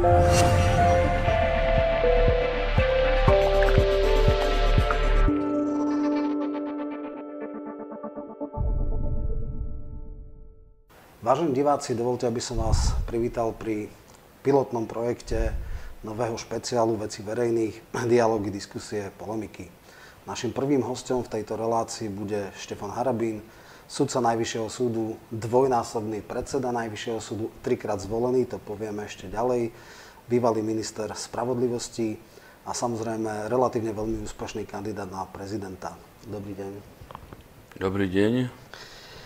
[0.00, 0.16] Vážení
[11.52, 13.92] diváci, dovolte, aby som vás privítal pri
[14.40, 15.52] pilotnom projekte
[16.00, 19.68] nového špeciálu veci verejných, dialógy, diskusie, polemiky.
[20.24, 23.44] Našim prvým hostom v tejto relácii bude Štefan Harabín,
[23.90, 29.74] sudca Najvyššieho súdu, dvojnásobný predseda Najvyššieho súdu, trikrát zvolený, to povieme ešte ďalej,
[30.30, 32.14] bývalý minister spravodlivosti
[32.62, 35.98] a samozrejme relatívne veľmi úspešný kandidát na prezidenta.
[36.22, 36.72] Dobrý deň.
[37.82, 38.32] Dobrý deň,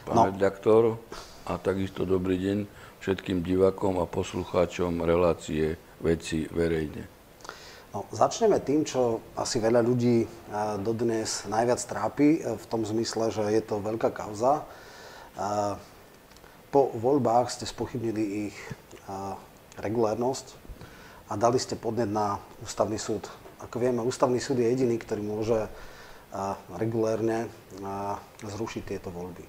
[0.09, 0.25] pán no.
[0.33, 0.97] redaktor
[1.45, 2.59] a takisto dobrý deň
[3.05, 7.14] všetkým divákom a poslucháčom relácie Veci verejne.
[7.95, 10.27] No, začneme tým, čo asi veľa ľudí
[10.83, 14.67] dodnes najviac trápi, e, v tom zmysle, že je to veľká kauza.
[16.75, 18.57] Po voľbách ste spochybnili ich
[19.79, 20.59] regulárnosť
[21.31, 23.31] a dali ste podnet na ústavný súd.
[23.63, 25.71] Ako vieme, ústavný súd je jediný, ktorý môže
[26.75, 27.47] regulérne
[28.43, 29.47] zrušiť tieto voľby.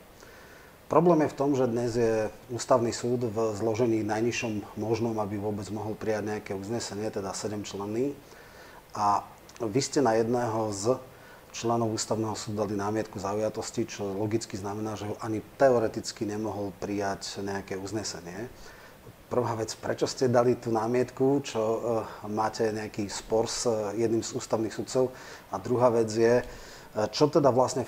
[0.85, 5.65] Problém je v tom, že dnes je ústavný súd v zložení najnižšom možnom, aby vôbec
[5.73, 8.13] mohol prijať nejaké uznesenie, teda 7 členný.
[8.95, 9.27] A
[9.59, 10.95] vy ste na jedného z
[11.55, 17.79] členov ústavného súdu dali námietku zaujatosti, čo logicky znamená, že ani teoreticky nemohol prijať nejaké
[17.79, 18.51] uznesenie.
[19.31, 21.77] Prvá vec, prečo ste dali tú námietku, čo uh,
[22.27, 25.11] máte nejaký spor s uh, jedným z ústavných sudcov.
[25.51, 27.87] A druhá vec je, uh, čo teda vlastne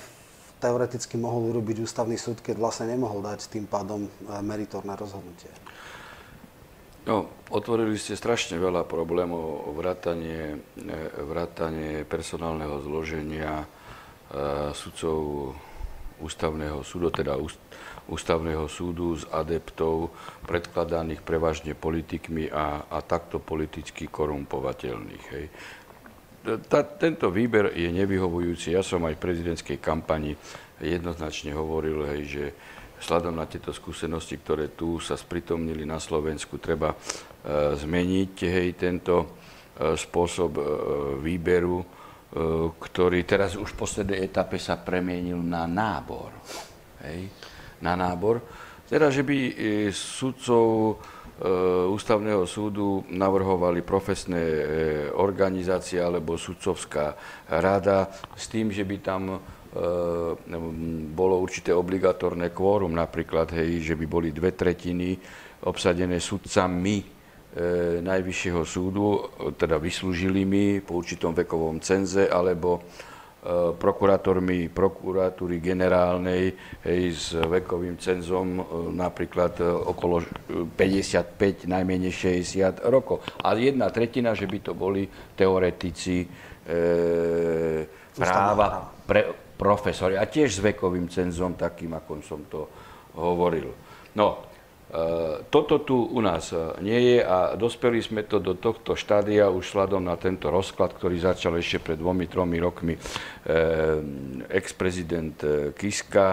[0.57, 4.09] teoreticky mohol urobiť ústavný súd, keď vlastne nemohol dať tým pádom e,
[4.41, 5.49] meritorné rozhodnutie?
[7.07, 13.67] No, otvorili ste strašne veľa problémov, vrátanie, e, vrátanie personálneho zloženia e,
[14.75, 15.55] sudcov
[16.19, 17.39] ústavného súdu, teda
[18.11, 20.11] ústavného súdu z adeptov
[20.43, 25.25] predkladaných prevažne politikmi a, a takto politicky korumpovateľných.
[25.31, 25.45] Hej
[26.55, 28.71] tá, tento výber je nevyhovujúci.
[28.71, 30.39] Ja som aj v prezidentskej kampani
[30.79, 32.45] jednoznačne hovoril, hej, že
[32.97, 36.97] vzhľadom na tieto skúsenosti, ktoré tu sa spritomnili na Slovensku, treba e,
[37.77, 39.27] zmeniť hej, tento e,
[39.93, 40.63] spôsob e,
[41.21, 41.79] výberu,
[42.77, 46.35] ktorý teraz už v poslednej etape sa premienil na nábor.
[46.99, 47.31] Hej,
[47.79, 48.43] na nábor.
[48.83, 49.55] Teda, že by
[49.95, 50.99] sudcov
[51.87, 54.43] ústavného súdu navrhovali profesné
[55.15, 57.15] organizácie alebo sudcovská
[57.47, 59.39] rada s tým, že by tam
[61.13, 65.17] bolo určité obligatórne kvórum, napríklad, hej, že by boli dve tretiny
[65.65, 67.17] obsadené sudcami
[67.97, 69.17] Najvyššieho súdu,
[69.57, 72.85] teda vyslúžilými po určitom vekovom cenze, alebo
[73.47, 76.51] E, prokurátormi prokuratúry generálnej
[76.83, 80.19] hej, s vekovým cenzom e, napríklad e, okolo
[80.75, 82.11] 55, najmenej
[82.43, 83.23] 60 rokov.
[83.45, 85.07] A jedna tretina, že by to boli
[85.37, 86.27] teoretici e,
[88.19, 92.69] práva, pre, profesori a tiež s vekovým cenzom, takým, ako som to
[93.17, 93.73] hovoril.
[94.13, 94.47] No,
[94.87, 99.51] E, toto tu u nás e, nie je a dospeli sme to do tohto štádia
[99.51, 102.99] už sladom na tento rozklad, ktorý začal ešte pred dvomi, tromi rokmi e,
[104.47, 105.35] ex-prezident
[105.75, 106.27] Kiska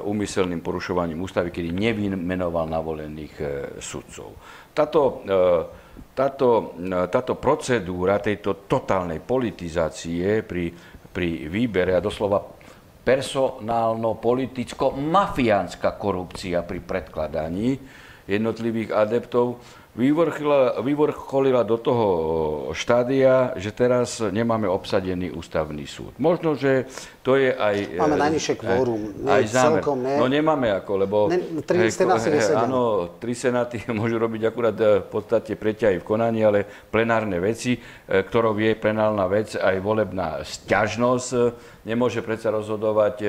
[0.00, 3.36] úmyselným porušovaním ústavy, kedy nevymenoval navolených
[3.84, 4.32] sudcov.
[4.72, 5.20] Táto,
[6.16, 6.72] táto,
[7.12, 10.72] táto procedúra tejto totálnej politizácie pri,
[11.16, 12.44] pri výbere a doslova
[13.00, 17.80] personálno-politicko-mafiánska korupcia pri predkladaní
[18.28, 19.56] jednotlivých adeptov
[19.96, 22.06] vyvrcholila, vyvrcholila do toho
[22.76, 26.12] štádia, že teraz nemáme obsadený ústavný súd.
[26.20, 26.84] Možno, že
[27.24, 27.96] to je aj...
[27.96, 29.24] Máme najnižšie kvórum.
[29.24, 29.80] Aj zámer.
[29.80, 30.20] Celkom, ne?
[30.20, 31.16] No nemáme ako, lebo...
[31.32, 36.44] Ne, tri senáty Áno, tri senáty môžu robiť akurát e, v podstate preťahy v konaní,
[36.44, 37.80] ale plenárne veci, e,
[38.20, 41.28] ktorou je plenárna vec aj volebná sťažnosť,
[41.88, 43.28] nemôže predsa rozhodovať e,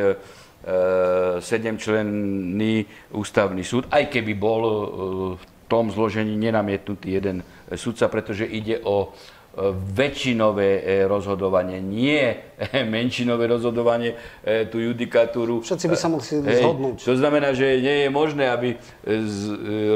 [1.37, 2.83] sedemčlenný
[3.15, 4.61] ústavný súd, aj keby bol
[5.37, 7.43] v tom zložení nenamietnutý jeden
[7.75, 9.11] sudca, pretože ide o
[9.97, 12.37] väčšinové rozhodovanie, nie
[12.85, 14.13] menšinové rozhodovanie,
[14.69, 15.65] tú judikatúru.
[15.65, 17.01] Všetci by sa museli zhodnúť.
[17.01, 18.77] To znamená, že nie je možné, aby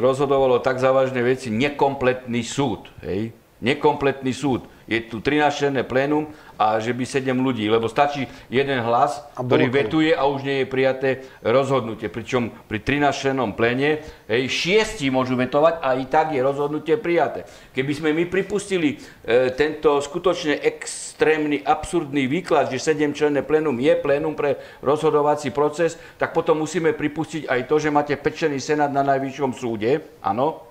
[0.01, 2.89] rozhodovalo tak závažné veci nekompletný súd.
[3.05, 3.37] Hej?
[3.61, 6.25] Nekompletný súd je tu 13 plénum
[6.61, 10.67] a že by 7 ľudí, lebo stačí jeden hlas, ktorý vetuje a už nie je
[10.69, 11.09] prijaté
[11.41, 12.05] rozhodnutie.
[12.13, 17.49] Pričom pri 13 pléne hej, šiesti môžu vetovať a i tak je rozhodnutie prijaté.
[17.73, 23.97] Keby sme my pripustili e, tento skutočne extrémny, absurdný výklad, že 7 členné plénum je
[23.97, 29.01] plénum pre rozhodovací proces, tak potom musíme pripustiť aj to, že máte pečený senát na
[29.01, 30.70] najvyššom súde, áno,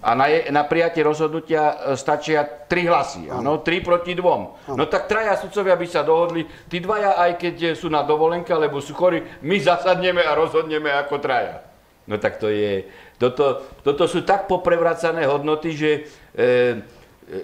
[0.00, 4.72] a na, je, na prijatie rozhodnutia e, stačia tri hlasy, áno, tri proti dvom.
[4.72, 8.80] No tak traja sudcovia by sa dohodli, tí dvaja, aj keď sú na dovolenke, alebo
[8.80, 11.60] sú chorí, my zasadneme a rozhodneme ako traja.
[12.08, 12.88] No tak to je,
[13.20, 15.90] toto, toto sú tak poprevracané hodnoty, že
[16.32, 16.40] e,
[17.28, 17.38] e,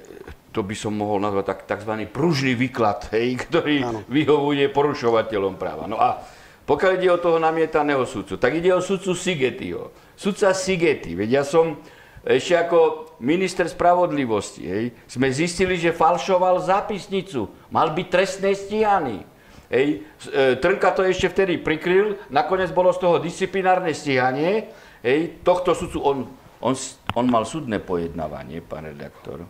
[0.48, 1.92] to by som mohol nazvať tak, tzv.
[2.08, 4.00] pružný výklad, hej, ktorý ano.
[4.08, 5.84] vyhovuje porušovateľom práva.
[5.84, 6.24] No a
[6.66, 9.94] pokiaľ ide o toho namietaného sudcu, tak ide o sudcu Sigetiho.
[10.18, 11.78] Sudca Sigeti, veď ja som
[12.26, 17.46] ešte ako minister spravodlivosti, hej, sme zistili, že falšoval zápisnicu.
[17.70, 19.22] Mal byť trestné stíhaný.
[19.70, 20.02] Hej,
[20.34, 24.74] e, Trnka to ešte vtedy prikryl, nakoniec bolo z toho disciplinárne stíhanie.
[25.06, 26.18] Hej, tohto sudcu, on,
[26.58, 26.74] on,
[27.14, 29.46] on mal súdne pojednávanie, pán redaktor.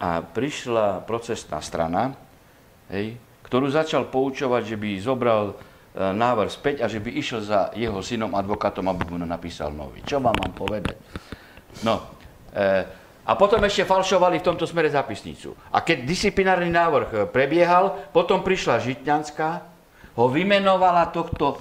[0.00, 2.16] A prišla procesná strana,
[2.88, 5.54] hej, ktorú začal poučovať, že by zobral e,
[6.00, 10.00] návrh späť a že by išiel za jeho synom advokátom, aby mu napísal nový.
[10.00, 10.96] Čo vám mám povedať?
[11.80, 12.04] No,
[12.52, 12.84] e,
[13.26, 15.54] a potom ešte falšovali v tomto smere zapisnicu.
[15.70, 19.50] A keď disciplinárny návrh e, prebiehal, potom prišla Žitňanská,
[20.18, 21.60] ho vymenovala tohto,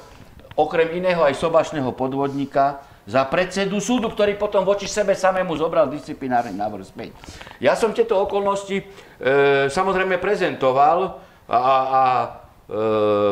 [0.57, 6.53] okrem iného aj sobašného podvodníka, za predsedu súdu, ktorý potom voči sebe samému zobral disciplinárny
[6.53, 7.09] návrh späť.
[7.57, 8.85] Ja som tieto okolnosti e,
[9.65, 11.17] samozrejme prezentoval
[11.49, 12.27] a, a e,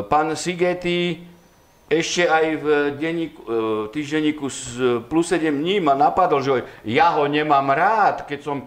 [0.09, 1.21] pán Sigeti
[1.87, 2.67] ešte aj v
[2.99, 3.51] denníku, e,
[3.95, 8.65] týždenníku z plus 7 dní ma napadol, že ja ho nemám rád, keď som e,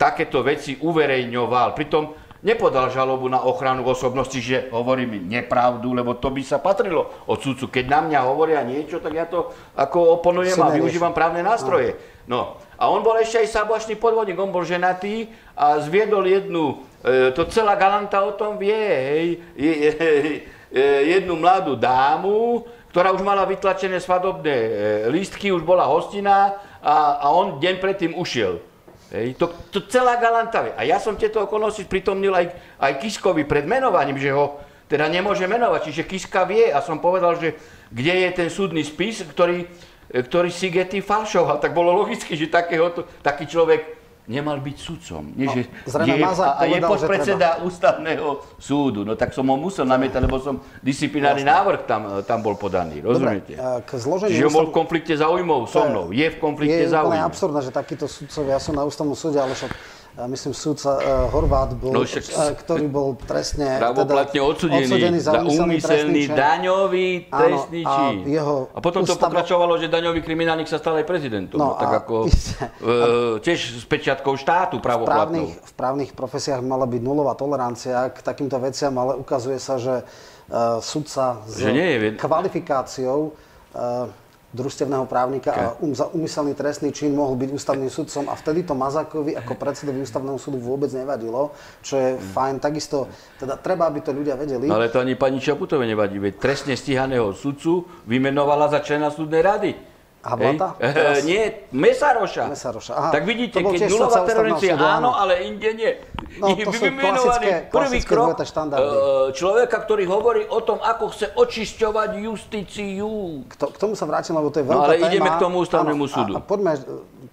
[0.00, 1.76] takéto veci uverejňoval.
[1.76, 7.40] Pritom nepodal žalobu na ochranu osobnosti, že hovorím nepravdu, lebo to by sa patrilo od
[7.44, 7.68] sudcu.
[7.68, 11.96] Keď na mňa hovoria niečo, tak ja to ako oponujem a využívam právne nástroje.
[12.24, 12.56] No.
[12.80, 17.44] A on bol ešte aj sabočný podvodník, on bol ženatý a zviedol jednu, e, to
[17.52, 19.26] celá Galanta o tom vie, hej,
[19.60, 24.70] je, je, E, jednu mladú dámu, ktorá už mala vytlačené svadobné e,
[25.10, 28.62] lístky, už bola hostina a, a on deň predtým ušiel.
[29.10, 30.74] Hej, to, to celá galantavia.
[30.74, 32.46] A ja som tieto okolnosti pritomnil aj,
[32.78, 35.90] aj Kiskovi pred menovaním, že ho teda nemôže menovať.
[35.90, 37.58] Čiže Kiska vie a som povedal, že
[37.90, 39.66] kde je ten súdny spis, ktorý,
[40.10, 41.58] e, ktorý Sigety falšoval.
[41.58, 42.90] Tak bolo logicky, že takého,
[43.22, 45.22] taký človek nemal byť sudcom.
[45.36, 49.04] Nie, no, že je, Mazak a je podpredseda ústavného súdu.
[49.04, 53.04] No tak som ho musel namietať, lebo som disciplinárny návrh tam, tam bol podaný.
[53.04, 53.56] Rozumiete?
[53.56, 54.56] Dobre, k zloženiu Čiže ústav...
[54.56, 56.06] bol v konflikte záujmov so mnou.
[56.12, 57.20] Je v konflikte záujmov.
[57.20, 59.72] Je absurdné, že takíto sudcovia sú na ústavnom súde, ale však
[60.14, 61.02] myslím, súdca uh,
[61.34, 67.08] Horvát bol, no, však, uh, ktorý bol trestne pravoplatne teda, odsudený, odsudený za úmyselný daňový
[67.26, 68.14] trestný čin.
[68.22, 69.18] A, jeho a potom ústava...
[69.18, 71.58] to pokračovalo, že daňový kriminálnik sa stal aj prezidentom.
[71.58, 75.50] No, no, tak a, ako, uh, tiež s pečiatkou štátu pravoplatnou.
[75.50, 79.82] V právnych, v právnych profesiách mala byť nulová tolerancia k takýmto veciam, ale ukazuje sa,
[79.82, 83.34] že uh, sudca s že nie je, kvalifikáciou
[83.74, 84.06] uh,
[84.54, 85.60] družstevného právnika okay.
[85.60, 89.58] a um, za umyselný trestný čin mohol byť ústavným sudcom a vtedy to Mazákovi ako
[89.58, 91.50] predsedovi ústavného súdu vôbec nevadilo,
[91.82, 92.22] čo je mm.
[92.30, 92.54] fajn.
[92.62, 93.10] Takisto,
[93.42, 94.70] teda treba, aby to ľudia vedeli.
[94.70, 99.93] Ale to ani pani Čaputovej nevadí, veď trestne stíhaného sudcu vymenovala za člena súdnej rady.
[100.24, 100.68] Hablata?
[100.80, 101.20] Teraz...
[101.28, 102.48] nie, Mesaroša.
[102.48, 102.92] Mesaroša.
[102.96, 105.92] Aha, tak vidíte, keď nulová terorencia áno, ale inde nie.
[106.40, 112.10] No, to sú klasické, prvý krok uh, človeka, ktorý hovorí o tom, ako chce očisťovať
[112.24, 113.44] justíciu.
[113.46, 115.08] K, to, k tomu sa vrátim, lebo to je no, veľká no, ale téma.
[115.12, 116.32] ideme k tomu ústavnému súdu.
[116.34, 116.72] A, a poďme,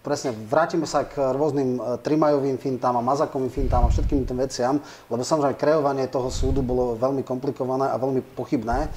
[0.06, 4.76] presne, vrátime sa k rôznym Trimajovým fintám a Mazakovým fintám a všetkým tým veciam,
[5.10, 8.92] lebo samozrejme kreovanie toho súdu bolo veľmi komplikované a veľmi pochybné,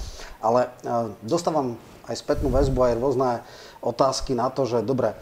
[0.44, 3.30] ale uh, dostávam aj spätnú väzbu, aj rôzne
[3.84, 5.16] otázky na to, že dobre, e,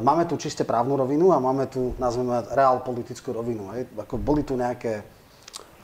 [0.00, 3.68] máme tu čiste právnu rovinu a máme tu, nazveme, reál politickú rovinu.
[3.76, 3.92] Hej.
[4.00, 5.04] Ako boli tu nejaké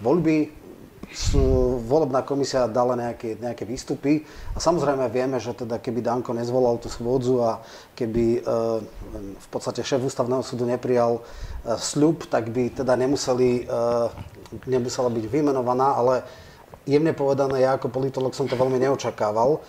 [0.00, 0.62] voľby,
[1.84, 4.24] volebná komisia dala nejaké, nejaké výstupy
[4.56, 7.60] a samozrejme vieme, že teda keby Danko nezvolal tú schôdzu a
[7.92, 8.50] keby e,
[9.36, 13.74] v podstate šéf ústavného súdu neprijal e, sľub, tak by teda nemuseli, e,
[14.64, 16.14] nemusela byť vymenovaná, ale
[16.86, 19.62] jemne povedané, ja ako politolog som to veľmi neočakával.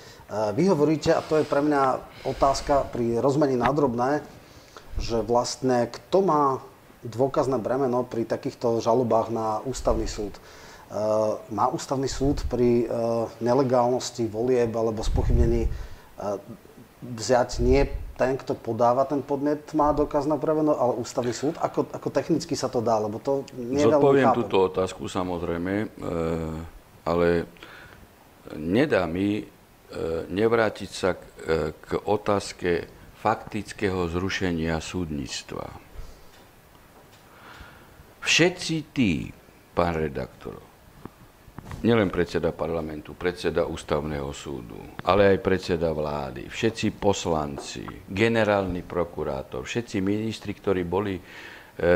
[0.58, 4.26] Vy hovoríte, a to je pre mňa otázka pri rozmení na drobné,
[4.98, 6.44] že vlastne kto má
[7.04, 10.34] dôkazné bremeno pri takýchto žalobách na ústavný súd.
[11.50, 12.96] Má ústavný súd pri e,
[13.42, 15.70] nelegálnosti volieb alebo spochybnení e,
[17.02, 21.58] vziať nie ten, kto podáva ten podnet, má dôkazné bremeno, ale ústavný súd?
[21.58, 23.02] Ako, ako technicky sa to dá?
[23.02, 25.86] Lebo to nie je Zodpoviem túto otázku samozrejme, e,
[27.04, 27.46] ale
[28.56, 29.54] nedá mi
[29.94, 32.90] E, nevrátiť sa k, e, k otázke
[33.22, 35.70] faktického zrušenia súdnictva.
[38.18, 39.30] Všetci tí,
[39.78, 40.58] pán redaktor,
[41.86, 50.02] nielen predseda parlamentu, predseda ústavného súdu, ale aj predseda vlády, všetci poslanci, generálny prokurátor, všetci
[50.02, 51.24] ministri, ktorí boli e,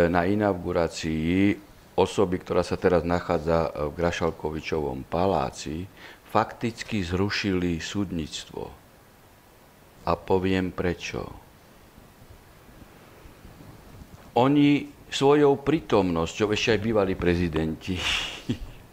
[0.05, 1.65] na inaugurácii
[1.97, 5.89] osoby, ktorá sa teraz nachádza v Grašalkovičovom paláci,
[6.29, 8.69] fakticky zrušili súdnictvo.
[10.05, 11.25] A poviem prečo.
[14.37, 17.97] Oni svojou prítomnosťou, ešte aj bývalí prezidenti,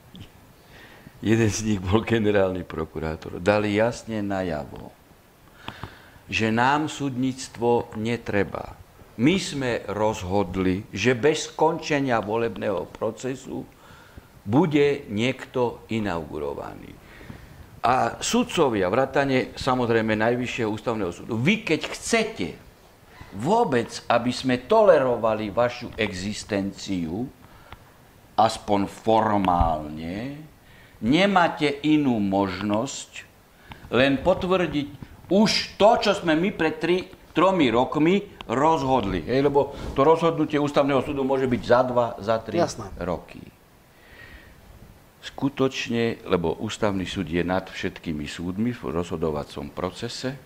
[1.30, 4.88] jeden z nich bol generálny prokurátor, dali jasne najavo,
[6.32, 8.83] že nám súdnictvo netreba.
[9.14, 13.62] My sme rozhodli, že bez skončenia volebného procesu
[14.42, 16.90] bude niekto inaugurovaný.
[17.84, 22.48] A sudcovia, vrátane samozrejme Najvyššieho ústavného súdu, vy keď chcete
[23.38, 27.28] vôbec, aby sme tolerovali vašu existenciu,
[28.34, 30.42] aspoň formálne,
[31.04, 33.10] nemáte inú možnosť,
[33.94, 34.88] len potvrdiť
[35.30, 36.96] už to, čo sme my pred tri,
[37.30, 39.24] tromi rokmi rozhodli.
[39.24, 42.92] Hej, lebo to rozhodnutie ústavného súdu môže byť za dva, za tri Jasné.
[43.00, 43.40] roky.
[45.24, 50.36] Skutočne, lebo ústavný súd je nad všetkými súdmi v rozhodovacom procese,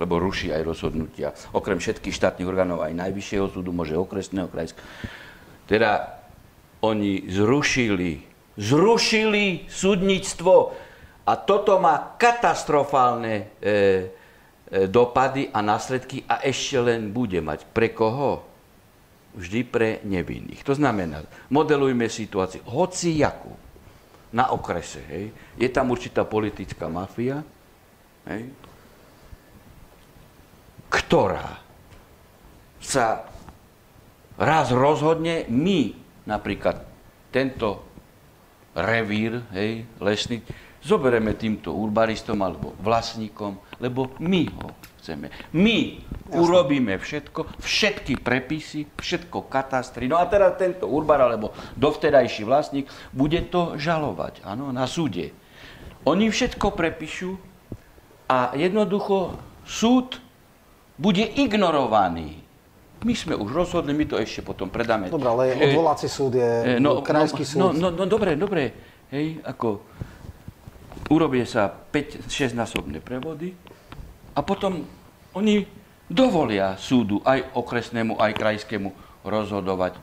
[0.00, 1.36] lebo ruší aj rozhodnutia.
[1.52, 4.88] Okrem všetkých štátnych orgánov aj Najvyššieho súdu, môže okresného, krajského.
[5.68, 6.24] Teda
[6.80, 10.74] oni zrušili zrušili súdnictvo
[11.24, 13.44] a toto má katastrofálne e,
[14.70, 17.66] dopady a následky a ešte len bude mať.
[17.74, 18.46] Pre koho?
[19.34, 20.62] Vždy pre nevinných.
[20.66, 23.54] To znamená, modelujme situáciu, hoci jakú,
[24.30, 25.02] na okrese.
[25.10, 25.34] Hej.
[25.58, 27.42] Je tam určitá politická mafia,
[28.30, 28.46] hej,
[30.90, 31.62] ktorá
[32.82, 33.26] sa
[34.38, 35.94] raz rozhodne, my
[36.26, 36.82] napríklad
[37.30, 37.86] tento
[38.74, 40.42] revír, hej, lesný,
[40.82, 44.68] zoberieme týmto urbanistom alebo vlastníkom, lebo my ho
[45.00, 45.32] chceme.
[45.56, 46.36] My Jasne.
[46.36, 50.06] urobíme všetko, všetky prepisy, všetko katastry.
[50.06, 55.32] No a teraz tento urbar alebo dovtedajší vlastník bude to žalovať, áno, na súde.
[56.04, 57.40] Oni všetko prepíšu
[58.28, 60.20] a jednoducho súd
[61.00, 62.44] bude ignorovaný.
[63.00, 65.08] My sme už rozhodli, my to ešte potom predáme.
[65.08, 67.80] Dobre, ale odvolací súd je no, krajský no, súd.
[67.80, 68.76] No, no, no dobre, dobre.
[69.08, 69.80] Hej, ako
[71.08, 73.56] urobie sa 5-6 násobné prevody
[74.34, 74.86] a potom
[75.34, 75.66] oni
[76.10, 78.90] dovolia súdu aj okresnému, aj krajskému
[79.22, 79.98] rozhodovať.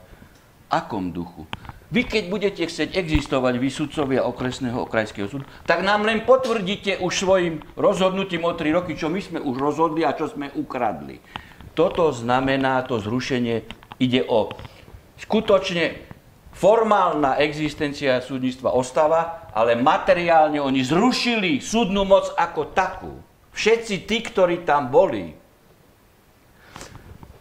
[0.68, 1.48] Akom duchu?
[1.88, 7.12] Vy keď budete chcieť existovať, vy sudcovia okresného krajského súdu, tak nám len potvrdíte už
[7.16, 11.24] svojim rozhodnutím o 3 roky, čo my sme už rozhodli a čo sme ukradli.
[11.72, 13.64] Toto znamená, to zrušenie
[14.04, 14.52] ide o
[15.16, 16.04] skutočne
[16.52, 23.14] formálna existencia súdnictva ostáva, ale materiálne oni zrušili súdnu moc ako takú.
[23.58, 25.34] Všetci tí, ktorí tam boli.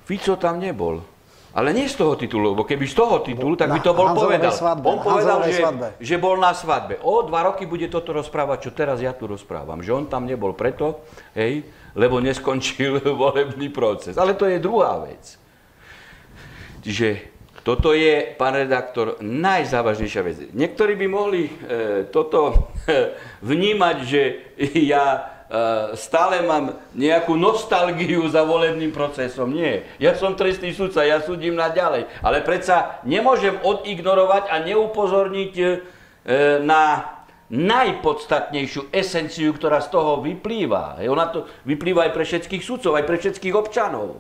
[0.09, 1.05] Fico tam nebol.
[1.57, 4.53] Ale nie z toho titulu, lebo keby z toho titulu, tak by to bol povedal.
[4.53, 5.65] Svadbe, On povedal, že,
[6.01, 7.01] že bol na svadbe.
[7.01, 9.81] O dva roky bude toto rozprávať, čo teraz ja tu rozprávam.
[9.81, 11.01] Že on tam nebol preto,
[11.33, 11.65] hej,
[11.97, 14.21] lebo neskončil volebný proces.
[14.21, 15.41] Ale to je druhá vec.
[16.85, 17.09] Čiže
[17.65, 20.37] toto je, pán redaktor, najzávažnejšia vec.
[20.53, 21.53] Niektorí by mohli e,
[22.13, 23.17] toto e,
[23.53, 24.23] vnímať, že
[24.93, 25.36] ja
[25.95, 29.55] stále mám nejakú nostalgiu za volebným procesom.
[29.55, 29.87] Nie.
[30.03, 32.11] Ja som trestný sudca, ja súdim na ďalej.
[32.19, 35.67] Ale predsa nemôžem odignorovať a neupozorniť e,
[36.67, 37.15] na
[37.47, 40.99] najpodstatnejšiu esenciu, ktorá z toho vyplýva.
[41.07, 44.19] Ona to vyplýva aj pre všetkých sudcov, aj pre všetkých občanov.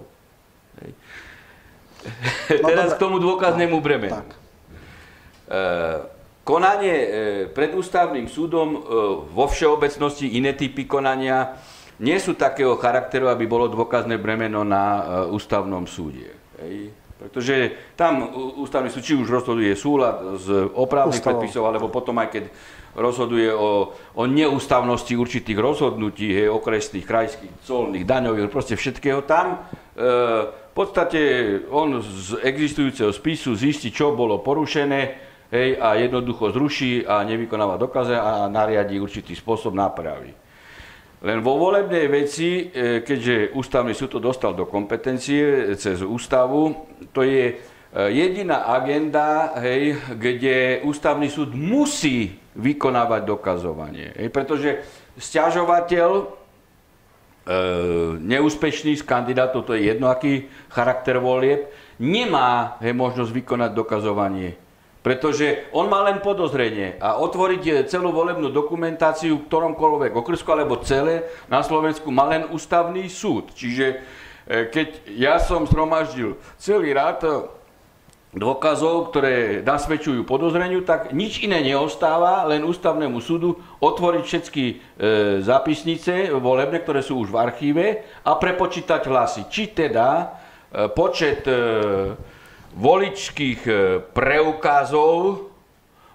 [0.78, 4.14] No, Teraz k tomu dôkaznému bremenu.
[4.14, 4.28] Tak.
[5.50, 5.60] E,
[6.46, 7.08] konanie e,
[7.50, 8.78] pred ústavným súdom e,
[9.34, 11.58] vo všeobecnosti iné typy konania
[11.98, 15.02] nie sú takého charakteru, aby bolo dôkazné bremeno na e,
[15.34, 16.30] ústavnom súde.
[16.62, 16.94] Hej.
[17.16, 18.28] Pretože tam
[18.60, 22.44] ústavný súd či už rozhoduje súlad s opravných predpisov, alebo potom aj keď
[22.92, 29.64] rozhoduje o, o neústavnosti určitých rozhodnutí, hej, okresných, krajských, colných, daňových, proste všetkého tam.
[29.96, 30.06] E,
[30.46, 31.20] v podstate
[31.72, 38.16] on z existujúceho spisu zistí, čo bolo porušené hej, a jednoducho zruší a nevykonáva dokaze
[38.18, 40.34] a nariadí určitý spôsob nápravy.
[41.16, 47.24] Len vo volebnej veci, e, keďže ústavný súd to dostal do kompetencie cez ústavu, to
[47.24, 47.56] je
[47.96, 54.12] E, jediná agenda, hej, kde ústavný súd musí vykonávať dokazovanie.
[54.20, 54.70] Hej, pretože
[55.16, 56.24] stiažovateľ, e,
[58.20, 64.60] neúspešný z kandidátov, to je jedno, aký charakter volieb, nemá hej, možnosť vykonať dokazovanie
[65.06, 70.82] Pretože on má len podozrenie a otvoriť eh, celú volebnú dokumentáciu v ktoromkoľvek okrsku alebo
[70.82, 73.54] celé na Slovensku má len ústavný súd.
[73.54, 77.56] Čiže eh, keď ja som zhromaždil celý rád eh,
[78.36, 84.74] dôkazov, ktoré nasvedčujú podozreniu, tak nič iné neostáva, len ústavnému súdu otvoriť všetky e,
[85.40, 87.86] zápisnice volebné, ktoré sú už v archíve
[88.28, 89.42] a prepočítať hlasy.
[89.48, 90.24] Či teda e,
[90.92, 91.56] počet e,
[92.76, 93.72] voličských e,
[94.12, 95.48] preukázov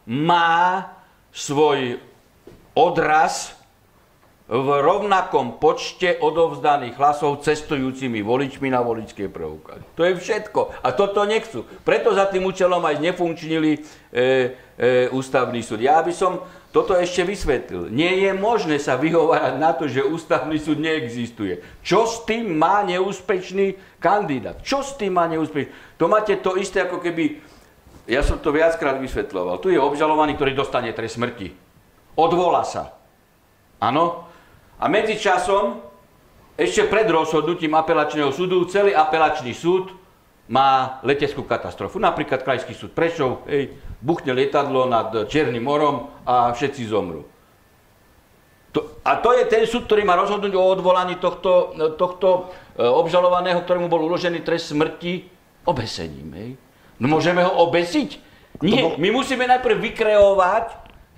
[0.05, 0.93] má
[1.33, 1.97] svoj
[2.77, 3.57] odraz
[4.51, 9.95] v rovnakom počte odovzdaných hlasov cestujúcimi voličmi na voličské preukazy.
[9.95, 10.83] To je všetko.
[10.83, 11.63] A toto nechcú.
[11.87, 13.79] Preto za tým účelom aj nefunkčnili e,
[14.11, 14.27] e,
[15.15, 15.79] ústavný súd.
[15.79, 17.91] Ja by som toto ešte vysvetlil.
[17.91, 21.59] Nie je možné sa vyhovárať na to, že ústavný súd neexistuje.
[21.83, 24.63] Čo s tým má neúspešný kandidát?
[24.63, 25.99] Čo s tým má neúspešný?
[25.99, 27.43] To máte to isté, ako keby...
[28.07, 29.61] Ja som to viackrát vysvetľoval.
[29.61, 31.53] Tu je obžalovaný, ktorý dostane trest smrti.
[32.15, 32.97] Odvolá sa.
[33.77, 34.25] Áno?
[34.79, 35.83] A medzičasom,
[36.55, 39.91] ešte pred rozhodnutím apelačného súdu, celý apelačný súd
[40.51, 41.99] má leteckú katastrofu.
[41.99, 47.23] Napríklad Krajský súd Prešov, hej, buchne lietadlo nad Černým morom a všetci zomrú.
[48.71, 53.67] To, a to je ten súd, ktorý má rozhodnúť o odvolaní tohto, tohto e, obžalovaného,
[53.67, 55.27] ktorému bol uložený trest smrti
[55.67, 56.29] obesením.
[56.33, 56.49] Hej.
[56.95, 58.31] No môžeme ho obesiť?
[58.63, 60.65] Nie, my musíme najprv vykreovať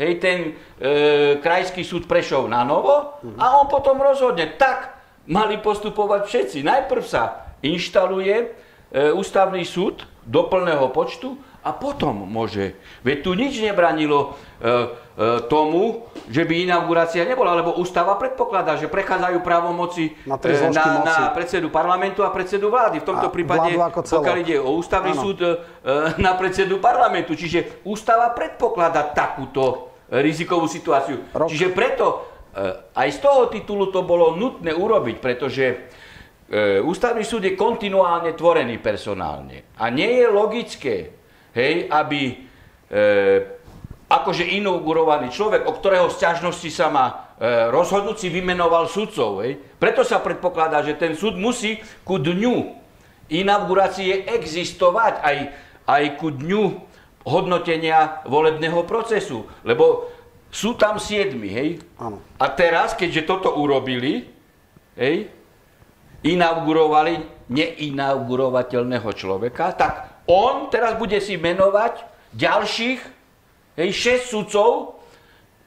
[0.02, 0.38] hej, ten
[0.80, 4.58] e, krajský súd Prešov na novo a on potom rozhodne.
[4.58, 4.98] Tak
[5.30, 6.58] mali postupovať všetci.
[6.66, 8.46] Najprv sa inštaluje e,
[9.14, 12.76] ústavný súd do plného počtu a potom môže.
[13.08, 14.78] Veď tu nič nebranilo e, e,
[15.48, 21.18] tomu, že by inaugurácia nebola, lebo ústava predpokladá, že prechádzajú právomoci Na e, na, na
[21.32, 23.00] predsedu parlamentu a predsedu vlády.
[23.00, 25.24] V tomto A prípade, pokiaľ ide o ústavný Áno.
[25.24, 25.56] súd, e,
[26.20, 27.32] na predsedu parlamentu.
[27.32, 31.32] Čiže ústava predpokladá takúto rizikovú situáciu.
[31.32, 31.48] Rok.
[31.48, 32.06] Čiže preto
[32.52, 35.76] e, aj z toho titulu to bolo nutné urobiť, pretože e,
[36.84, 39.74] ústavný súd je kontinuálne tvorený personálne.
[39.80, 41.23] A nie je logické,
[41.54, 42.34] hej, aby e,
[44.10, 47.14] akože inaugurovaný človek, o ktorého sťažnosti sa má e,
[47.74, 49.42] rozhodnúť, si vymenoval sudcov.
[49.42, 49.58] Hej.
[49.82, 52.84] Preto sa predpokladá, že ten súd musí ku dňu
[53.34, 55.38] inaugurácie existovať aj,
[55.90, 56.64] aj ku dňu
[57.26, 59.48] hodnotenia volebného procesu.
[59.66, 60.12] Lebo
[60.54, 61.70] sú tam siedmi, hej?
[61.98, 62.22] Áno.
[62.38, 64.30] A teraz, keďže toto urobili,
[64.94, 65.34] hej,
[66.22, 73.00] inaugurovali neinaugurovateľného človeka, tak on teraz bude si menovať ďalších,
[73.78, 75.00] hej, 6 sudcov,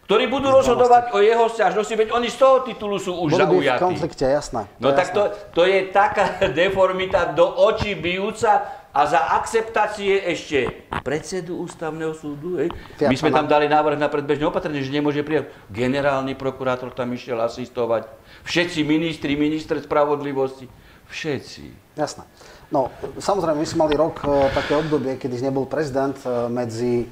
[0.07, 3.47] ktorí budú rozhodovať o jeho sťažnosti, veď oni z toho titulu sú už Boli by
[3.47, 3.83] v zaujatí.
[3.83, 4.71] konflikte, jasné.
[4.79, 5.51] No je tak to, jasné.
[5.51, 6.25] to je taká
[6.63, 12.57] deformita do očí bijúca a za akceptácie ešte predsedu ústavného súdu.
[12.57, 12.73] Hej.
[12.97, 15.53] Fiat, My sme tam dali návrh na predbežné opatrenie, že nemôže prijať.
[15.69, 18.09] Generálny prokurátor tam išiel asistovať.
[18.47, 20.71] Všetci ministri, minister spravodlivosti.
[21.13, 21.99] Všetci.
[21.99, 22.25] Jasné.
[22.67, 22.91] No,
[23.23, 27.09] samozrejme, my sme mali rok e, také obdobie, kedy nebol prezident e, medzi e,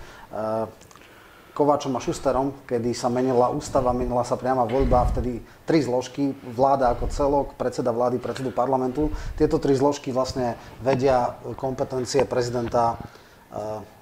[1.55, 6.91] Kováčom a Šusterom, kedy sa menila ústava, menila sa priama voľba, vtedy tri zložky, vláda
[6.91, 9.15] ako celok, predseda vlády, predsedu parlamentu.
[9.39, 12.99] Tieto tri zložky vlastne vedia kompetencie prezidenta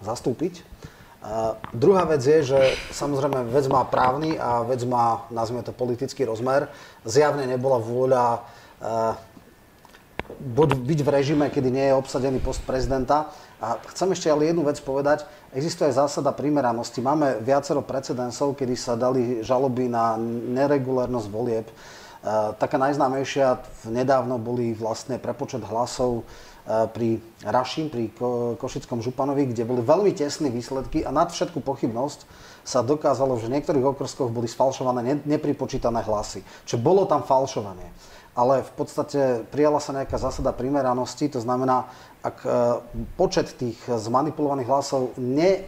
[0.00, 0.56] zastúpiť.
[0.56, 0.62] E,
[1.76, 2.60] druhá vec je, že
[2.96, 6.72] samozrejme vec má právny a vec má, nazvime to, politický rozmer.
[7.04, 8.24] Zjavne nebola vôľa
[8.82, 9.31] buď
[10.38, 13.32] byť v režime, kedy nie je obsadený post prezidenta.
[13.62, 15.22] A chcem ešte ale jednu vec povedať.
[15.54, 16.98] Existuje zásada primeranosti.
[16.98, 20.18] Máme viacero precedensov, kedy sa dali žaloby na
[20.56, 21.66] neregulárnosť volieb.
[21.70, 21.74] E,
[22.58, 26.22] taká najznámejšia nedávno boli vlastne prepočet hlasov e,
[26.90, 27.08] pri
[27.46, 32.26] Raším, pri Ko- Košickom Županovi, kde boli veľmi tesné výsledky a nad všetku pochybnosť
[32.66, 36.42] sa dokázalo, že v niektorých okrskoch boli sfalšované ne- nepripočítané hlasy.
[36.66, 39.20] Čiže bolo tam falšovanie ale v podstate
[39.52, 41.84] prijala sa nejaká zásada primeranosti, to znamená,
[42.24, 42.48] ak e,
[43.14, 45.62] počet tých zmanipulovaných hlasov ne, e,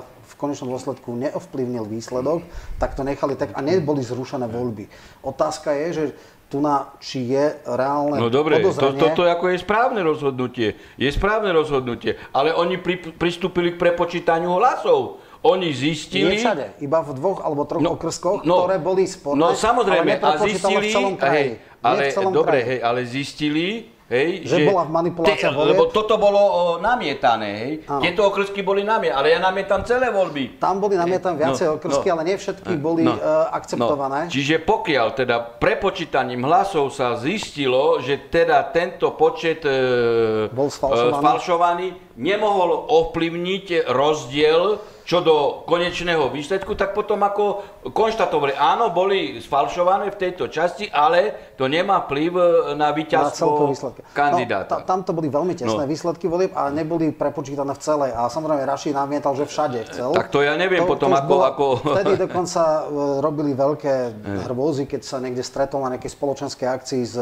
[0.00, 2.46] v konečnom dôsledku neovplyvnil výsledok,
[2.78, 4.86] tak to nechali tak a neboli zrušené voľby.
[5.26, 6.04] Otázka je, že
[6.50, 8.98] tu na, či je reálne No dobre, to, podozrenie...
[8.98, 10.74] toto ako je správne rozhodnutie.
[10.98, 15.22] Je správne rozhodnutie, ale oni pri, pristúpili k prepočítaniu hlasov.
[15.40, 16.36] Oni zistili...
[16.36, 20.20] Nie všade, iba v dvoch alebo troch No, okrskoch, no, ktoré boli sporné, No samozrejme,
[20.20, 21.32] a zistili, v celom kraji.
[21.32, 21.48] hej,
[21.80, 26.62] ale dobre, hej, ale zistili, Hej, že, že bola manipulácia te, Lebo toto bolo o,
[26.82, 27.72] namietané, hej.
[27.86, 28.02] Áno.
[28.02, 30.58] Tieto okrsky boli namietané, ale ja namietam celé voľby.
[30.58, 34.26] Tam boli namietané viacej no, okrsky, no, ale nie všetky no, boli no, uh, akceptované.
[34.26, 34.32] No.
[34.34, 41.14] Čiže pokiaľ teda prepočítaním hlasov sa zistilo, že teda tento počet uh, bol sfalšovaný.
[41.14, 41.86] Uh, sfalšovaný,
[42.20, 44.78] nemohol ovplyvniť rozdiel
[45.10, 51.50] čo do konečného výsledku, tak potom ako konštatovali, áno, boli sfalšované v tejto časti, ale
[51.58, 52.32] to nemá vplyv
[52.78, 54.78] na víťazstvo na kandidáta.
[54.78, 55.90] No, tam to boli veľmi tesné no.
[55.90, 58.10] výsledky volieb a neboli prepočítané v celej.
[58.14, 60.14] A samozrejme Raši namietal, že všade chcel.
[60.14, 61.64] Tak to ja neviem to, potom, to ako, bolo, ako...
[61.98, 62.82] Vtedy dokonca e,
[63.18, 63.94] robili veľké
[64.46, 67.16] hrôzy, keď sa niekde stretol na nejakej spoločenskej akcii s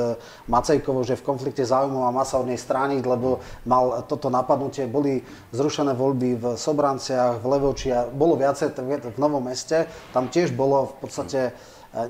[0.45, 4.88] Macejkovou, že v konflikte záujmov a masa od nej strániť, lebo mal toto napadnutie.
[4.89, 5.23] Boli
[5.53, 10.97] zrušené voľby v Sobranciach, v Levo a bolo viacej v Novom meste, tam tiež bolo
[10.97, 11.53] v podstate e,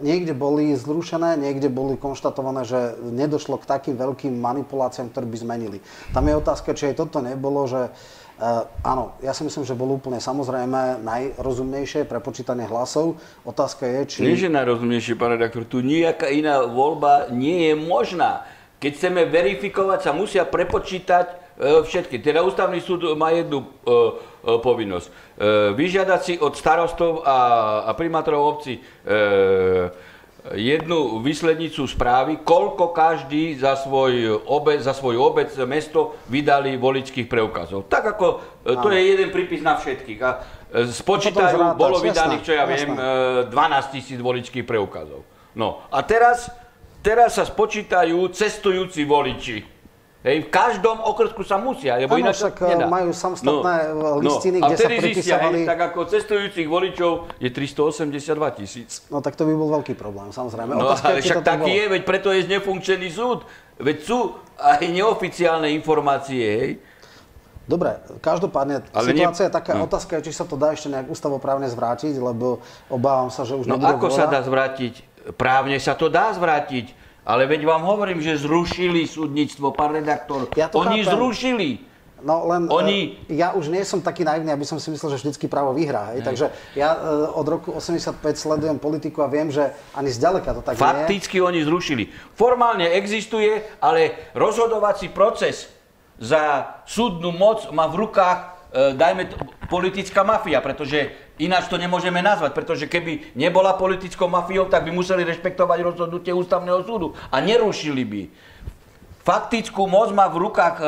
[0.02, 5.78] Niekde boli zrušené, niekde boli konštatované, že nedošlo k takým veľkým manipuláciám, ktoré by zmenili.
[6.14, 7.90] Tam je otázka, či aj toto nebolo, že
[8.38, 13.18] Uh, áno, ja si myslím, že bolo úplne samozrejme najrozumnejšie prepočítanie hlasov.
[13.42, 14.18] Otázka je, či...
[14.22, 18.46] Nie, že najrozumnejšie, pán redaktor, tu nejaká iná voľba nie je možná.
[18.78, 22.22] Keď chceme verifikovať, sa musia prepočítať všetky.
[22.22, 23.98] Teda ústavný súd má jednu e, e,
[24.62, 25.08] povinnosť.
[25.74, 28.78] Vyžiadať si od starostov a, primátorov obci
[30.54, 37.90] jednu výslednicu správy, koľko každý za svoj obec, za svoj obec, mesto vydali voličských preukazov.
[37.90, 38.26] Tak ako,
[38.64, 40.18] to je jeden prípis na všetkých.
[40.24, 40.30] A
[40.88, 42.74] spočítajú, bolo vydaných, čo ja jasná.
[42.74, 42.90] viem,
[43.52, 45.22] 12 tisíc voličských preukazov.
[45.52, 46.48] No a teraz,
[47.04, 49.77] teraz sa spočítajú cestujúci voliči
[50.18, 52.90] Hej, v každom okrsku sa musia, lebo ano, ináč však nedá.
[52.90, 55.14] majú samostatné no, listiny, no, kde sa pripisovali...
[55.14, 59.06] Zistia, hej, tak ako cestujúcich voličov je 382 tisíc.
[59.14, 60.74] No tak to by bol veľký problém, samozrejme.
[60.74, 61.78] No Otázka, ale však taký bolo.
[61.78, 63.46] je, veď preto je znefunkčený súd.
[63.78, 64.18] Veď sú
[64.58, 66.70] aj neoficiálne informácie, hej.
[67.70, 69.48] Dobre, každopádne ale situácia nie...
[69.52, 69.86] je taká, no.
[69.86, 72.58] otázka či sa to dá ešte nejak ústavoprávne zvrátiť, lebo
[72.90, 74.18] obávam sa, že už no ako vola.
[74.18, 75.04] sa dá zvrátiť?
[75.38, 76.97] Právne sa to dá zvrátiť.
[77.28, 80.48] Ale veď vám hovorím, že zrušili súdnictvo, pán redaktor.
[80.56, 81.12] Ja to Oni chápem.
[81.12, 81.68] zrušili.
[82.24, 83.20] No len Oni...
[83.28, 86.16] E, ja už nie som taký naivný, aby som si myslel, že vždycky právo vyhrá.
[86.16, 86.24] Hej?
[86.24, 86.98] Takže ja e,
[87.36, 91.48] od roku 85 sledujem politiku a viem, že ani zďaleka to tak Fakticky nie je.
[91.52, 92.02] oni zrušili.
[92.32, 95.68] Formálne existuje, ale rozhodovací proces
[96.18, 99.36] za súdnu moc má v rukách E, dajme to,
[99.72, 105.24] politická mafia, pretože ináč to nemôžeme nazvať, pretože keby nebola politickou mafiou, tak by museli
[105.24, 108.22] rešpektovať rozhodnutie ústavného súdu a nerušili by.
[109.28, 110.84] Faktickú moc má v rukách e,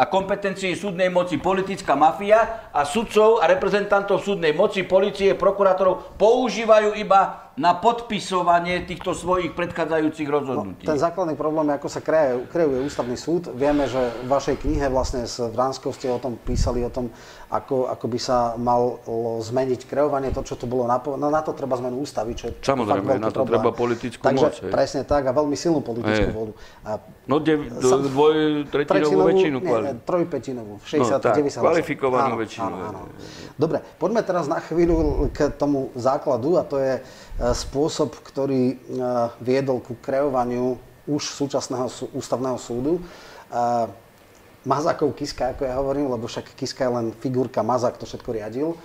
[0.00, 6.96] a kompetencii súdnej moci politická mafia a sudcov a reprezentantov súdnej moci, policie, prokurátorov používajú
[6.96, 10.84] iba na podpisovanie týchto svojich predchádzajúcich rozhodnutí.
[10.84, 13.52] No, ten základný problém je, ako sa kreuje, kreuje ústavný súd.
[13.52, 17.12] Vieme, že v vašej knihe vlastne s Vránskou ste o tom písali, o tom,
[17.52, 19.04] ako, ako by sa malo
[19.44, 20.88] zmeniť kreovanie, to, čo tu bolo.
[20.88, 23.60] Na, no, na to treba zmenu ústavy, čo je Samozrejme, na to problém.
[23.60, 24.54] treba politickú Takže, moc.
[24.56, 24.72] Hej.
[24.72, 26.36] presne tak a veľmi silnú politickú hej.
[26.36, 26.52] vodu.
[26.88, 26.90] A,
[27.28, 29.56] no, de, do, dvoj, tretinovú väčšinu.
[29.60, 32.64] Nie, trojpetinovú, 60, no, tak, 90 kvalifikovanú áno, väčšinu.
[32.64, 33.00] Áno, áno.
[33.60, 37.04] Dobre, poďme teraz na chvíľu k tomu základu a to je
[37.50, 38.76] spôsob, ktorý e,
[39.42, 40.78] viedol ku kreovaniu
[41.10, 43.02] už súčasného ústavného súdu.
[43.02, 43.02] E,
[44.62, 48.78] Mazakov Kiska, ako ja hovorím, lebo však Kiska je len figurka, Mazak to všetko riadil.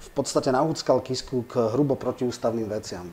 [0.00, 3.12] V podstate nahúckal Kisku k hrubo protiústavným veciam.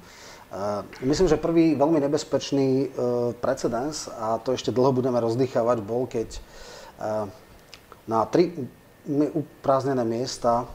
[1.03, 2.95] Myslím, že prvý veľmi nebezpečný
[3.43, 6.39] precedens, a to ešte dlho budeme rozdýchavať, bol, keď
[8.08, 8.56] na tri
[9.36, 10.71] uprázdnené miesta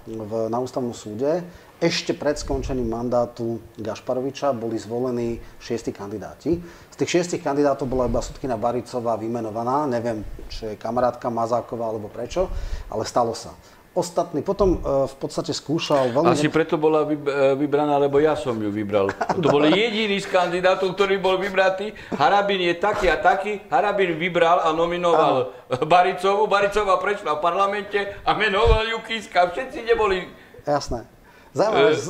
[0.52, 1.40] na ústavnom súde
[1.82, 6.62] ešte pred skončením mandátu Gašparoviča boli zvolení šiesti kandidáti.
[6.62, 12.06] Z tých šiestich kandidátov bola iba sudkina Baricová vymenovaná, neviem, či je kamarátka Mazáková alebo
[12.06, 12.46] prečo,
[12.86, 13.50] ale stalo sa.
[13.92, 16.32] Ostatný potom e, v podstate skúšal veľmi...
[16.32, 17.12] Asi preto bola e,
[17.60, 19.12] vybraná, lebo ja som ju vybral.
[19.42, 21.92] To bol jediný z kandidátov, ktorý bol vybratý.
[22.16, 23.60] Harabin je taký a taký.
[23.68, 25.34] Harabin vybral a nominoval
[25.68, 25.84] Aha.
[25.84, 26.48] Baricovu.
[26.48, 29.52] Baricová prešla v parlamente a menoval ju Kiska.
[29.52, 30.24] Všetci neboli...
[30.64, 31.04] Jasné.
[31.52, 32.00] Zaujímavé,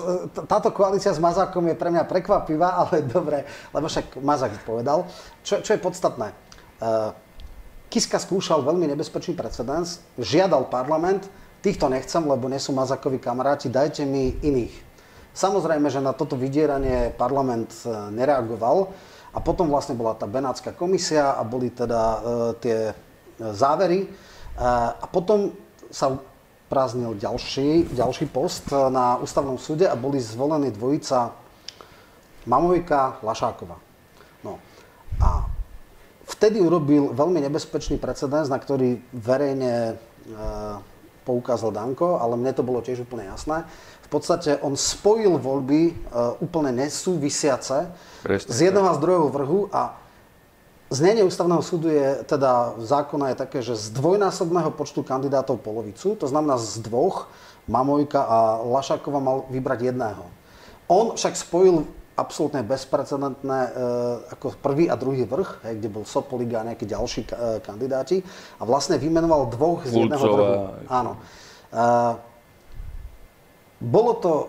[0.46, 3.42] táto koalícia s Mazákom je pre mňa prekvapivá, ale dobre,
[3.74, 5.11] lebo však Mazák povedal.
[5.42, 6.31] Čo, čo je podstatné?
[6.31, 6.35] E,
[7.90, 11.26] Kiska skúšal veľmi nebezpečný precedens, žiadal parlament,
[11.59, 14.74] týchto nechcem, lebo nie sú Mazákovi kamaráti, dajte mi iných.
[15.35, 18.94] Samozrejme, že na toto vydieranie parlament e, nereagoval
[19.35, 22.18] a potom vlastne bola tá Benátska komisia a boli teda e,
[22.62, 22.78] tie
[23.42, 24.07] závery
[24.52, 25.57] a potom
[25.88, 26.20] sa
[26.73, 31.37] prázdnil ďalší, ďalší post na ústavnom súde a boli zvolení dvojica
[32.49, 33.77] Mamovika, Lašáková.
[34.41, 34.57] No
[35.21, 35.45] a
[36.33, 40.01] vtedy urobil veľmi nebezpečný precedens, na ktorý verejne
[41.29, 43.69] poukázal Danko, ale mne to bolo tiež úplne jasné.
[44.03, 45.95] V podstate on spojil voľby
[46.43, 47.93] úplne nesúvisiace
[48.25, 50.02] Presne, z jedného a z druhého vrhu a
[50.92, 56.28] Znenie ústavného súdu je, teda zákona je také, že z dvojnásobného počtu kandidátov polovicu, to
[56.28, 57.33] znamená z dvoch,
[57.64, 60.28] Mamojka a Lašákova mal vybrať jedného.
[60.92, 63.70] On však spojil absolútne bezprecedentné e,
[64.37, 67.28] ako prvý a druhý vrch, hej, kde bol Sopoliga a nejakí ďalší e,
[67.64, 68.20] kandidáti
[68.61, 70.57] a vlastne vymenoval dvoch z jedného vrchu.
[70.92, 71.16] Áno.
[71.72, 72.32] E,
[73.83, 74.47] bolo to e,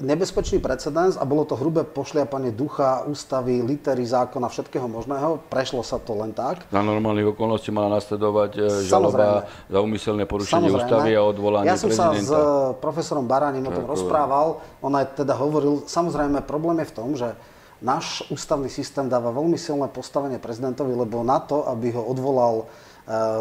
[0.00, 5.44] nebezpečný precedens a bolo to hrubé pošliapanie ducha, ústavy, litery, zákona, všetkého možného.
[5.52, 6.64] Prešlo sa to len tak.
[6.72, 10.88] Na normálnych okolnosti mala nasledovať e, žaloba za úmyselné porušenie Samozrejme.
[10.88, 12.24] ústavy a odvolanie Ja som prezidenta.
[12.24, 12.40] sa s e,
[12.80, 14.64] profesorom Baraním o tom rozprával.
[14.80, 17.36] On aj teda hovoril, samozrejme problém je v tom, že
[17.84, 22.89] náš ústavný systém dáva veľmi silné postavenie prezidentovi, lebo na to, aby ho odvolal Eh,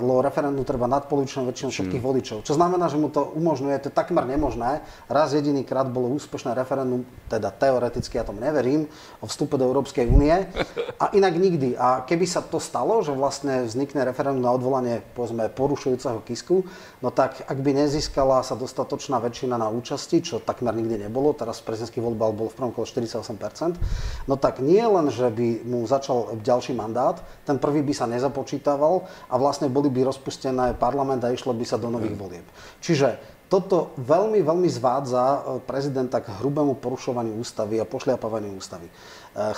[0.02, 2.10] lebo referendum treba nadpolovičnou väčšinou všetkých hmm.
[2.10, 2.38] voličov.
[2.42, 4.82] Čo znamená, že mu to umožňuje, to je takmer nemožné.
[5.06, 8.90] Raz jediný krát bolo úspešné referendum, teda teoreticky, ja tomu neverím,
[9.22, 10.34] o vstupe do Európskej únie.
[10.98, 11.78] A inak nikdy.
[11.78, 16.66] A keby sa to stalo, že vlastne vznikne referendum na odvolanie, povedzme, porušujúceho Kisku,
[17.04, 21.60] no tak ak by nezískala sa dostatočná väčšina na účasti, čo takmer nikdy nebolo, teraz
[21.60, 26.40] prezidentský voľba bol v prvom kole 48%, no tak nie len, že by mu začal
[26.40, 31.36] ďalší mandát, ten prvý by sa nezapočítaval a vlastne vlastne boli by rozpustené parlament a
[31.36, 32.48] išlo by sa do nových volieb.
[32.80, 33.20] Čiže
[33.52, 38.88] toto veľmi, veľmi zvádza e, prezidenta k hrubému porušovaniu ústavy a pošliapávaniu ústavy.
[38.88, 38.94] E,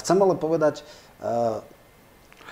[0.01, 0.81] chcem ale povedať,
[1.21, 1.79] e,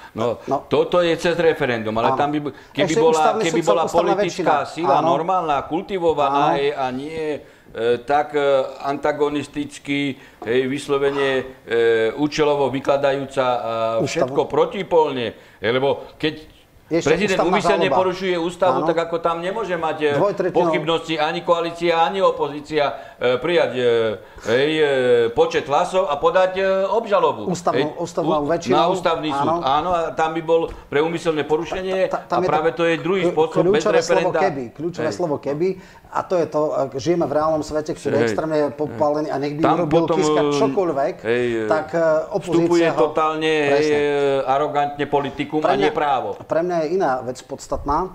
[0.09, 2.17] No, no, toto je cez referendum, ale áno.
[2.17, 2.39] tam by,
[2.73, 4.73] keby Ešte bola, keby bola politická väčšina.
[4.73, 5.13] sila áno.
[5.13, 6.81] normálna, kultivovaná áno.
[6.81, 7.39] a nie e,
[8.09, 8.41] tak e,
[8.89, 11.43] antagonisticky, hej, vyslovene e,
[12.17, 13.59] účelovo vykladajúca e,
[14.09, 15.37] všetko protipolne.
[15.61, 16.58] Lebo keď
[16.89, 18.89] ešte Prezident umyselne porušuje ústavu, Áno.
[18.89, 23.85] tak ako tam nemôže mať e, pochybnosti ani koalícia, ani opozícia e, prijať e,
[24.49, 24.69] hej,
[25.37, 26.57] počet hlasov a podať
[26.89, 27.45] obžalobu.
[27.45, 28.73] Ústavnú, ústavnú väčšinu.
[28.73, 29.61] Na ústavný súd.
[29.61, 29.93] Áno.
[29.93, 33.69] a tam by bol pre umyselné porušenie ta, ta, a práve to, je druhý spôsob
[33.69, 34.33] bez referenda.
[34.33, 35.15] Slovo keby, kľúčové hej.
[35.15, 35.67] slovo keby
[36.09, 36.61] a to je to,
[36.97, 40.41] žijeme v reálnom svete, ktorý je extrémne popálený a nech by tam urobil potom, Kiska
[40.57, 41.93] čokoľvek, hej, tak
[42.33, 42.97] opozícia vstupuje ho...
[42.97, 43.53] totálne
[44.41, 46.33] arogantne politikum pre mňa, a nie právo.
[46.41, 48.13] Pre mňa je iná vec podstatná.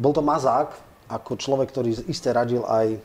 [0.00, 0.72] Bol to Mazák,
[1.10, 2.96] ako človek, ktorý iste radil aj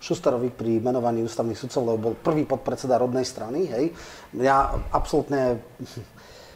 [0.00, 3.68] Šusterovi pri menovaní ústavných sudcov, lebo bol prvý podpredseda rodnej strany.
[3.68, 3.92] Hej.
[4.32, 4.54] Mňa
[4.96, 5.60] absolútne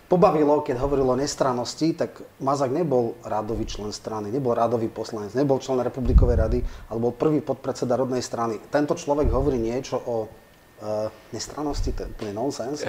[0.09, 5.61] pobavilo, keď hovorilo o nestrannosti, tak Mazák nebol rádový člen strany, nebol rádový poslanec, nebol
[5.61, 8.61] člen Republikovej rady, ale bol prvý podpredseda rodnej strany.
[8.73, 12.85] Tento človek hovorí niečo o uh, nestrannosti, to je úplne nonsens.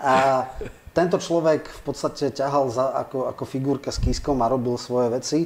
[0.00, 0.44] A
[0.90, 5.38] tento človek v podstate ťahal za, ako, ako figurka s kískom a robil svoje veci.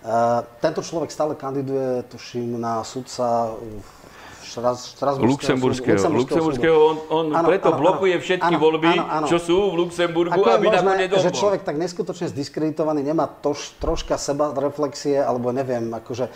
[0.00, 3.52] Uh, tento človek stále kandiduje, tuším, na sudca
[4.58, 5.94] Luxemburského.
[6.10, 9.26] Luxemburského, on, on ano, preto ano, blokuje všetky ano, voľby, ano, ano.
[9.30, 13.78] čo sú v Luxemburgu, Ako aby možné, nakoniec že človek tak neskutočne zdiskreditovaný nemá tož,
[13.78, 16.26] troška seba reflexie, alebo neviem, akože,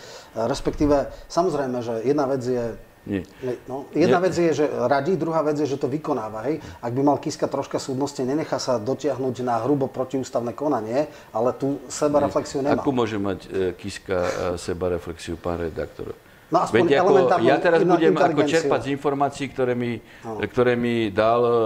[0.47, 2.63] respektíve, samozrejme, že jedna vec je
[3.05, 3.21] nie.
[3.69, 4.25] No, jedna Nie.
[4.25, 6.49] vec je, že radí, druhá vec je, že to vykonáva.
[6.49, 6.57] Hej.
[6.81, 11.85] Ak by mal Kiska troška súdnosti, nenechá sa dotiahnuť na hrubo protiústavné konanie, ale tú
[11.85, 12.81] sebareflexiu nemá.
[12.81, 16.17] Ako môže mať e, Kiska e, sebareflexiu, pán redaktor?
[16.49, 20.37] No aspoň Veď ako, ja teraz budem ako čerpať z informácií, ktoré mi, no.
[20.37, 21.61] ktoré mi dal uh,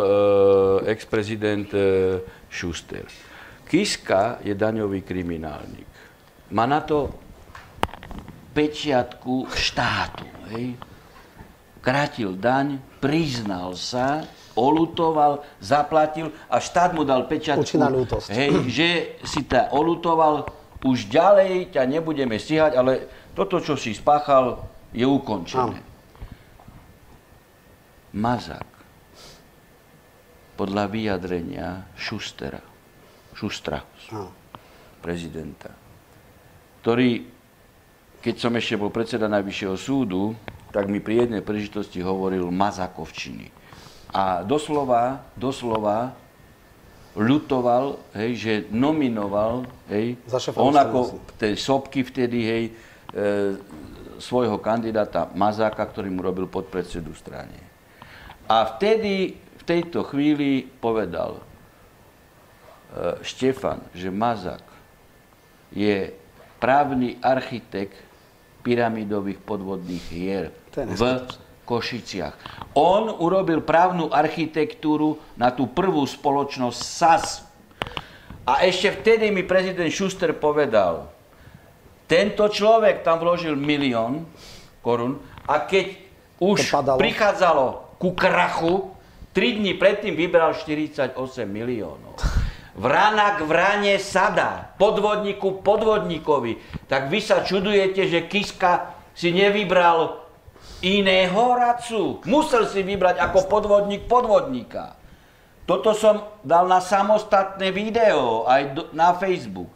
[0.88, 3.04] ex-prezident uh, Schuster.
[3.68, 5.92] Kiska je daňový kriminálnik.
[6.56, 7.12] Má na to
[8.56, 10.26] pečiatku štátu.
[10.56, 10.80] Hej?
[11.90, 17.66] Krátil daň, priznal sa, olutoval, zaplatil a štát mu dal pečatku,
[18.30, 20.46] hej, že si ta olutoval,
[20.86, 24.62] už ďalej ťa nebudeme stíhať, ale toto, čo si spáchal,
[24.94, 25.82] je ukončené.
[28.14, 28.70] Mazak
[30.54, 32.62] podľa vyjadrenia Šustera,
[33.34, 33.82] Šustra,
[35.02, 35.74] prezidenta,
[36.86, 37.26] ktorý,
[38.22, 40.38] keď som ešte bol predseda Najvyššieho súdu,
[40.70, 43.50] tak mi pri jednej príležitosti hovoril Mazakovčiny.
[44.14, 46.14] A doslova, doslova
[47.18, 50.18] ľutoval, hej, že nominoval, hej,
[50.58, 52.72] on ako tej sopky vtedy, hej, e,
[54.22, 57.58] svojho kandidáta Mazáka, ktorý mu robil podpredsedu strane.
[58.46, 61.42] A vtedy, v tejto chvíli povedal e,
[63.26, 64.66] Štefan, že Mazák
[65.74, 66.14] je
[66.58, 68.09] právny architekt
[68.70, 71.02] pyramidových podvodných hier v
[71.66, 72.38] Košiciach.
[72.78, 77.26] On urobil právnu architektúru na tú prvú spoločnosť SAS.
[78.46, 81.10] A ešte vtedy mi prezident Schuster povedal,
[82.06, 84.26] tento človek tam vložil milión
[84.82, 85.98] korún a keď
[86.42, 88.94] už prichádzalo ku krachu,
[89.34, 91.14] 3 dní predtým vybral 48
[91.46, 92.18] miliónov.
[92.80, 96.88] Vrana k vrane sada, podvodníku podvodníkovi.
[96.88, 100.24] Tak vy sa čudujete, že Kiska si nevybral
[100.80, 102.24] iného radcu.
[102.24, 104.96] Musel si vybrať ako podvodník podvodníka.
[105.68, 109.70] Toto som dal na samostatné video aj do, na Facebook.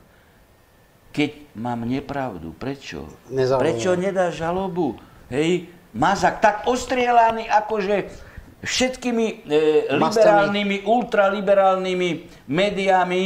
[1.12, 3.06] Keď mám nepravdu, prečo?
[3.30, 3.62] Nezaujímavé.
[3.68, 4.98] Prečo nedá žalobu?
[5.28, 8.10] Hej, Mazak tak ostrielaný, akože
[8.64, 12.10] všetkými e, liberálnymi, ultraliberálnymi
[12.48, 13.24] médiami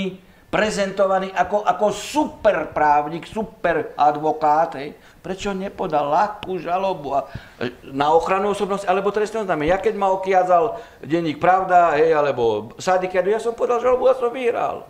[0.47, 4.82] prezentovaný ako, ako super právnik, super advokát.
[4.82, 4.97] Hej.
[5.21, 7.30] Prečo nepodal ľahkú žalobu a,
[7.62, 9.78] e, na ochranu osobnosti alebo trestného znamená?
[9.78, 14.34] Ja keď ma okiazal denník Pravda, hej, alebo Sadikedu, ja som podal žalobu a som
[14.34, 14.89] vyhral.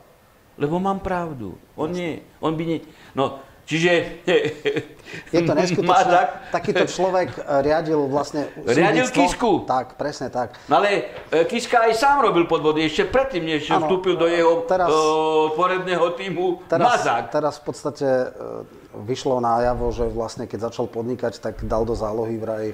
[0.58, 1.54] Lebo mám pravdu.
[1.78, 2.24] On nie.
[2.42, 2.80] On by nie.
[3.14, 3.92] No, čiže...
[5.32, 6.52] Je to neskutočné.
[6.52, 9.64] Takýto človek e, riadil vlastne Riadil Kisku.
[9.64, 10.56] Tak, presne tak.
[10.68, 14.68] No ale e, Kiska aj sám robil podvody ešte predtým, než ano, vstúpil do jeho
[14.68, 17.24] teraz, uh, poredného týmu teraz, Mazák.
[17.32, 18.08] Teraz v podstate
[18.98, 22.74] vyšlo javo, že vlastne keď začal podnikať, tak dal do zálohy vraj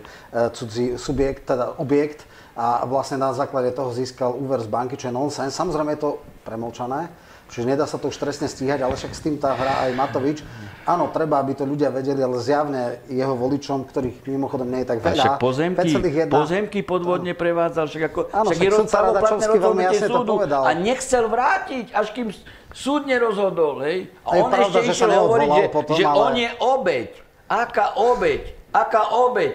[0.56, 5.18] cudzí subjekt, teda objekt a vlastne na základe toho získal úver z banky, čo je
[5.18, 5.58] nonsens.
[5.58, 6.12] Samozrejme je to
[6.46, 7.10] premlčané,
[7.54, 10.42] Čiže nedá sa to už trestne stíhať, ale však s tým tá hra aj Matovič.
[10.89, 15.00] Áno, treba, aby to ľudia vedeli, ale zjavne jeho voličom, ktorých mimochodom nie je tak
[15.06, 15.22] veľa.
[15.22, 15.94] Však pozemky,
[16.34, 20.62] pozemky podvodne prevádzal, však ako áno, však je Radačovský veľmi jasne to povedal.
[20.66, 22.28] A nechcel vrátiť, až kým
[22.74, 24.10] súd nerozhodol, hej.
[24.26, 26.18] A on pravda, ešte išiel hovoriť, že, potom, že ale...
[26.18, 27.10] on je obeď.
[27.46, 28.42] Aká obeď?
[28.74, 29.54] Aká obeď?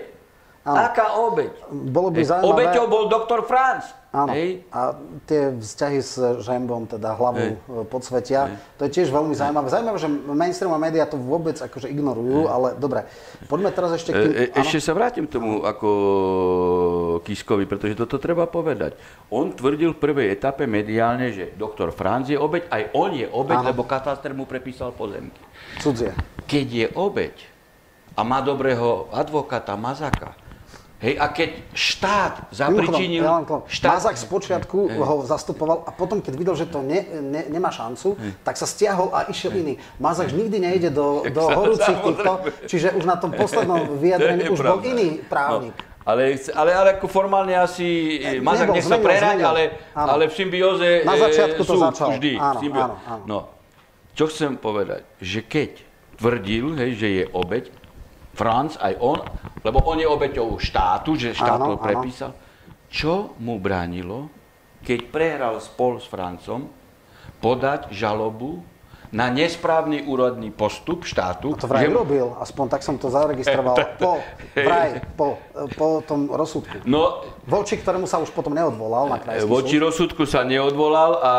[0.62, 0.76] Áno.
[0.86, 1.52] Aká obeď?
[1.66, 2.46] Bolo by zaujímavé...
[2.46, 3.97] Obeťou bol doktor Franz.
[4.08, 4.32] Áno.
[4.32, 4.64] Hej.
[4.72, 4.96] A
[5.28, 7.60] tie vzťahy s Žembom, teda hlavou Hej.
[7.60, 8.56] E, podsvetia, Hej.
[8.80, 9.68] to je tiež veľmi zaujímavé.
[9.68, 12.48] Zaujímavé, že mainstream a médiá to vôbec akože ignorujú, Hej.
[12.48, 13.04] ale dobre.
[13.52, 14.32] Poďme teraz ešte k tým...
[14.32, 15.88] E, e, ešte sa vrátim k tomu ako
[17.20, 18.96] Kiskovi, pretože toto treba povedať.
[19.28, 23.60] On tvrdil v prvej etape mediálne, že doktor Franz je obeď, aj on je obeď,
[23.60, 23.68] áno.
[23.76, 25.36] lebo kataster mu prepísal pozemky.
[25.84, 26.16] Cudzie.
[26.48, 27.36] Keď je obeď
[28.16, 30.47] a má dobrého advokáta Mazaka,
[30.98, 33.22] Hej, a keď štát zapričinil...
[33.70, 34.02] Štát...
[34.02, 34.98] Mazak z počiatku hej.
[34.98, 38.34] ho zastupoval a potom, keď videl, že to ne, ne, nemá šancu, hej.
[38.42, 39.62] tak sa stiahol a išiel hej.
[39.62, 39.74] iný.
[40.02, 42.32] Mazak nikdy nejde do, do horúcich týchto,
[42.66, 45.70] čiže už na tom poslednom vyjadrení už bol iný právnik.
[45.70, 45.86] No.
[46.02, 51.06] Ale, ale, ale ako formálne asi e, Mazak nech sa prerať, ale, ale v symbióze
[51.06, 52.16] Na začiatku to sú začal.
[52.16, 52.32] vždy.
[52.40, 53.24] Áno, áno, áno.
[53.28, 53.38] No,
[54.18, 55.78] čo chcem povedať, že keď
[56.18, 57.70] tvrdil, hej, že je obeď,
[58.38, 59.18] Franc, aj on,
[59.66, 62.30] lebo on je obeťou štátu, že štát to prepísal.
[62.86, 64.30] Čo mu bránilo,
[64.86, 66.70] keď prehral spol s Francom,
[67.42, 68.62] podať žalobu
[69.08, 71.56] na nesprávny úrodný postup štátu.
[71.56, 71.92] A to vraj že...
[71.92, 74.20] urobil, aspoň tak som to zaregistroval, po,
[74.52, 75.40] vraj, po,
[75.74, 76.84] po tom rozsudku.
[76.84, 79.84] No, voči ktorému sa už potom neodvolal na krajský Voči súd.
[79.88, 81.34] rozsudku sa neodvolal a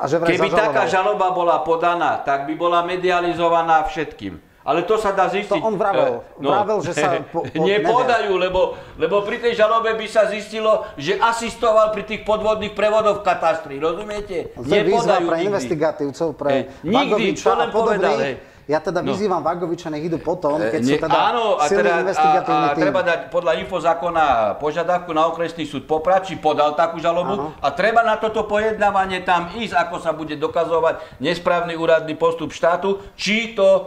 [0.00, 0.72] a že Keby zažaloval.
[0.72, 4.40] taká žaloba bola podaná, tak by bola medializovaná všetkým.
[4.60, 5.56] Ale to sa dá zistiť.
[5.56, 6.20] To on vravel.
[6.20, 10.28] Eh, no, vravel, že sa po, po, Nepodajú, lebo, lebo pri tej žalobe by sa
[10.28, 13.74] zistilo, že asistoval pri tých podvodných prevodoch v katastri.
[13.80, 14.52] Rozumiete?
[14.52, 18.16] To je výzva pre investigatívcov, pre eh, Nikdy, to len povedal.
[18.20, 18.49] Hej.
[18.70, 19.10] Ja teda no.
[19.10, 22.78] vyzývam Vagoviča, nech idú potom, keď ne, sú teda áno, a teda, investigatívny a, a,
[22.78, 24.26] treba dať podľa infozákona
[24.62, 27.46] požiadavku na okresný súd Poprad, či podal takú žalobu áno.
[27.58, 33.02] a treba na toto pojednávanie tam ísť, ako sa bude dokazovať nesprávny úradný postup štátu,
[33.18, 33.82] či to e,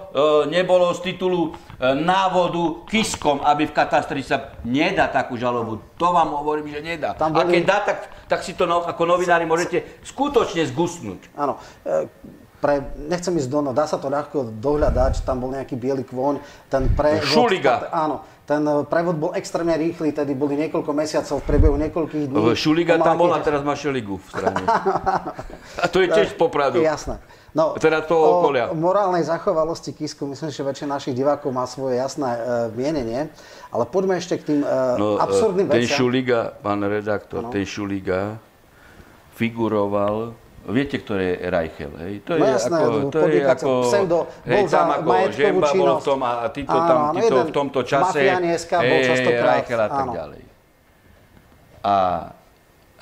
[0.51, 5.79] nebolo z titulu e, návodu kiskom, aby v katastri sa nedá takú žalobu.
[5.95, 7.15] To vám hovorím, že nedá.
[7.15, 7.47] Tam boli...
[7.47, 11.31] A keď dá, tak, tak si to no, ako novinári môžete skutočne zgusnúť.
[11.39, 11.55] Áno.
[11.87, 12.79] E, pre,
[13.11, 16.39] nechcem ísť do, no, dá sa to ľahko dohľadať, tam bol nejaký biely kvoň,
[16.71, 17.27] ten prevod...
[17.27, 17.91] Šuliga.
[17.91, 22.55] Áno, ten eh, prevod bol extrémne rýchly, tedy boli niekoľko mesiacov v priebehu niekoľkých dní.
[22.55, 24.63] Šuliga tam bol a teraz má Šeligu v strane.
[25.83, 26.79] a to je tiež popradu.
[26.79, 27.19] Jasné.
[27.53, 28.73] No, teda okolia.
[28.73, 32.39] O morálnej zachovalosti Kisku myslím, že väčšina našich divákov má svoje jasné e,
[32.73, 33.29] mienenie,
[33.69, 35.93] ale poďme ešte k tým e, no, absurdným ten veciam.
[35.93, 37.53] Ten Šuliga, pán redaktor, ano.
[37.53, 38.41] ten Šuliga
[39.37, 42.13] figuroval Viete, ktoré je Reichel, hej?
[42.23, 46.03] To no je jasné, ako, to je ako, pseudo, hej, tam ako Žemba bol v
[46.07, 49.03] tom a títo tam, títo v tomto čase, hej,
[49.43, 50.13] Reichel a tak áno.
[50.15, 50.43] ďalej.
[51.83, 51.95] A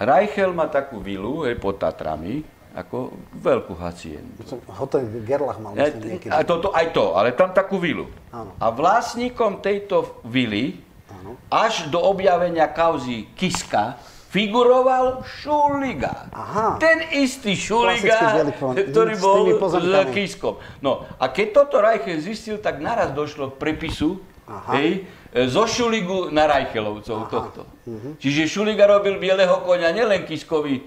[0.01, 2.41] Reichel má takú vilu, hej, pod Tatrami,
[2.73, 4.41] ako veľkú haciendu.
[4.65, 6.31] Hotel Gerlach mal myslím niekedy.
[6.31, 8.07] A to, to, aj to, ale tam takú vilu.
[8.31, 8.55] Áno.
[8.57, 10.79] A vlastníkom tejto vily,
[11.11, 11.37] áno.
[11.51, 13.99] až do objavenia kauzy Kiska,
[14.31, 16.31] figuroval Šuliga.
[16.31, 16.79] Aha.
[16.79, 20.11] Ten istý Šuliga, ktorý S bol s pozemkami.
[20.15, 20.55] Kiskom.
[20.79, 24.79] No a keď toto Reichel zistil, tak naraz došlo k prepisu Aha.
[24.79, 25.03] hej,
[25.35, 27.61] e, zo Šuligu na Reichelovcov tohto.
[27.83, 28.23] Mhm.
[28.23, 30.79] Čiže Šuliga robil bieleho konia nielen Kiskovi,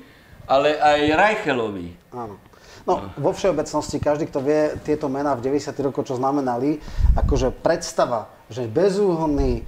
[0.49, 1.89] ale aj Reichelovi.
[2.17, 2.41] Áno.
[2.85, 5.73] No, vo všeobecnosti, každý, kto vie tieto mená v 90.
[5.89, 6.85] rokoch, čo znamenali,
[7.17, 9.65] akože predstava, že bezúhonný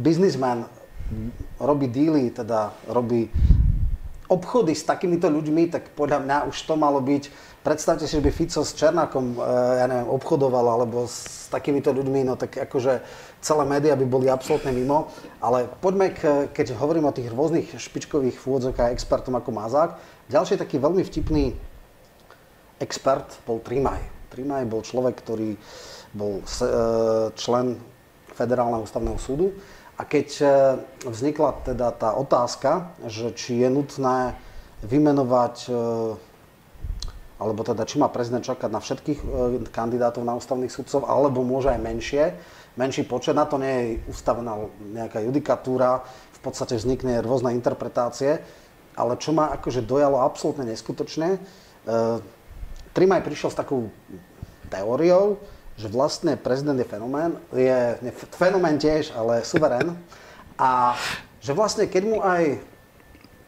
[0.00, 0.64] biznisman
[1.58, 3.30] robí díly, teda robí
[4.28, 7.32] obchody s takýmito ľuďmi, tak podľa mňa už to malo byť,
[7.64, 9.42] predstavte si, že by Fico s Černákom, e,
[9.80, 13.00] ja neviem, obchodoval, alebo s takýmito ľuďmi, no tak akože
[13.40, 15.08] celé médiá by boli absolútne mimo.
[15.40, 19.96] Ale poďme, k, keď hovorím o tých rôznych špičkových fôdzok a expertom ako Mazák,
[20.28, 21.56] ďalší taký veľmi vtipný
[22.84, 24.28] expert bol Trimaj.
[24.28, 25.56] Trimaj bol človek, ktorý
[26.12, 26.68] bol e,
[27.32, 27.80] člen
[28.36, 29.56] Federálneho ústavného súdu
[29.98, 30.46] a keď e,
[31.10, 34.38] vznikla teda tá otázka, že či je nutné
[34.86, 35.72] vymenovať, e,
[37.42, 39.26] alebo teda či má prezident čakať na všetkých e,
[39.74, 42.24] kandidátov na ústavných sudcov, alebo môže aj menšie,
[42.78, 44.54] menší počet, na to nie je ustavená
[44.94, 46.06] nejaká judikatúra,
[46.38, 48.38] v podstate vznikne rôzne interpretácie,
[48.94, 51.42] ale čo ma akože dojalo absolútne neskutočne,
[52.98, 53.94] Trimaj prišiel s takou
[54.68, 55.38] teóriou,
[55.78, 59.94] že vlastne prezident je fenomén, je ne, fenomén tiež, ale suverén.
[60.58, 60.98] A
[61.38, 62.58] že vlastne keď mu aj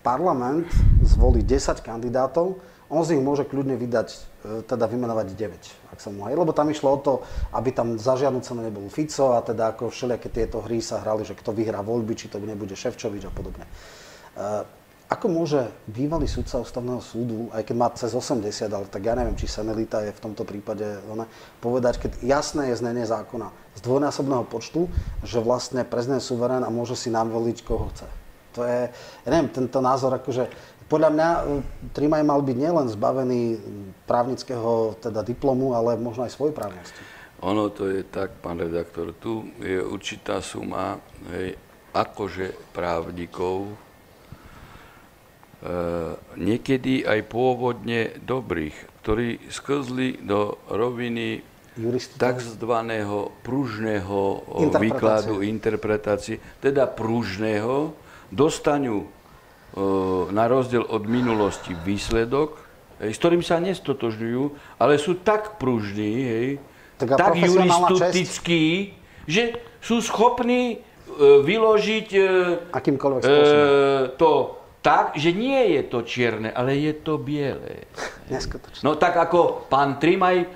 [0.07, 0.71] parlament
[1.03, 4.19] zvolí 10 kandidátov, on z nich môže kľudne vydať, e,
[4.67, 6.35] teda vymenovať 9, ak sa mu aj.
[6.35, 7.15] Lebo tam išlo o to,
[7.55, 11.23] aby tam za žiadnu cenu nebol Fico a teda ako všelijaké tieto hry sa hrali,
[11.23, 13.67] že kto vyhrá voľby, či to nebude Ševčovič a podobne.
[15.11, 19.35] Ako môže bývalý sudca ústavného súdu, aj keď má cez 80, ale tak ja neviem,
[19.35, 21.27] či senilita je v tomto prípade, ona,
[21.59, 24.87] povedať, keď jasné je znenie zákona z dvojnásobného počtu,
[25.27, 28.07] že vlastne prezident suverén a môže si navoliť, koho chce.
[28.55, 28.87] To je,
[29.27, 30.47] ja neviem, tento názor, akože
[30.87, 31.43] podľa mňa e,
[31.91, 33.43] Trimaj mal byť nielen zbavený
[34.07, 37.03] právnického teda diplomu, ale možno aj svojej právnosti.
[37.43, 41.03] Ono to je tak, pán redaktor, tu je určitá suma
[41.35, 41.59] hej,
[41.95, 43.75] akože právnikov,
[46.41, 51.45] niekedy aj pôvodne dobrých, ktorí sklzli do roviny
[52.19, 54.19] takzvaného pružného
[54.61, 54.81] Interpretácie.
[54.81, 57.95] výkladu, interpretácie, teda pružného,
[58.29, 59.09] dostanú e,
[60.35, 62.59] na rozdiel od minulosti výsledok,
[63.01, 64.43] hej, s ktorým sa nestotožňujú,
[64.79, 66.49] ale sú tak pružní, hej,
[67.01, 68.93] Tak tak juristickí,
[69.25, 70.79] že sú schopní e,
[71.41, 72.23] vyložiť e,
[73.25, 73.41] e,
[74.21, 77.85] to tak, že nie je to čierne, ale je to biele.
[78.33, 78.81] Neskutočné.
[78.81, 80.47] No tak ako pán Trimaj e,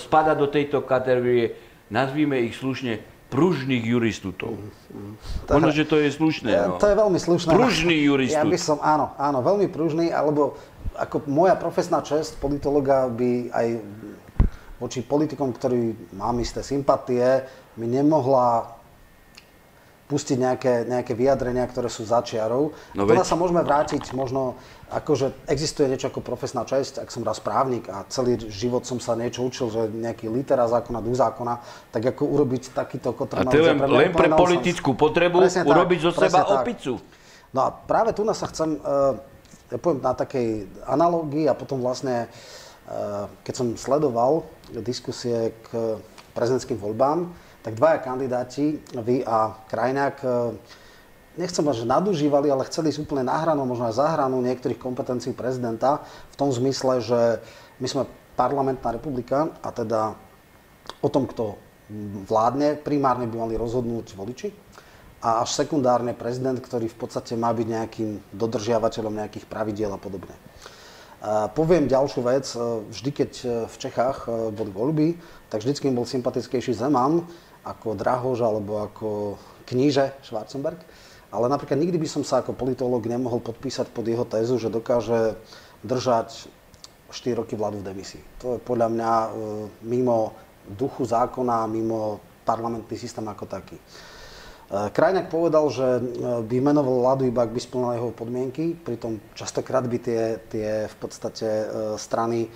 [0.00, 1.52] spada do tejto kategórie,
[1.92, 4.60] nazvíme ich slušne, pružných juristutov.
[5.48, 6.52] To Možno, že to je slušné.
[6.52, 6.76] No.
[6.76, 7.48] To je veľmi slušné.
[7.52, 8.36] Pružný juristut.
[8.36, 10.60] Ja by som, áno, áno, veľmi pružný, alebo
[10.92, 13.66] ako moja profesná čest politologa by aj
[14.76, 17.48] voči politikom, ktorí mám isté sympatie,
[17.80, 18.81] mi nemohla
[20.12, 22.76] pustiť nejaké, nejaké vyjadrenia, ktoré sú začiarov.
[22.92, 24.60] No No veď- sa môžeme vrátiť možno,
[24.92, 29.16] akože existuje niečo ako profesná česť, ak som raz právnik a celý život som sa
[29.16, 33.64] niečo učil, že nejaký litera zákona, duch zákona, tak ako urobiť takýto A kotrmelec to
[33.64, 36.60] len, len pre politickú potrebu Presne tak, urobiť zo seba tak.
[36.60, 37.00] opicu.
[37.56, 39.16] No a práve tu sa chcem, uh,
[39.72, 44.44] ja poviem na takej analógii a potom vlastne, uh, keď som sledoval
[44.84, 45.96] diskusie k
[46.36, 47.32] prezidentským voľbám,
[47.62, 50.54] tak dvaja kandidáti, vy a Krajňák, uh,
[51.38, 56.04] nechcem že nadužívali, ale chceli ísť úplne na hranu, možno aj za niektorých kompetencií prezidenta,
[56.32, 57.20] v tom zmysle, že
[57.80, 58.02] my sme
[58.36, 60.16] parlamentná republika a teda
[61.00, 61.56] o tom, kto
[62.28, 64.48] vládne, primárne by mali rozhodnúť voliči
[65.22, 70.34] a až sekundárne prezident, ktorý v podstate má byť nejakým dodržiavateľom nejakých pravidiel a podobne.
[71.22, 72.50] A poviem ďalšiu vec.
[72.90, 73.30] Vždy, keď
[73.70, 75.08] v Čechách boli voľby,
[75.46, 77.22] tak vždycky im bol sympatickejší Zeman
[77.62, 80.78] ako Drahož alebo ako kníže Schwarzenberg.
[81.32, 85.40] Ale napríklad nikdy by som sa ako politológ nemohol podpísať pod jeho tézu, že dokáže
[85.80, 86.52] držať
[87.08, 88.22] 4 roky vládu v demisii.
[88.44, 89.28] To je podľa mňa e,
[89.88, 90.32] mimo
[90.64, 93.76] duchu zákona, mimo parlamentný systém ako taký.
[93.76, 93.82] E,
[94.92, 96.00] Krajňák povedal, že e,
[96.44, 100.96] by menoval vládu iba, ak by splnila jeho podmienky, pritom častokrát by tie, tie v
[101.00, 101.48] podstate
[101.96, 102.48] strany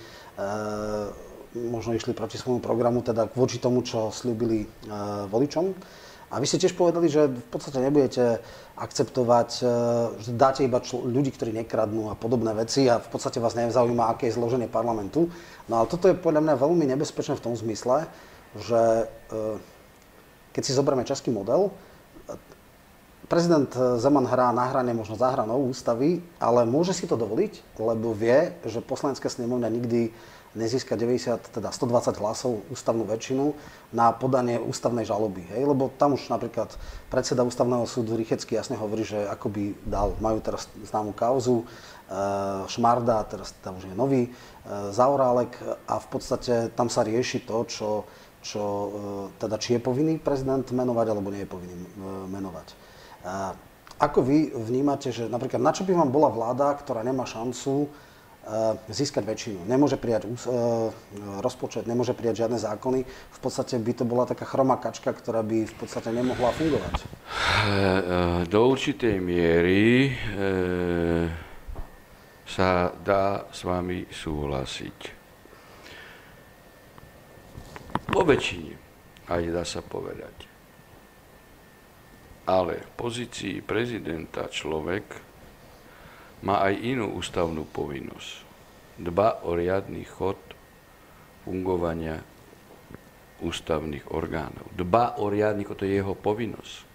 [1.67, 4.67] možno išli proti svojmu programu, teda voči tomu, čo slúbili e,
[5.27, 5.73] voličom.
[6.27, 8.43] A vy ste tiež povedali, že v podstate nebudete
[8.75, 9.71] akceptovať, e,
[10.21, 14.11] že dáte iba čl- ľudí, ktorí nekradnú a podobné veci a v podstate vás nezaujíma,
[14.11, 15.31] aké je zloženie parlamentu.
[15.71, 18.05] No ale toto je podľa mňa veľmi nebezpečné v tom zmysle,
[18.59, 19.35] že e,
[20.51, 21.71] keď si zoberieme český model,
[23.27, 23.67] prezident
[23.99, 28.55] Zeman hrá na hrane, možno zahra novú ústavy, ale môže si to dovoliť, lebo vie,
[28.63, 30.01] že poslanecká snemovňa nikdy
[30.55, 33.51] nezíska 90, teda 120 hlasov ústavnú väčšinu
[33.91, 35.43] na podanie ústavnej žaloby.
[35.51, 35.67] Hej?
[35.67, 36.71] Lebo tam už napríklad
[37.11, 41.65] predseda ústavného súdu Rychecký jasne hovorí, že ako by dal, majú teraz známu kauzu, e,
[42.71, 44.31] Šmarda, teraz tam už je nový, e,
[44.95, 45.53] Zaorálek
[45.87, 47.89] a v podstate tam sa rieši to, čo,
[48.39, 48.89] čo e,
[49.37, 51.75] teda či je povinný prezident menovať, alebo nie je povinný
[52.31, 52.67] menovať.
[53.97, 58.06] Ako vy vnímate, že napríklad na čo by vám bola vláda, ktorá nemá šancu Eh,
[58.87, 59.67] získať väčšinu.
[59.67, 60.33] Nemôže prijať eh,
[61.43, 63.03] rozpočet, nemôže prijať žiadne zákony.
[63.07, 66.95] V podstate by to bola taká chromá kačka, ktorá by v podstate nemohla fungovať.
[67.03, 67.07] Eh,
[68.47, 70.15] do určitej miery
[72.47, 74.99] sa dá s vami súhlasiť.
[78.07, 78.73] Po väčšine,
[79.27, 80.47] aj dá sa povedať.
[82.47, 85.26] Ale v pozícii prezidenta človek,
[86.45, 88.45] má aj inú ústavnú povinnosť.
[88.97, 90.37] Dba o riadny chod
[91.45, 92.21] fungovania
[93.41, 94.65] ústavných orgánov.
[94.73, 96.87] Dba o riadny chod, to je jeho povinnosť.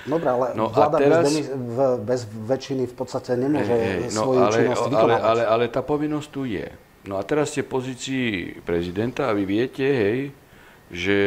[0.00, 4.40] Dobre, ale no vláda teraz, bez, v, bez väčšiny v podstate nemôže hej, no, svoju
[4.40, 6.68] ale, činnosť ale, ale, ale tá povinnosť tu je.
[7.04, 8.28] No a teraz ste v pozícii
[8.64, 10.18] prezidenta a vy viete, hej,
[10.88, 11.18] že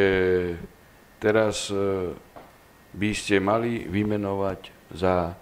[1.22, 2.14] teraz e,
[2.94, 5.34] by ste mali vymenovať za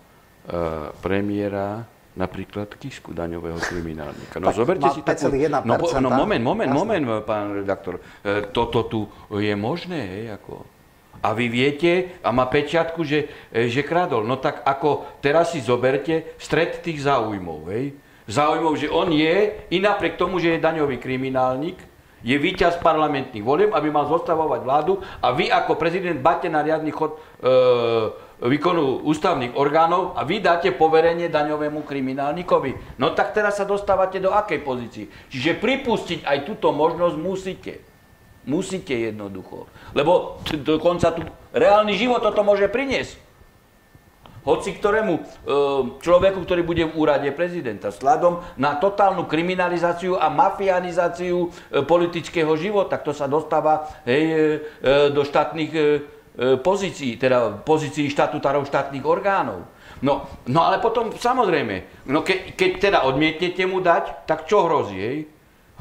[1.01, 4.37] premiéra napríklad Kisku, daňového kriminálnika.
[4.37, 5.33] No tak zoberte si takú...
[5.65, 6.77] No, no moment, moment, Jasne.
[6.77, 8.05] moment, pán redaktor.
[8.21, 9.01] E, toto tu
[9.33, 10.69] je možné, hej, ako...
[11.23, 14.27] A vy viete, a má pečiatku, že, e, že kradol.
[14.29, 17.97] No tak ako teraz si zoberte stred tých záujmov, hej.
[18.29, 21.81] Záujmov, že on je, i napriek tomu, že je daňový kriminálnik,
[22.23, 26.95] je víťaz parlamentných volieb, aby mal zostavovať vládu a vy ako prezident bate na riadny
[26.95, 27.51] chod e,
[28.43, 32.99] výkonu ústavných orgánov a vy dáte poverenie daňovému kriminálnikovi.
[32.99, 35.07] No tak teraz sa dostávate do akej pozícii?
[35.31, 37.75] Čiže pripustiť aj túto možnosť musíte.
[38.43, 39.71] Musíte jednoducho.
[39.95, 41.23] Lebo dokonca tu
[41.55, 43.31] reálny život toto môže priniesť.
[44.43, 45.23] Hoci ktorému e,
[46.03, 51.49] človeku, ktorý bude v úrade prezidenta, sladom na totálnu kriminalizáciu a mafianizáciu e,
[51.87, 52.99] politického života.
[52.99, 55.85] To sa dostáva hej, e, do štátnych E,
[56.37, 59.69] pozícií, teda pozícií štatutárov štátnych orgánov.
[60.03, 64.99] No, no ale potom samozrejme, no ke, keď teda odmietnete mu dať, tak čo hrozí,
[64.99, 65.19] hej?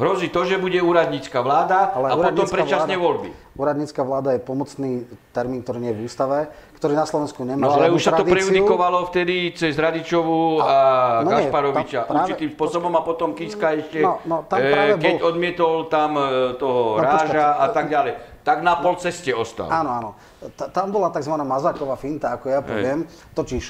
[0.01, 3.29] Hrozí to, že bude úradnícka vláda ale a potom predčasné voľby.
[3.53, 5.03] Úradnícka vláda je pomocný
[5.35, 6.49] termín, ktorý nie je v ústave,
[6.79, 10.75] ktorý na Slovensku nemá No ale už sa to prejudikovalo vtedy cez Radičovu a, a
[11.21, 15.27] no Gašparoviča práve, určitým spôsobom a potom Kiska ešte, no, no, tam e, keď bol...
[15.35, 19.69] odmietol tam e, toho no, Ráža počkať, a tak ďalej tak na pol ceste ostal.
[19.69, 20.09] Áno, áno.
[20.57, 21.33] Tam bola tzv.
[21.37, 23.05] mazáková finta, ako ja poviem.
[23.05, 23.33] Hej.
[23.37, 23.63] Totiž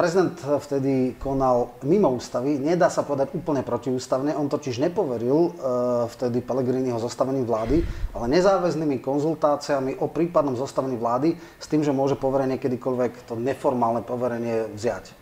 [0.00, 5.52] prezident vtedy konal mimo ústavy, nedá sa povedať úplne protiústavne, on totiž nepoveril uh,
[6.08, 7.84] vtedy Pelegriniho zostavením vlády,
[8.16, 14.00] ale nezáväznými konzultáciami o prípadnom zostavení vlády s tým, že môže poverenie kedykoľvek to neformálne
[14.00, 15.12] poverenie vziať.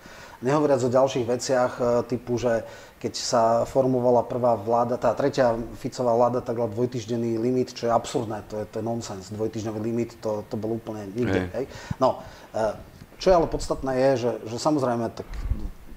[0.47, 2.63] Nehovoriac o ďalších veciach uh, typu, že
[2.99, 7.93] keď sa formovala prvá vláda, tá tretia Ficová vláda, tak bola dvojtyždenný limit, čo je
[7.95, 9.31] absurdné, to je, to je nonsens.
[9.31, 11.47] Dvojtyždňový limit, to, to bol úplne nikde.
[11.55, 11.55] Hej.
[11.55, 11.65] Hej.
[12.03, 12.19] No,
[12.51, 12.75] e,
[13.23, 15.27] čo je ale podstatné je, že, že samozrejme tak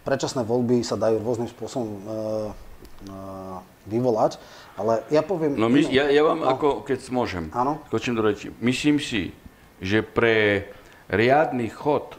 [0.06, 2.00] predčasné voľby sa dajú rôznym spôsobom uh,
[3.06, 4.42] uh, vyvolať,
[4.74, 5.54] ale ja poviem...
[5.54, 6.50] No my, ja, ja vám no.
[6.50, 7.78] ako, keď môžem, Áno?
[7.94, 8.50] skočím do reči.
[8.58, 9.30] Myslím si,
[9.78, 10.66] že pre
[11.14, 12.18] riadny chod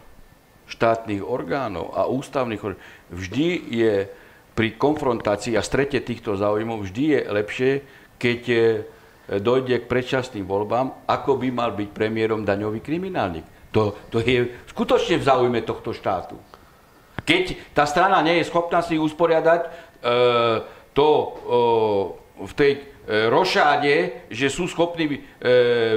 [0.70, 3.95] štátnych orgánov a ústavných orgánov vždy je
[4.53, 7.72] pri konfrontácii a strete týchto záujmov vždy je lepšie,
[8.20, 8.59] keď e,
[9.40, 13.48] dojde k predčasným voľbám, ako by mal byť premiérom daňový kriminálnik.
[13.72, 16.36] To, to je skutočne v záujme tohto štátu.
[17.24, 19.68] Keď tá strana nie je schopná si usporiadať e,
[20.92, 21.30] to e,
[22.44, 22.72] v tej
[23.09, 25.18] rošáde, že sú schopní e,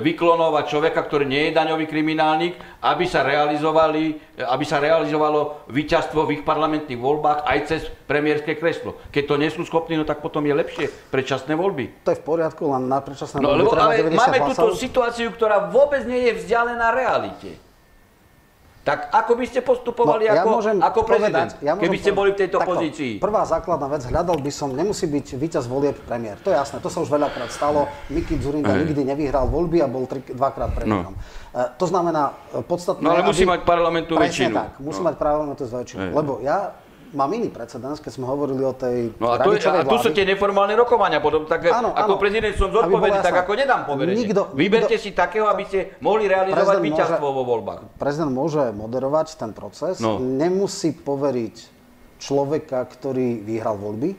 [0.01, 6.41] vyklonovať človeka, ktorý nie je daňový kriminálnik, aby sa, realizovali, aby sa realizovalo víťazstvo v
[6.41, 8.97] ich parlamentných voľbách aj cez premiérske kreslo.
[9.13, 12.05] Keď to nie sú schopní, no tak potom je lepšie predčasné voľby.
[12.09, 15.69] To je v poriadku, len na predčasné no, voľby lebo, ale máme túto situáciu, ktorá
[15.69, 17.64] vôbec nie je vzdialená realite.
[18.86, 22.38] Tak ako by ste postupovali no, ja ako, ako prezident, povedať, ja keby ste boli
[22.38, 23.17] v tejto takto, pozícii?
[23.17, 26.38] Prvá základná vec, hľadal by som, nemusí byť víťaz volieb premiér.
[26.45, 27.89] To je jasné, to sa už veľakrát stalo.
[28.13, 28.86] Miki Zurinda Aj.
[28.86, 31.17] nikdy nevyhral voľby a bol tri, dvakrát premiérom.
[31.17, 31.21] No.
[31.49, 33.01] Uh, to znamená, e, podstatné...
[33.01, 34.53] No ale musí aby, mať parlamentnú väčšinu.
[34.53, 35.05] tak, musí no.
[35.09, 36.01] mať parlamentnú väčšinu.
[36.13, 36.77] Lebo ja
[37.16, 40.11] mám iný precedens, keď sme hovorili o tej No a, to je, a tu sú
[40.11, 44.28] tie neformálne rokovania, potom tak, áno, ako áno, prezident som zodpovedný, tak ako nedám poverenie.
[44.28, 47.97] Nikto, Vyberte nikto, si takého, aby ste mohli realizovať víťazstvo vo voľbách.
[47.97, 50.20] Prezident môže moderovať ten proces, no.
[50.20, 51.55] nemusí poveriť
[52.20, 54.13] človeka, ktorý vyhral voľby,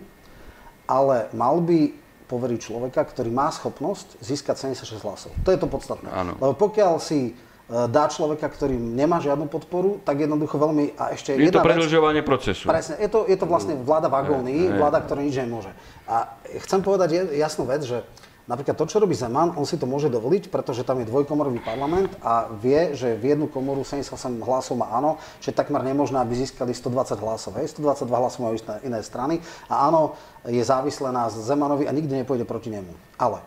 [0.88, 5.30] ale mal by poveriť človeka, ktorý má schopnosť získať 76 hlasov.
[5.46, 6.10] To je to podstatné.
[6.10, 6.34] Áno.
[6.42, 10.94] Lebo pokiaľ si dá človeka, ktorý nemá žiadnu podporu, tak jednoducho veľmi...
[10.94, 12.70] A ešte je to predlžovanie procesu.
[12.70, 15.74] Presne, je to, je to vlastne vláda vagóny, vláda, ktorá nič nemôže.
[16.06, 18.06] A chcem povedať jasnú vec, že
[18.46, 22.14] napríklad to, čo robí Zeman, on si to môže dovoliť, pretože tam je dvojkomorový parlament
[22.22, 24.14] a vie, že v jednu komoru 78
[24.46, 27.58] hlasov má áno, že takmer nemožné, aby získali 120 hlasov.
[27.58, 28.54] Hej, 122 hlasov majú
[28.86, 30.14] iné strany a áno,
[30.46, 32.94] je závislé na Zemanovi a nikdy nepôjde proti nemu.
[33.18, 33.42] Ale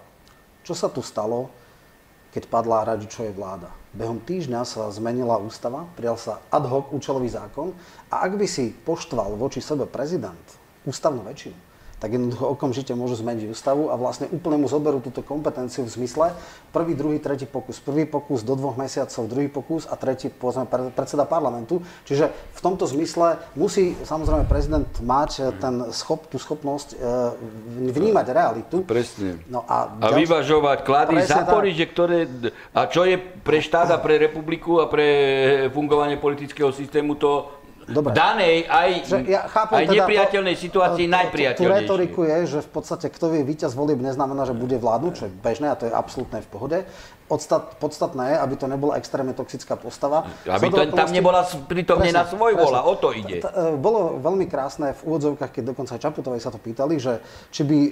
[0.67, 1.47] čo sa tu stalo,
[2.29, 3.69] keď padla Radičovej vláda?
[3.93, 7.73] Behom týždňa sa zmenila ústava, prijal sa ad hoc účelový zákon
[8.13, 10.41] a ak by si poštval voči sebe prezident
[10.85, 11.68] ústavnú väčšinu,
[11.99, 16.31] tak jednoducho okamžite môžu zmeniť ústavu a vlastne úplne mu zoberú túto kompetenciu v zmysle
[16.71, 17.83] prvý, druhý, tretí pokus.
[17.83, 20.63] Prvý pokus do dvoch mesiacov, druhý pokus a tretí, povedzme,
[20.95, 21.83] predseda parlamentu.
[22.07, 26.97] Čiže v tomto zmysle musí samozrejme prezident mať eh, ten schop, tú schopnosť e,
[27.89, 28.77] vnímať realitu.
[28.85, 29.41] Presne.
[29.49, 32.17] No a, a ďalšie, vyvažovať klady, zápory, že ktoré,
[32.71, 35.07] a čo je pre štát a pre republiku a pre
[35.73, 37.58] fungovanie politického systému to
[37.89, 38.13] Dobre.
[38.13, 38.89] danej aj,
[39.25, 41.65] ja chápem, aj teda nepriateľnej to, situácii to, najpriateľnejšie.
[41.65, 45.23] Tú retoriku je, že v podstate kto vie víťaz volieb neznamená, že bude vládnuť, čo
[45.27, 46.77] je bežné a to je absolútne v pohode.
[47.29, 50.25] Odstat, podstatné je, aby to nebola extrémne toxická postava.
[50.49, 53.45] Aby to, tam nebola prítomne na svoj vola, o to ide.
[53.45, 57.21] E, bolo veľmi krásne v úvodzovkách, keď dokonca aj Čaputovej sa to pýtali, že
[57.53, 57.91] či by e,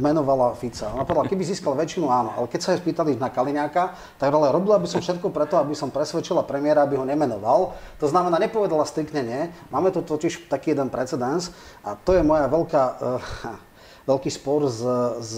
[0.00, 0.88] zmenovala Fica.
[0.96, 4.48] Ona povedala, keby získal väčšinu, áno, ale keď sa jej spýtali na Kaliňáka, tak ale
[4.48, 7.76] robila by som všetko preto, aby som presvedčila premiéra, aby ho nemenoval.
[8.00, 9.42] To znamená, nepovedala striktne nie.
[9.68, 11.52] Máme tu totiž taký jeden precedens
[11.84, 13.20] a to je moja veľká, uh,
[14.10, 14.80] veľký spor s,
[15.20, 15.32] s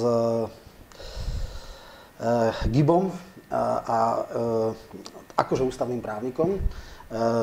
[2.70, 3.11] Gibom,
[3.53, 4.20] a e,
[5.36, 6.61] akože ústavným právnikom e,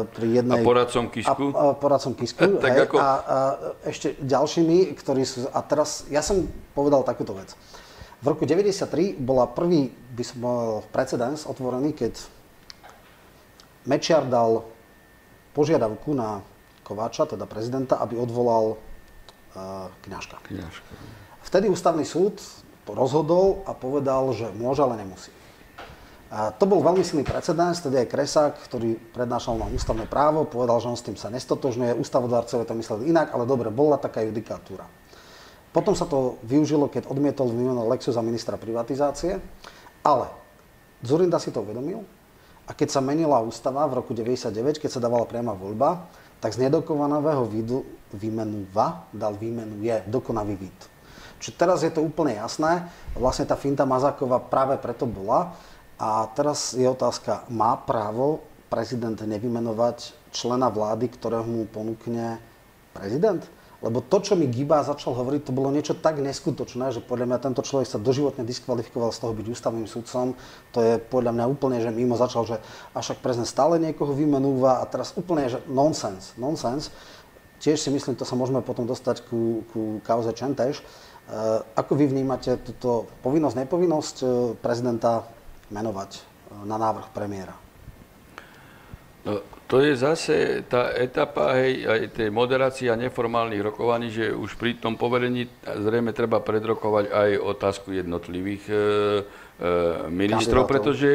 [0.10, 0.62] pri jednej...
[0.62, 1.44] A poradcom Kisku?
[1.54, 2.96] A, a poradcom Kisku, tak hej, ako...
[2.98, 3.10] a, a
[3.86, 5.46] ešte ďalšími, ktorí sú...
[5.54, 7.54] A teraz, ja som povedal takúto vec.
[8.20, 12.20] V roku 93 bola prvý, by som povedal, precedens otvorený, keď
[13.88, 14.68] Mečiar dal
[15.56, 16.44] požiadavku na
[16.84, 20.42] Kováča, teda prezidenta, aby odvolal uh, kňažka.
[20.52, 20.92] kňažka.
[21.48, 22.44] Vtedy ústavný súd
[22.90, 25.30] rozhodol a povedal, že môže, ale nemusí.
[26.30, 30.78] A to bol veľmi silný precedens, tedy aj Kresák, ktorý prednášal na ústavné právo, povedal,
[30.78, 34.86] že on s tým sa nestotožňuje, ústavodárcovia to mysleli inak, ale dobre, bola taká judikatúra.
[35.74, 39.42] Potom sa to využilo, keď odmietol vymenovať Lexus za ministra privatizácie,
[40.06, 40.30] ale
[41.02, 42.06] Zurinda si to uvedomil
[42.70, 46.06] a keď sa menila ústava v roku 99, keď sa dávala priama voľba,
[46.38, 47.82] tak z nedokovaného vidu
[48.14, 50.80] výmenu va dal výmenu je, dokonavý vid.
[51.40, 55.56] Čiže teraz je to úplne jasné, vlastne tá finta Mazáková práve preto bola,
[56.00, 58.40] a teraz je otázka, má právo
[58.72, 62.40] prezident nevymenovať člena vlády, ktorého mu ponúkne
[62.96, 63.44] prezident?
[63.80, 67.40] Lebo to, čo mi Giba začal hovoriť, to bolo niečo tak neskutočné, že podľa mňa
[67.40, 70.36] tento človek sa doživotne diskvalifikoval z toho byť ústavným sudcom.
[70.76, 72.60] To je podľa mňa úplne, že mimo začal, že
[72.92, 76.92] a však prezident stále niekoho vymenúva a teraz úplne, že nonsens, nonsens.
[77.64, 80.80] Tiež si myslím, to sa môžeme potom dostať ku, ku kauze Čentež.
[80.80, 80.84] E,
[81.76, 84.26] ako vy vnímate túto povinnosť, nepovinnosť e,
[84.60, 85.24] prezidenta
[85.70, 86.20] menovať e,
[86.66, 87.56] na návrh premiéra?
[89.26, 94.58] No, to je zase tá etapa hej, aj tej moderácie a neformálnych rokovaní, že už
[94.58, 98.80] pri tom poverení zrejme treba predrokovať aj otázku jednotlivých e, e,
[100.10, 100.74] ministrov, Kandidátov.
[100.74, 101.10] pretože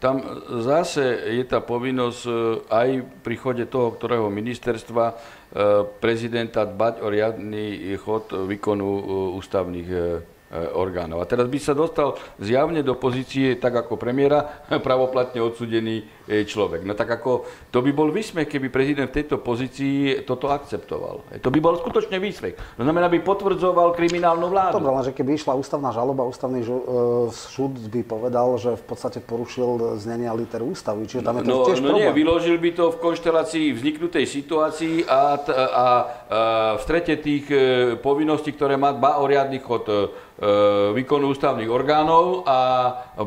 [0.00, 0.24] tam
[0.64, 2.32] zase je tá povinnosť e,
[2.66, 2.88] aj
[3.20, 5.14] pri chode toho, ktorého ministerstva e,
[6.00, 8.88] prezidenta dbať o riadny chod výkonu
[9.36, 9.88] ústavných
[10.50, 11.22] orgánov.
[11.22, 16.82] A teraz by sa dostal zjavne do pozície, tak ako premiéra, pravoplatne odsudený eh, človek.
[16.82, 21.38] No tak ako, to by bol výsmech, keby prezident v tejto pozícii toto akceptoval.
[21.38, 22.58] To by bol skutočne výsmech.
[22.78, 24.82] To znamená, by potvrdzoval kriminálnu vládu.
[24.82, 26.68] Dobre, že keby išla ústavná žaloba, ústavný e,
[27.30, 31.06] súd by povedal, že v podstate porušil znenia literu ústavy.
[31.06, 35.06] Čiže tam je to no, tiež no nie, vyložil by to v konštelácii vzniknutej situácii
[35.06, 35.86] a, a, a
[36.74, 37.46] v strete tých
[38.02, 39.86] povinností, ktoré má dba o riadny chod
[40.39, 40.39] E,
[40.96, 42.58] výkonu ústavných orgánov a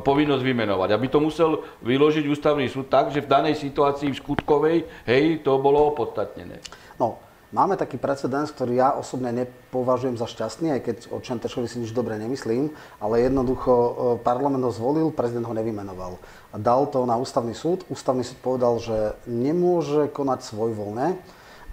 [0.01, 0.89] povinnosť vymenovať.
[0.97, 5.61] Aby to musel vyložiť ústavný súd tak, že v danej situácii v skutkovej, hej, to
[5.61, 6.57] bolo opodstatnené.
[6.97, 7.22] No,
[7.53, 11.93] máme taký precedens, ktorý ja osobne nepovažujem za šťastný, aj keď o Čentešovi si nič
[11.93, 13.91] dobre nemyslím, ale jednoducho e,
[14.26, 16.18] parlament ho zvolil, prezident ho nevymenoval.
[16.49, 17.86] A dal to na ústavný súd.
[17.93, 21.18] Ústavný súd povedal, že nemôže konať svojvoľne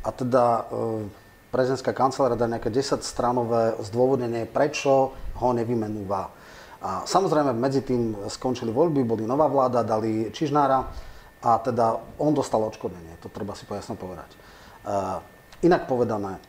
[0.05, 0.62] a teda e,
[1.51, 6.30] prezidentská kancelária dá nejaké 10-stranové zdôvodnenie, prečo ho nevymenúva.
[6.80, 10.78] A samozrejme, medzi tým skončili voľby, boli nová vláda, dali Čižnára
[11.41, 14.28] a teda on dostal odškodnenie, to treba si pojasne povedať.
[14.80, 15.20] Uh,
[15.61, 16.41] inak povedané,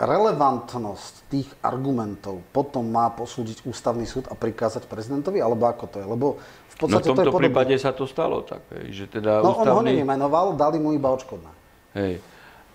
[0.00, 6.06] relevantnosť tých argumentov potom má posúdiť ústavný súd a prikázať prezidentovi, alebo ako to je?
[6.08, 9.44] Lebo v podstate no v tomto to je prípade sa to stalo tak, že teda
[9.44, 9.68] No ústavný...
[9.68, 11.52] on ho nevymenoval, dali mu iba odškodné.
[11.94, 12.24] Hej.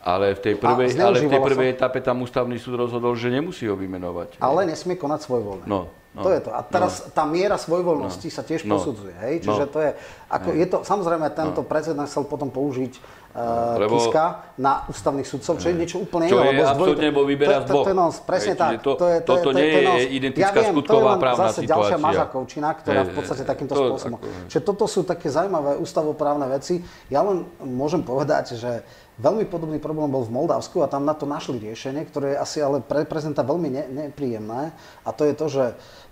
[0.01, 1.75] Ale v tej prvej, ale v tej prvej sa...
[1.75, 4.39] etape tam ústavný súd rozhodol, že nemusí ho vymenovať.
[4.39, 5.65] Ale nesmie konať svojvoľne.
[5.67, 6.51] No, no, to je to.
[6.55, 7.11] A teraz no.
[7.11, 9.13] tá miera svojvoľnosti no, sa tiež no, posudzuje.
[9.19, 9.33] Hej?
[9.43, 9.91] Čiže no, to je,
[10.31, 11.67] ako, je to, samozrejme, tento no.
[11.67, 12.93] prezident chcel potom použiť
[13.37, 16.33] uh, lebo, Kiska na ústavných sudcov, čo je niečo úplne iné.
[16.33, 17.85] Čo je absolútne, bo vyberá z dvoch.
[17.85, 18.71] To, to, to, presne tak.
[18.81, 21.73] To, to je, to, toto nie je identická ja skutková právna zase situácia.
[21.73, 24.19] ďalšia mažakovčina, ktorá v podstate takýmto to, spôsobom.
[24.49, 26.81] Čiže toto sú také zaujímavé ústavoprávne veci.
[27.13, 28.81] Ja len môžem povedať, že
[29.17, 32.57] Veľmi podobný problém bol v Moldavsku a tam na to našli riešenie, ktoré je asi
[32.61, 34.77] ale pre prezidenta veľmi ne, nepríjemné.
[35.01, 35.63] A to je to, že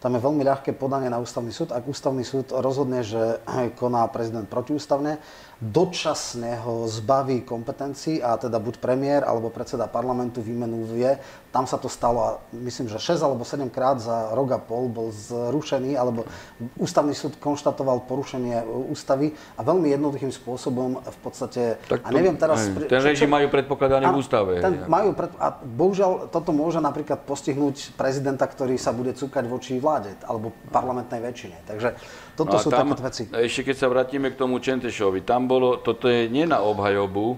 [0.05, 1.73] tam je veľmi ľahké podanie na ústavný súd.
[1.73, 3.41] Ak ústavný súd rozhodne, že
[3.81, 5.17] koná prezident protiústavne,
[5.57, 11.17] dočasne ho zbaví kompetencií a teda buď premiér alebo predseda parlamentu vymenuje.
[11.49, 14.91] Tam sa to stalo a myslím, že 6 alebo 7 krát za rok a pol
[14.91, 16.27] bol zrušený alebo
[16.75, 22.35] ústavný súd konštatoval porušenie ústavy a veľmi jednoduchým spôsobom v podstate, tak to, a neviem
[22.35, 22.67] teraz...
[22.67, 24.59] Aj, ten režim majú predpokladaný v ústave.
[24.59, 29.79] Ten majú pred, a bohužiaľ toto môže napríklad postihnúť prezidenta, ktorý sa bude cúkať voči
[29.79, 29.94] vláde
[30.25, 31.57] alebo parlamentnej väčšine.
[31.67, 31.87] Takže
[32.35, 33.23] toto no sú tam, také veci.
[33.29, 37.37] Ešte keď sa vrátime k tomu Čentešovi, tam bolo, toto je nie na obhajobu e,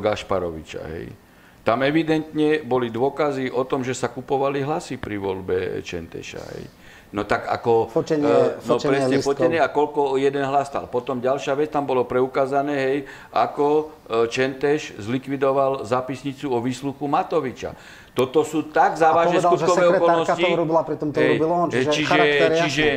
[0.00, 1.06] Gašparoviča, hej.
[1.64, 6.83] Tam evidentne boli dôkazy o tom, že sa kupovali hlasy pri voľbe Čenteša, hej.
[7.14, 7.94] No tak ako...
[7.94, 9.38] Fotenie, uh, no fotenie presne, listkov.
[9.38, 10.90] fotenie a koľko jeden hlas stal.
[10.90, 12.98] Potom ďalšia vec, tam bolo preukázané, hej,
[13.30, 13.66] ako
[14.10, 17.78] uh, Čenteš zlikvidoval zápisnicu o výsluchu Matoviča.
[18.18, 20.26] Toto sú tak závažné skutkové okolnosti.
[20.26, 22.18] A povedal, že to urobila, pritom to hej, on, čiže, čiže,
[22.58, 22.88] čiže,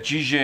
[0.00, 0.42] čiže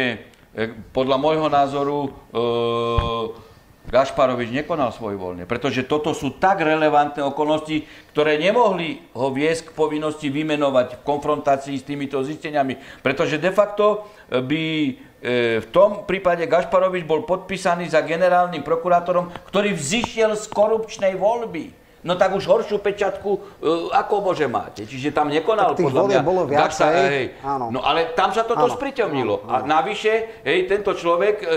[0.93, 3.53] podľa môjho názoru uh,
[3.85, 7.85] Gašparovič nekonal svoj voľne, pretože toto sú tak relevantné okolnosti,
[8.16, 14.09] ktoré nemohli ho viesť k povinnosti vymenovať v konfrontácii s týmito zisteniami, pretože de facto
[14.32, 20.49] eh, by eh, v tom prípade Gašparovič bol podpísaný za generálnym prokurátorom, ktorý vzýšiel z
[20.49, 24.84] korupčnej voľby no tak už horšiu pečiatku uh, ako môže mať.
[24.84, 26.20] Čiže tam nekonal tak podľa mňa.
[26.20, 27.72] bolo viac, Gaxa, hej, áno.
[27.72, 29.48] No ale tam sa toto spritomnilo.
[29.48, 31.48] A navyše, hej, tento človek uh,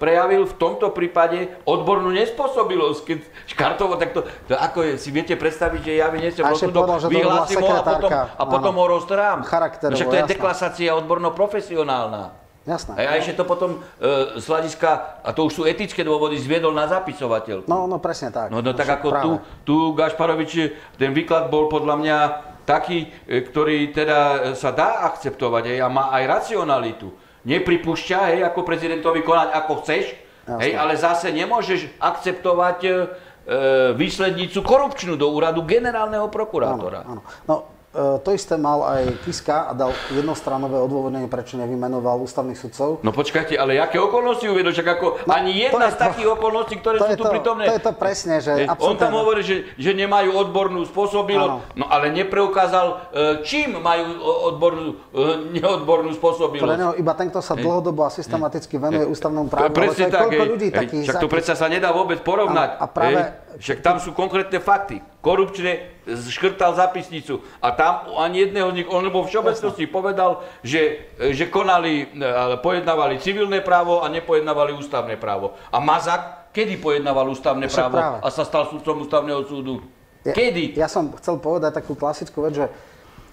[0.00, 3.00] prejavil v tomto prípade odbornú nespôsobilosť.
[3.04, 3.18] Keď
[3.52, 7.68] škartovo, tak to, to ako je, si viete predstaviť, že ja vyniesem rozsudok, vyhlásim ho
[7.68, 9.44] a potom, a potom ho roztrám.
[9.44, 10.32] Charakterovo, no, však to je jasná.
[10.32, 12.47] deklasácia odborno-profesionálna.
[12.68, 13.00] Jasné.
[13.00, 16.84] A ešte to potom e, z hľadiska, a to už sú etické dôvody, zviedol na
[16.84, 17.64] zapisovateľ.
[17.64, 18.52] No, no presne tak.
[18.52, 19.30] No, no tak ako tu,
[19.64, 20.52] tu Gašparovič,
[21.00, 22.18] ten výklad bol podľa mňa
[22.68, 27.08] taký, e, ktorý teda sa dá akceptovať hej, a má aj racionalitu.
[27.48, 30.12] Nepripúšťa, hej, ako prezidentovi konať ako chceš,
[30.60, 32.90] hej, ale zase nemôžeš akceptovať e,
[33.96, 37.08] výslednicu korupčnú do úradu generálneho prokurátora.
[37.08, 37.40] Áno, áno.
[37.48, 43.00] No, E, to isté mal aj Kiska a dal jednostranové odôvodnenie, prečo nevymenoval ústavných sudcov.
[43.00, 44.76] No počkajte, ale aké okolnosti uvedol?
[44.76, 47.64] Však ako no, ani jedna z to, takých okolností, ktoré sú tu to, prítomné.
[47.64, 51.84] To je to presne, že je, On tam hovorí, že, že nemajú odbornú spôsobilosť, no
[51.88, 54.20] ale nepreukázal, e, čím majú
[54.52, 56.68] odbornú, e, neodbornú spôsobilosť.
[56.68, 59.72] Pre neho iba ten, kto sa dlhodobo a systematicky venuje ústavnom právu.
[59.72, 61.08] Presne tak, koľko ľudí takých...
[61.08, 62.76] Však to predsa sa nedá vôbec porovnať.
[62.76, 63.20] A, a práve...
[63.58, 67.42] Však tam sú konkrétne fakty korupčne škrtal zapisnicu.
[67.58, 72.10] A tam ani jedného z nich, on vo všeobecnosti povedal, že, že konali,
[72.62, 75.58] pojednávali civilné právo a nepojednávali ústavné právo.
[75.74, 78.18] A Mazak kedy pojednával ústavné právo práve.
[78.24, 79.84] a sa stal súdcom ústavného súdu?
[80.26, 80.74] Kedy?
[80.74, 82.66] Ja, ja som chcel povedať takú klasickú vec, že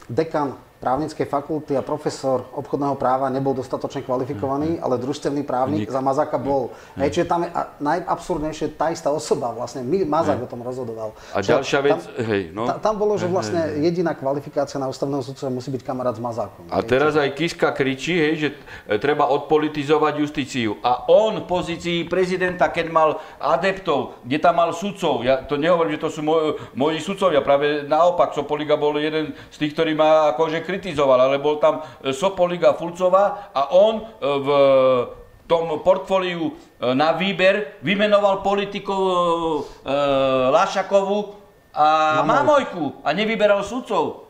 [0.05, 0.53] dekan
[0.85, 4.83] právnickej fakulty a profesor obchodného práva nebol dostatočne kvalifikovaný, mm.
[4.85, 5.89] ale družstevný právnik Nik.
[5.89, 6.69] za Mazaka bol.
[6.93, 7.01] Mm.
[7.01, 7.49] Hej, čiže tam je
[7.81, 10.45] najabsurdnejšie tá istá osoba, vlastne Mazak mm.
[10.45, 11.17] o tom rozhodoval.
[11.33, 12.69] A čiže ďalšia vec, tam, hej, no.
[12.69, 16.69] Tam, tam bolo, že vlastne jediná kvalifikácia na ústavného sudcu musí byť kamarát s Mazákom.
[16.69, 18.49] A hej, teraz aj Kiska kričí, hej, že
[18.85, 20.77] e, treba odpolitizovať justíciu.
[20.85, 23.09] A on v pozícii prezidenta, keď mal
[23.41, 27.87] adeptov, kde tam mal sudcov, ja to nehovorím, že to sú moji, moji sudcovia, práve
[27.89, 32.75] naopak, Sopoliga bol jeden z tých, ktorý má akože kritizoval, ale bol tam e, Sopoliga
[32.75, 34.49] Fulcová a on e, v
[35.47, 39.71] tom portfóliu e, na výber vymenoval politikov
[40.51, 41.39] Lašakovu
[41.71, 44.24] a Mamojku a nevyberal sudcov.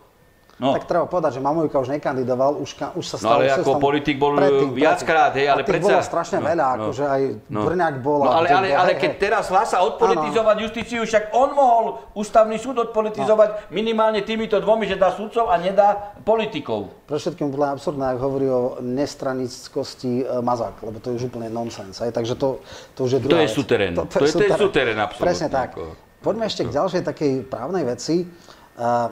[0.56, 0.72] No.
[0.72, 3.28] Tak treba povedať, že Mamujka už nekandidoval, už, už sa stal...
[3.28, 5.84] No ale ako politik bol predtým, viackrát, hej, ale predsa...
[5.84, 7.60] bolo strašne no, veľa, no, akože aj no.
[7.68, 8.20] Brňák bol...
[8.24, 11.84] No ale, ale, ale keď teraz hlása odpolitizovať justíciu, však on mohol
[12.16, 13.76] ústavný súd odpolitizovať no.
[13.76, 17.04] minimálne týmito dvomi, že dá sudcov a nedá politikov.
[17.04, 21.52] Pre všetkým bolo absurdné, ak hovorí o nestranickosti e, Mazák, lebo to je už úplne
[21.52, 22.00] nonsens.
[22.00, 22.64] Aj, takže to,
[22.96, 23.92] to už je druhá To je suterén.
[23.92, 25.28] To, to, to, je, to je suterén, absolútne.
[25.28, 25.76] Presne tak.
[26.24, 28.24] Poďme ešte k ďalšej takej právnej veci.
[28.76, 29.08] Uh,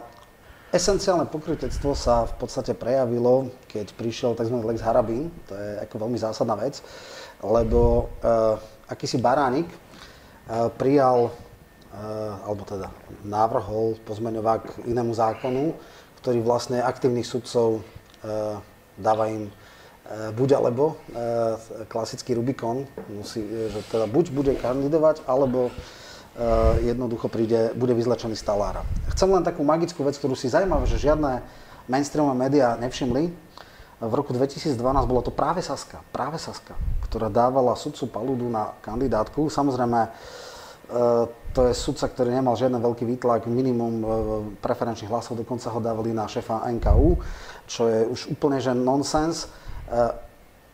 [0.73, 4.57] Esenciálne pokrytectvo sa v podstate prejavilo, keď prišiel tzv.
[4.57, 6.81] Lex Harabín, to je ako veľmi zásadná vec,
[7.45, 8.57] lebo uh,
[8.89, 12.89] akýsi baránik uh, prijal, uh, alebo teda
[13.21, 15.77] návrhol pozmeňovák inému zákonu,
[16.25, 17.85] ktorý vlastne aktívnych sudcov
[18.25, 18.57] uh,
[18.97, 21.53] dáva im uh, buď alebo, uh,
[21.85, 26.01] klasický Rubikon, musí, že teda buď bude kandidovať, alebo Eh,
[26.81, 28.81] jednoducho príde, bude vyzlečený z talára.
[29.13, 31.45] Chcem len takú magickú vec, ktorú si zaujímavé, že žiadne
[31.85, 33.29] mainstreamové médiá nevšimli.
[34.03, 34.75] V roku 2012
[35.07, 36.75] bolo to práve Saska, práve Saska,
[37.07, 39.47] ktorá dávala sudcu Paludu na kandidátku.
[39.47, 40.11] Samozrejme, eh,
[41.53, 44.07] to je sudca, ktorý nemal žiadny veľký výtlak, minimum eh,
[44.59, 47.21] preferenčných hlasov, dokonca ho dávali na šefa NKU,
[47.69, 49.47] čo je už úplne že nonsens.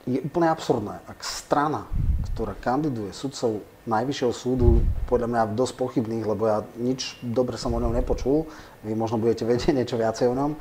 [0.08, 1.86] Je úplne absurdné, ak strana,
[2.34, 7.82] ktorá kandiduje sudcov najvyššieho súdu podľa mňa dosť pochybných, lebo ja nič dobre som o
[7.82, 8.46] ňom nepočul.
[8.86, 10.52] Vy možno budete vedieť niečo viacej o ňom.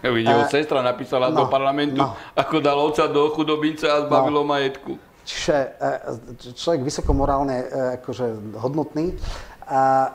[0.00, 2.14] Jeho uh, sestra napísala no, do parlamentu, no.
[2.38, 4.48] ako dal ovca do chudobinca a zbavilo no.
[4.48, 4.94] majetku.
[5.28, 7.66] Čiže uh, človek vysokomorálne uh,
[8.00, 9.18] akože hodnotný.
[9.68, 10.08] A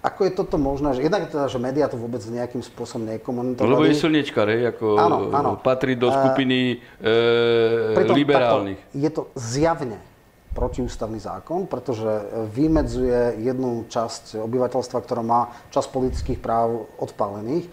[0.00, 0.96] ako je toto možné?
[0.96, 3.68] Že, jednak teda, že médiá to vôbec nejakým spôsobom nekomunitovali.
[3.68, 5.50] Lebo je slnečka, ako áno, áno.
[5.60, 8.80] patrí do skupiny e, liberálnych.
[8.80, 10.00] Takto, je to zjavne
[10.60, 12.04] protiústavný zákon, pretože
[12.52, 17.64] vymedzuje jednu časť obyvateľstva, ktorá má časť politických práv odpálených.
[17.64, 17.70] E,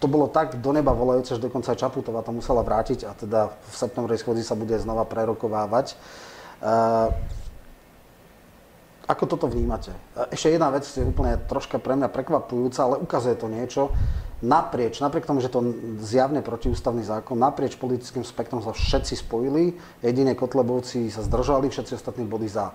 [0.00, 3.52] to bolo tak do neba volajúce, že dokonca aj Čaputová to musela vrátiť a teda
[3.52, 5.92] v septembrej schôdzi sa bude znova prerokovávať.
[5.92, 5.96] E,
[9.04, 9.92] ako toto vnímate?
[10.16, 13.92] E, ešte jedna vec je úplne troška pre mňa prekvapujúca, ale ukazuje to niečo
[14.38, 15.64] naprieč, napriek tomu, že to
[15.98, 22.22] zjavne protiústavný zákon, naprieč politickým spektrom sa všetci spojili, jedine Kotlebovci sa zdržali, všetci ostatní
[22.22, 22.70] boli za.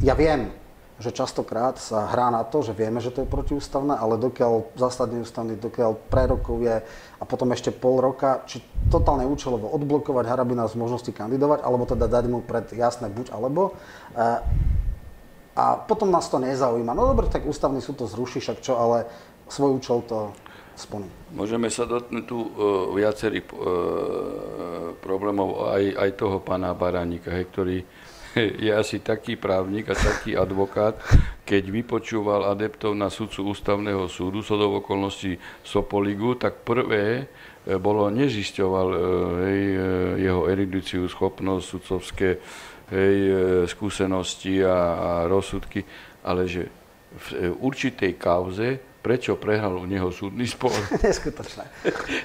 [0.00, 0.54] Ja viem,
[0.98, 5.22] že častokrát sa hrá na to, že vieme, že to je protiústavné, ale dokiaľ zásadne
[5.22, 6.82] ústavný, dokiaľ prerokuje
[7.18, 8.58] a potom ešte pol roka, či
[8.90, 13.78] totálne účelovo odblokovať Harabina z možnosti kandidovať, alebo teda dať mu pred jasné buď alebo.
[15.58, 16.94] A potom nás to nezaujíma.
[16.94, 19.10] No dobre, tak ústavný súd to zruší, však čo, ale
[19.48, 20.32] svoj účel to
[20.78, 21.10] splní.
[21.34, 22.48] Môžeme sa dotknúť tu uh,
[22.94, 23.58] viacerých uh,
[25.02, 27.78] problémov aj, aj toho pána Baránika, hej, ktorý
[28.64, 30.94] je asi taký právnik a taký advokát,
[31.42, 35.34] keď vypočúval adeptov na sudcu ústavného súdu, sodov okolností
[35.66, 37.26] Sopoligu, tak prvé
[37.66, 38.88] e, bolo, nezisťoval
[39.42, 39.60] hej,
[40.22, 42.28] jeho erudíciu, schopnosť, sudcovské
[42.92, 43.16] hej,
[43.66, 45.82] skúsenosti a, a rozsudky,
[46.22, 46.68] ale že
[47.08, 50.76] v určitej kauze prečo prehral u neho súdny spor.
[51.00, 51.64] Neskutočné.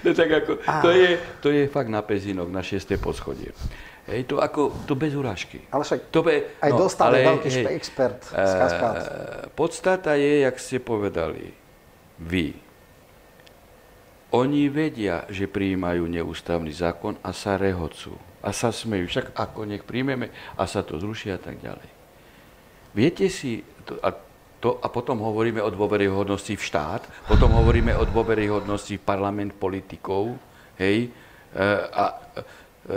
[0.04, 0.52] no tak ako,
[0.84, 1.10] to je,
[1.40, 3.56] to je fakt na pezinok, na šiesté poschodie.
[4.04, 5.64] Hej, to ako, to bez urážky.
[5.72, 8.96] Ale však to be, aj no, dostal ale, veľký hej, expert z Kaskát.
[9.00, 9.08] Uh,
[9.56, 11.56] podstata je, jak ste povedali,
[12.20, 12.52] vy.
[14.36, 18.12] Oni vedia, že prijímajú neústavný zákon a sa rehocú.
[18.44, 19.08] A sa smejú.
[19.08, 21.88] Však ako nech príjmeme a sa to zruší a tak ďalej.
[22.92, 24.12] Viete si, to, a
[24.64, 30.40] to, a potom hovoríme o dôveryhodnosti v štát, potom hovoríme o dôveryhodnosti v parlament politikov,
[30.80, 31.12] hej,
[31.52, 32.96] e, a e,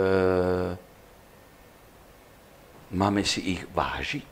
[2.95, 4.31] máme si ich vážiť?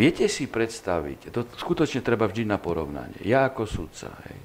[0.00, 3.20] Viete si predstaviť, to skutočne treba vždy na porovnanie.
[3.28, 4.40] Ja ako sudca, hej,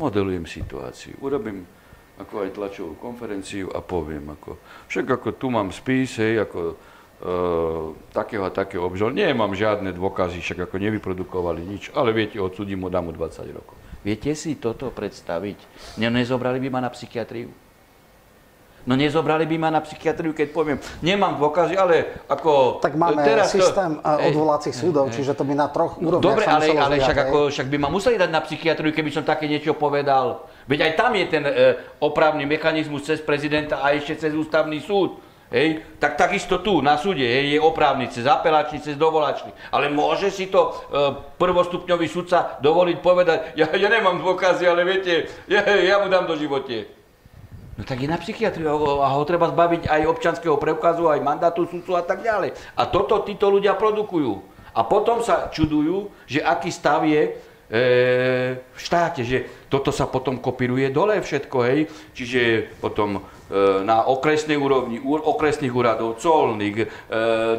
[0.00, 1.68] modelujem situáciu, urobím
[2.18, 4.56] ako aj tlačovú konferenciu a poviem, ako,
[4.88, 6.80] však ako tu mám spis, hej, ako
[8.14, 9.10] takého a takého obžal.
[9.10, 13.74] Nemám žiadne dôkazy, však ako nevyprodukovali nič, ale viete, odsudím mu, dám mu 20 rokov.
[14.06, 15.58] Viete si toto predstaviť?
[15.98, 17.50] Ne, nezobrali by ma na psychiatriu?
[18.88, 22.80] No nezobrali by ma na psychiatriu, keď poviem, nemám dôkazy, ale ako...
[22.80, 24.32] Tak máme teraz systém to...
[24.32, 27.76] odvolacích súdov, čiže to by na troch úrovniach Dobre, ale, ale však, ako, však by
[27.76, 30.48] ma museli dať na psychiatriu, keby som také niečo povedal.
[30.64, 31.52] Veď aj tam je ten e,
[32.00, 35.20] opravný mechanizmus cez prezidenta a ešte cez ústavný súd.
[35.48, 39.48] Hej, tak takisto tu na súde hej, je oprávny cez apelačný, cez dovolačný.
[39.72, 40.72] Ale môže si to e,
[41.40, 46.36] prvostupňový sudca dovoliť povedať, ja, ja nemám dôkazy, ale viete, ja, ja mu dám do
[46.36, 46.92] živote.
[47.80, 51.96] No tak je na psychiatriu a ho treba zbaviť aj občanského preukazu, aj mandátu sudcu
[51.96, 52.52] a tak ďalej.
[52.76, 54.60] A toto títo ľudia produkujú.
[54.76, 60.88] A potom sa čudujú, že aký stav je v štáte, že toto sa potom kopíruje
[60.88, 61.80] dole všetko, hej,
[62.16, 63.37] čiže potom e,
[63.84, 66.86] na okresnej úrovni, okresných úradov, colných, e,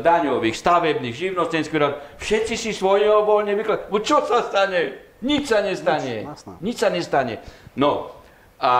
[0.05, 3.89] daňových, stavebných, živnostenských úradov, všetci si voľne vykladajú.
[4.05, 5.09] Čo sa stane?
[5.25, 6.29] Nič sa nestane.
[6.61, 7.41] Nič sa nestane.
[7.75, 8.13] No
[8.61, 8.71] a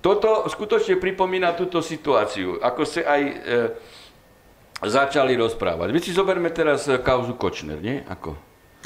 [0.00, 3.34] toto skutočne pripomína túto situáciu, ako ste aj e,
[4.80, 5.88] začali rozprávať.
[5.92, 8.00] My si zoberme teraz kauzu Kočner, nie?
[8.08, 8.32] Ako?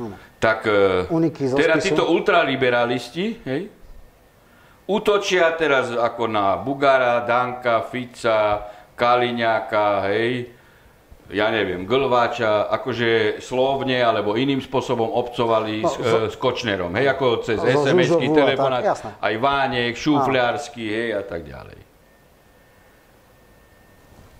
[0.01, 0.17] No.
[0.43, 1.07] Tak e,
[1.55, 3.63] teraz títo ultraliberalisti, hej,
[4.91, 8.67] útočia teraz ako na Bugara, Danka, Fica,
[8.99, 10.51] Kaliňáka, hej,
[11.31, 17.07] ja neviem, Glváča, akože slovne alebo iným spôsobom obcovali no, s, zo, s Kočnerom, hej,
[17.07, 18.83] ako cez no, SMS-ky, telefonát,
[19.23, 21.79] aj Vánek, Šufliarsky, hej, a tak ďalej.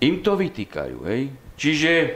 [0.01, 1.23] Im to vytýkajú, hej.
[1.61, 2.11] Čiže e,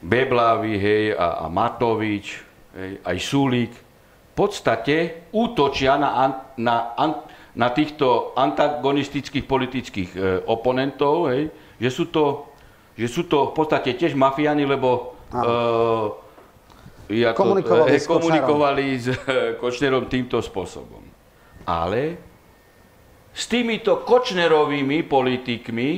[0.00, 2.26] Beblavy, hej, a, a Matovič,
[2.72, 3.74] hej, aj Sulík,
[4.38, 6.94] podstate útočia na, na,
[7.58, 11.50] na týchto antagonistických politických e, oponentov, hej,
[11.82, 12.46] že sú to,
[12.94, 16.10] že sú to v podstate tiež mafiáni, lebo uh,
[17.10, 19.06] ja to, komunikovali, eh, s, komunikovali s
[19.62, 21.06] Kočnerom týmto spôsobom.
[21.62, 22.18] Ale
[23.30, 25.90] s týmito Kočnerovými politikmi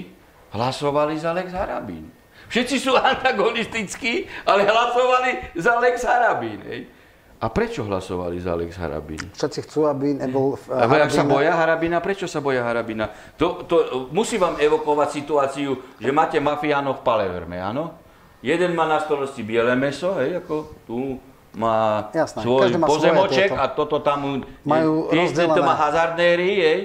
[0.52, 2.12] hlasovali za Lex Harabín.
[2.52, 6.60] Všetci sú antagonistickí, ale hlasovali za Lex Harabín.
[6.68, 6.99] Hej.
[7.40, 9.32] A prečo hlasovali za Alex Harabín?
[9.32, 11.08] Všetci chcú, aby nebol uh, Harabín.
[11.08, 11.96] sa boja Harabina?
[12.04, 13.08] Prečo sa boja Harabina?
[13.40, 13.76] To, to,
[14.12, 17.96] musí vám evokovať situáciu, že máte mafiánov v Paleverme, áno?
[18.44, 21.16] Jeden má na stolosti biele meso, hej, ako tu
[21.56, 24.44] má Jasné, svoj má pozemoček a toto tam...
[24.68, 26.80] Majú ten, ten má hazardéry, hej,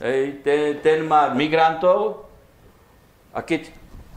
[0.00, 2.24] hej ten, ten má migrantov
[3.36, 3.68] a keď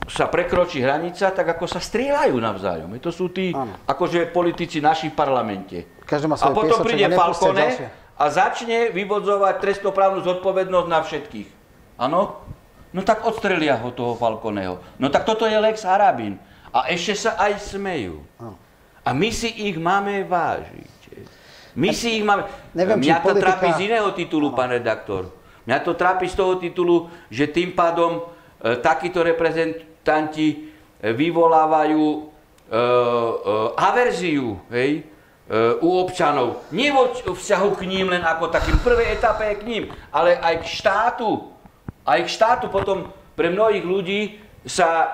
[0.08, 2.95] sa prekročí hranica, tak ako sa strieľajú navzájom.
[3.03, 3.76] To sú tí, ano.
[3.84, 5.78] akože politici naši v parlamente.
[6.08, 11.49] Každý má a potom príde Falcone a začne vyvodzovať trestnoprávnu zodpovednosť na všetkých.
[12.01, 12.41] Áno?
[12.95, 14.80] No tak odstrelia ho toho Falconeho.
[14.97, 16.39] No tak toto je Lex Harabin.
[16.72, 18.24] A ešte sa aj smejú.
[18.39, 18.58] Ano.
[19.08, 20.97] A my si ich máme vážiť.
[21.78, 22.49] My si ich máme...
[22.74, 23.45] Neviem, Mňa to politika...
[23.53, 24.58] trápi z iného titulu, ano.
[24.58, 25.30] pán redaktor.
[25.70, 30.72] Mňa to trápi z toho titulu, že tým pádom e, takíto reprezent, protestanti
[31.03, 32.20] eh, vyvolávajú e,
[32.68, 32.80] e,
[33.76, 35.01] averziu hej, e,
[35.84, 36.68] u občanov.
[36.72, 40.66] Nie vo vzťahu k ním len ako takým prvej etape k ním, ale aj k
[40.80, 41.47] štátu.
[42.08, 44.22] Aj k štátu potom pre mnohých ľudí
[44.68, 45.08] sa e,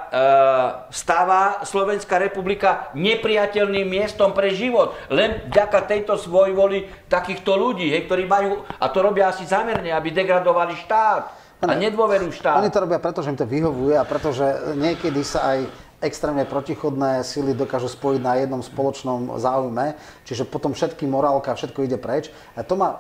[0.90, 4.98] stáva Slovenská republika nepriateľným miestom pre život.
[5.14, 10.10] Len vďaka tejto svojvoli takýchto ľudí, hej, ktorí majú, a to robia asi zamerne, aby
[10.10, 11.43] degradovali štát.
[11.64, 12.60] A nedôveru štát.
[12.60, 15.60] Oni to robia preto, že im to vyhovuje a pretože niekedy sa aj
[16.04, 19.96] extrémne protichodné sily dokážu spojiť na jednom spoločnom záujme,
[20.28, 22.28] čiže potom všetky morálka, všetko ide preč.
[22.60, 22.98] A to ma e,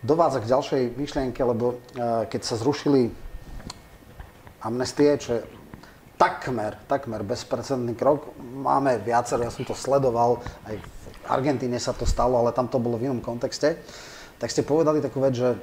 [0.00, 3.12] dovádza k ďalšej myšlienke, lebo e, keď sa zrušili
[4.64, 5.40] amnestie, čo je
[6.16, 10.86] takmer, takmer bezprecedentný krok, máme viacero, ja som to sledoval, aj v
[11.28, 13.76] Argentíne sa to stalo, ale tam to bolo v inom kontexte,
[14.40, 15.60] tak ste povedali takú vec, že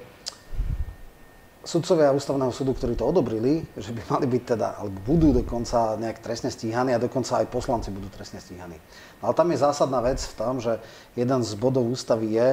[1.64, 6.20] sudcovia ústavného súdu, ktorí to odobrili, že by mali byť teda, alebo budú dokonca nejak
[6.20, 8.76] trestne stíhaní a dokonca aj poslanci budú trestne stíhaní.
[9.24, 10.84] No ale tam je zásadná vec v tom, že
[11.16, 12.50] jeden z bodov ústavy je,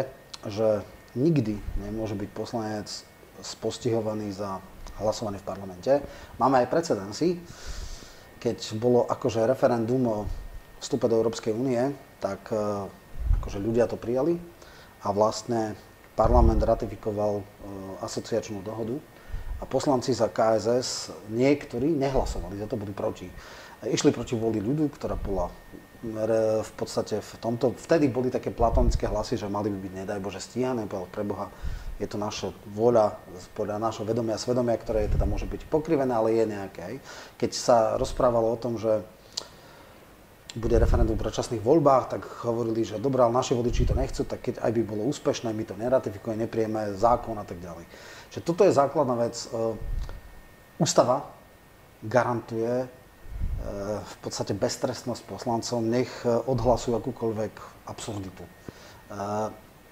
[0.46, 0.68] že
[1.18, 2.86] nikdy nemôže byť poslanec
[3.42, 4.62] spostihovaný za
[5.02, 5.92] hlasovanie v parlamente.
[6.38, 7.42] Máme aj precedensy,
[8.38, 10.18] keď bolo akože referendum o
[10.78, 11.92] vstupe do Európskej únie,
[12.22, 12.56] tak e,
[13.42, 14.40] akože ľudia to prijali
[15.04, 15.76] a vlastne
[16.16, 17.40] parlament ratifikoval
[18.00, 18.96] asociačnú dohodu
[19.60, 23.28] a poslanci za KSS niektorí nehlasovali, za to boli proti.
[23.84, 25.52] Išli proti voli ľudu, ktorá bola
[26.00, 30.40] v podstate v tomto, vtedy boli také platonické hlasy, že mali by byť, nedaj Bože,
[30.40, 31.52] stíhané, pre Boha,
[32.00, 33.20] je to naša voľa,
[33.52, 36.84] podľa našho vedomia svedomia, ktoré teda môže byť pokrivené, ale je nejaké.
[37.36, 39.04] Keď sa rozprávalo o tom, že
[40.58, 44.42] bude referendum v predčasných voľbách, tak hovorili, že dobré, ale naši voliči to nechcú, tak
[44.42, 47.86] keď aj by bolo úspešné, my to neratifikujeme, neprijeme zákon a tak ďalej.
[48.34, 49.46] Čiže toto je základná vec.
[49.46, 49.74] E,
[50.82, 51.30] ústava
[52.02, 52.86] garantuje e,
[54.02, 57.54] v podstate beztrestnosť poslancom, nech e, odhlasujú akúkoľvek
[57.86, 58.46] absurditu.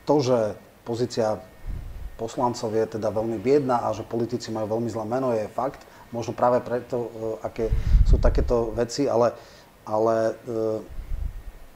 [0.06, 0.54] To, že
[0.86, 1.42] pozícia
[2.14, 5.82] poslancov je teda veľmi biedna a že politici majú veľmi zlé meno, je fakt.
[6.14, 7.10] Možno práve preto,
[7.42, 7.66] aké
[8.06, 9.34] sú takéto veci, ale
[9.88, 10.62] ale e,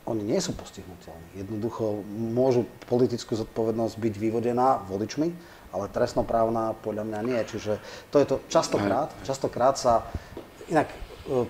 [0.05, 1.41] oni nie sú postihnutelní.
[1.41, 5.33] Jednoducho môžu politickú zodpovednosť byť vyvodená voličmi,
[5.73, 7.41] ale trestnoprávna podľa mňa nie.
[7.49, 7.81] Čiže
[8.13, 10.05] to je to častokrát, častokrát sa,
[10.69, 10.93] inak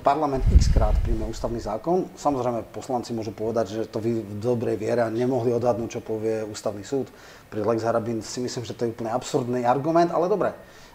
[0.04, 2.04] parlament x krát príjme ústavný zákon.
[2.12, 6.44] Samozrejme, poslanci môžu povedať, že to vy v dobrej viere a nemohli odhadnúť, čo povie
[6.44, 7.08] ústavný súd.
[7.48, 10.52] Pri Lex Harabin si myslím, že to je úplne absurdný argument, ale dobre.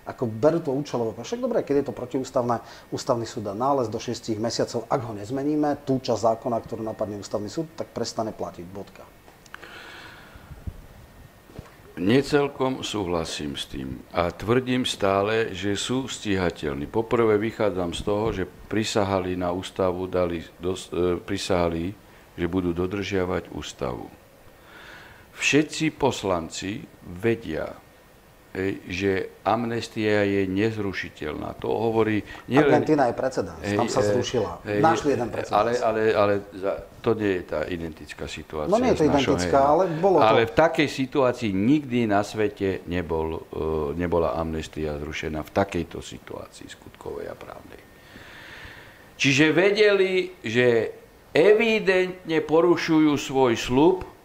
[0.08, 1.12] Ako berú to účelovo.
[1.12, 2.64] Však dobre, keď je to protiústavné,
[2.96, 4.88] ústavný súd dá nález do 6 mesiacov.
[4.88, 8.66] Ak ho nezmeníme, tú časť zákona, ktorú napadne ústavný súd, tak prestane platiť.
[8.72, 9.18] Bodka.
[11.98, 16.86] Necelkom súhlasím s tým a tvrdím stále, že sú stíhateľní.
[16.86, 21.98] Poprvé vychádzam z toho, že prisahali na ústavu, dali, dos, e, prisahali,
[22.38, 24.14] že budú dodržiavať ústavu.
[25.42, 27.74] Všetci poslanci vedia,
[28.90, 31.60] že amnestia je nezrušiteľná.
[31.62, 32.26] To hovorí...
[32.50, 34.52] Nielen, Argentina je precedens, tam sa zrušila.
[34.66, 35.58] Hej, Našli jeden precedens.
[35.58, 36.34] Ale, ale, ale
[37.04, 38.72] to nie je tá identická situácia.
[38.72, 40.26] No nie je to identická, ale bolo to.
[40.26, 43.46] Ale v takej situácii nikdy na svete nebol,
[43.94, 47.82] nebola amnestia zrušená v takejto situácii skutkovej a právnej.
[49.18, 50.94] Čiže vedeli, že
[51.34, 54.17] evidentne porušujú svoj slub,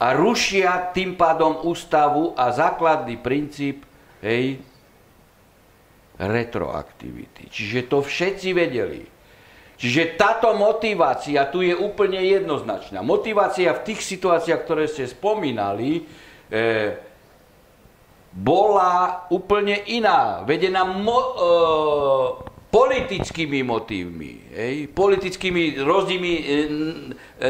[0.00, 3.84] a rušia tým pádom ústavu a základný princíp
[4.24, 4.64] hej,
[6.16, 7.52] retroaktivity.
[7.52, 9.04] Čiže to všetci vedeli.
[9.80, 13.00] Čiže táto motivácia tu je úplne jednoznačná.
[13.00, 16.04] Motivácia v tých situáciách, ktoré ste spomínali,
[16.52, 17.00] e,
[18.36, 20.44] bola úplne iná.
[20.44, 21.32] Vedená mo, e,
[22.68, 27.48] politickými motívmi, hej, politickými rozdílmi, e, e,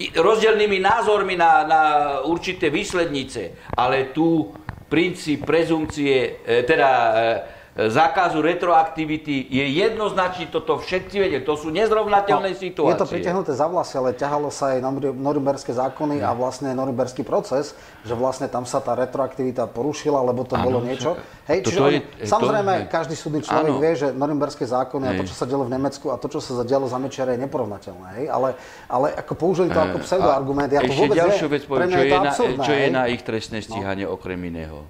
[0.00, 1.82] rozdielnými názormi na, na
[2.24, 4.54] určité výslednice, ale tu
[4.88, 7.40] princíp prezumcie, e, teda e,
[7.72, 12.92] zákazu retroaktivity je jednoznačný, toto všetci vedia, to sú nezrovnateľné no, situácie.
[12.92, 14.84] Je to pritiahnuté za vlasy, ale ťahalo sa aj
[15.16, 16.28] norimberské zákony no.
[16.28, 17.72] a vlastne norimberský proces,
[18.04, 21.16] že vlastne tam sa tá retroaktivita porušila, lebo to ano, bolo niečo.
[21.48, 23.80] Hej, čiže on, je, samozrejme, to, každý súdny človek ano.
[23.80, 25.10] vie, že norimberské zákony hej.
[25.10, 27.40] a to, čo sa dialo v Nemecku a to, čo sa zadialo za Mečiara je
[27.40, 28.08] neporovnateľné.
[28.20, 28.24] Hej?
[28.28, 28.48] Ale,
[28.84, 32.32] ale ako použili to ako pseudoargument, ja to vôbec ďalšiu vec poviem, čo, je, na,
[32.36, 34.12] čo je na ich trestné stíhanie no.
[34.12, 34.84] okrem iného.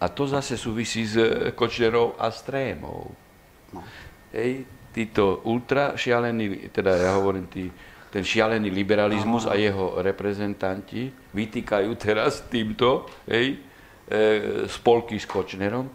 [0.00, 3.12] A to zase súvisí s e, Kočnerou a Strémou.
[3.76, 3.84] No.
[4.32, 4.64] Hej,
[4.96, 7.68] títo ultra šialení, teda ja hovorím, tí,
[8.08, 9.52] ten šialený liberalizmus no.
[9.52, 13.60] a jeho reprezentanti vytýkajú teraz týmto hej,
[14.08, 15.86] e, spolky s Kočnerom.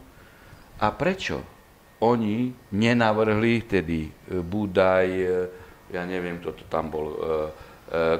[0.79, 1.41] A prečo?
[2.05, 5.07] Oni nenavrhli tedy e, Budaj,
[5.89, 7.17] ja neviem, kto to tam bol, E,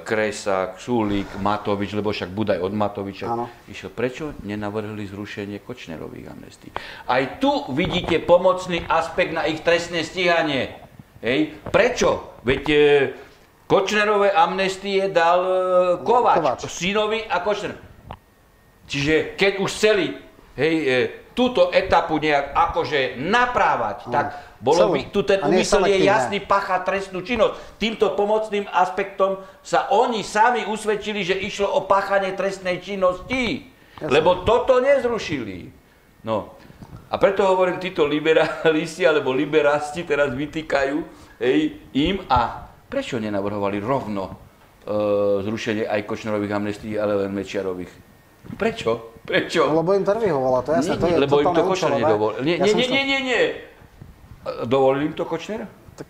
[0.06, 3.50] Kresák, Sulík, Matovič, lebo však Budaj od Matoviča ano.
[3.66, 3.90] išiel.
[3.90, 6.70] Prečo nenavrhli zrušenie Kočnerových amnestí?
[7.10, 10.70] Aj tu vidíte pomocný aspekt na ich trestné stíhanie.
[11.26, 11.58] Hej.
[11.74, 12.38] Prečo?
[12.46, 12.78] Veď e,
[13.66, 15.58] Kočnerové amnestie dal e,
[16.06, 17.74] Kovač, Kovač, synovi a Kočner.
[18.86, 20.14] Čiže keď už chceli
[20.62, 24.26] hej, e, túto etapu nejak akože naprávať, tak
[24.64, 27.78] bolo by, tu ten úmysel je jasný, pacha trestnú činnosť.
[27.78, 33.68] Týmto pomocným aspektom sa oni sami usvedčili, že išlo o páchanie trestnej činnosti.
[34.00, 34.10] Jasne.
[34.10, 35.70] Lebo toto nezrušili.
[36.24, 36.56] No.
[37.12, 40.98] A preto hovorím, títo liberalisti alebo liberásti teraz vytýkajú
[41.44, 44.34] hej, im a prečo nenavrhovali rovno e,
[45.46, 47.94] zrušenie aj Kočnerových amnestí, ale len Mečiarových?
[48.58, 49.15] Prečo?
[49.26, 49.74] Prečo?
[49.74, 52.40] Lebo im to nevyhovovalo, to jasne, nie, to je Lebo im to Kočner nedovolil.
[52.46, 53.44] Nie, ja nie, nie, nie, nie, nie.
[54.70, 55.66] Dovolil im to Kočner?
[55.98, 56.10] Tak...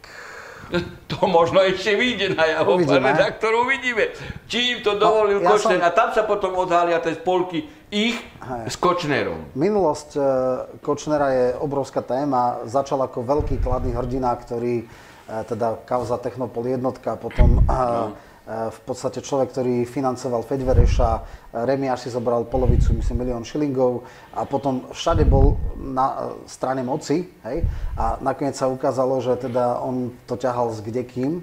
[1.06, 4.12] To možno ešte vyjde na jeho redaktor, uvidíme.
[4.50, 5.80] Či im to dovolil no, ja Kočner.
[5.80, 5.88] Som...
[5.88, 8.74] A tam sa potom odhalia tie spolky ich Hej.
[8.74, 9.54] s Kočnerom.
[9.54, 10.22] Minulosť e,
[10.82, 12.66] Kočnera je obrovská téma.
[12.66, 14.86] Začal ako veľký kladný hrdina, ktorý, e,
[15.46, 22.06] teda kauza Technopol jednotka, potom no Eh, v podstate človek, ktorý financoval Fedvereša, eh, Remiáš
[22.06, 24.06] si zobral polovicu, myslím, milión šilingov
[24.38, 27.66] a potom všade bol na eh, strane moci, hej,
[27.98, 31.42] a nakoniec sa ukázalo, že teda on to ťahal s kdekým.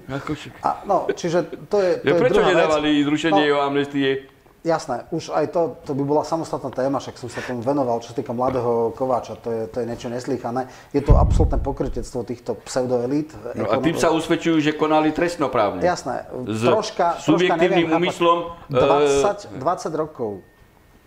[0.63, 3.05] A, no, čiže to je, to ja, je Prečo druhá nedávali vec.
[3.11, 4.32] zrušenie no, amnestie?
[4.63, 8.15] Jasné, už aj to, to by bola samostatná téma, však som sa tomu venoval, čo
[8.15, 10.71] sa týka mladého Kováča, to je, to je niečo neslýchané.
[10.95, 13.35] Je to absolútne pokrytectvo týchto pseudoelít.
[13.59, 15.83] No a tým sa usvedčujú, že konali trestnoprávne.
[15.83, 18.37] Jasné, S troška, subjektívnym troška neviem, úmyslom.
[18.71, 20.31] 20, 20 e, rokov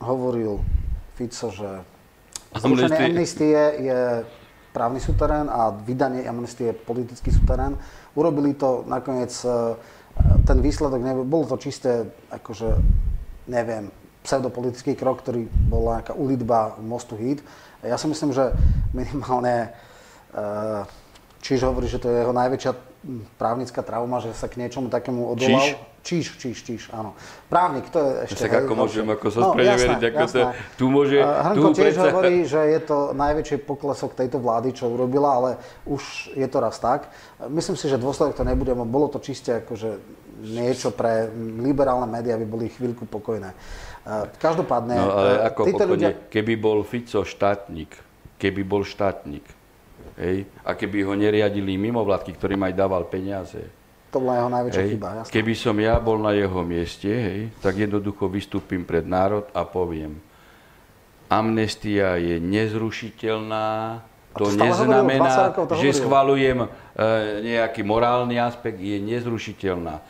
[0.05, 0.61] hovoril
[1.17, 1.81] Fico, že
[2.61, 4.01] zrušenie amnestie je
[4.77, 7.81] právny suterén a vydanie amnestie je politický suterén.
[8.13, 9.81] Urobili to nakoniec, e,
[10.45, 12.77] ten výsledok, nebol, bolo to čisté akože
[13.47, 13.91] neviem,
[14.27, 17.43] pseudopolitický krok, ktorý bola nejaká ulitba mostu Hit.
[17.87, 18.51] Ja si myslím, že
[18.91, 19.71] minimálne
[20.35, 20.83] uh,
[21.47, 22.73] Čiž hovorí, že to je jeho najväčšia
[23.39, 25.63] právnická trauma, že sa k niečomu takému odvolal.
[25.63, 25.95] Číž?
[26.07, 27.19] Číž, číž, číž, áno.
[27.51, 28.47] Právnik, to je ešte...
[28.47, 30.43] Tak ako môžem, ako sa no, ako to
[30.79, 31.19] tu môže...
[31.19, 32.07] Hrnko tu tiež predsa...
[32.11, 35.51] hovorí, že je to najväčší poklesok tejto vlády, čo urobila, ale
[35.87, 37.11] už je to raz tak.
[37.47, 39.99] Myslím si, že dôsledok to nebude, bolo to čiste akože
[40.47, 41.27] niečo pre
[41.59, 43.51] liberálne médiá, aby boli chvíľku pokojné.
[44.39, 44.95] Každopádne...
[44.95, 46.11] No ale ako pokojne, ľudia...
[46.31, 47.91] keby bol Fico štátnik,
[48.39, 49.43] keby bol štátnik,
[50.15, 53.67] hej, a keby ho neriadili mimovládky, ktorým aj dával peniaze,
[54.15, 54.91] to bola jeho najväčšia hej.
[54.97, 55.33] chyba, jasná.
[55.35, 60.23] Keby som ja bol na jeho mieste, hej, tak jednoducho vystúpim pred národ a poviem,
[61.27, 64.01] amnestia je nezrušiteľná,
[64.39, 66.01] to, to neznamená, hovoril, to že hovoril.
[66.01, 66.69] schvalujem e,
[67.45, 70.01] nejaký morálny aspekt, je nezrušiteľná.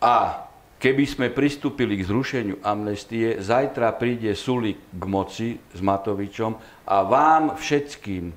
[0.00, 0.48] A
[0.80, 6.56] keby sme pristúpili k zrušeniu amnestie, zajtra príde Sulik k moci s Matovičom
[6.88, 8.32] a vám všetkým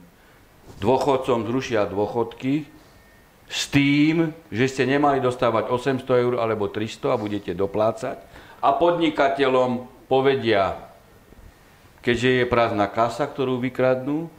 [0.83, 2.67] dôchodcom zrušia dôchodky,
[3.53, 8.17] s tým, že ste nemali dostávať 800 eur alebo 300 a budete doplácať.
[8.63, 10.89] A podnikateľom povedia,
[12.01, 14.31] keďže je prázdna kasa, ktorú vykradnú,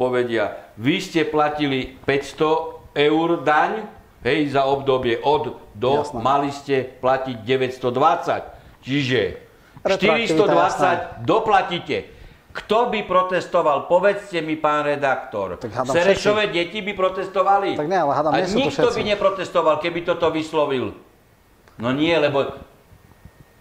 [0.00, 3.84] povedia, vy ste platili 500 eur daň,
[4.24, 6.18] hej, za obdobie od do, Jasné.
[6.18, 8.82] mali ste platiť 920.
[8.84, 9.20] Čiže
[9.84, 12.10] 420 doplatíte.
[12.54, 13.90] Kto by protestoval?
[13.90, 15.58] Povedzte mi, pán redaktor.
[15.90, 16.54] Serešové všetci.
[16.54, 17.74] deti by protestovali?
[17.74, 20.94] Tak nie, ale hádam, nie nikto to by neprotestoval, keby toto vyslovil.
[21.82, 22.54] No nie, lebo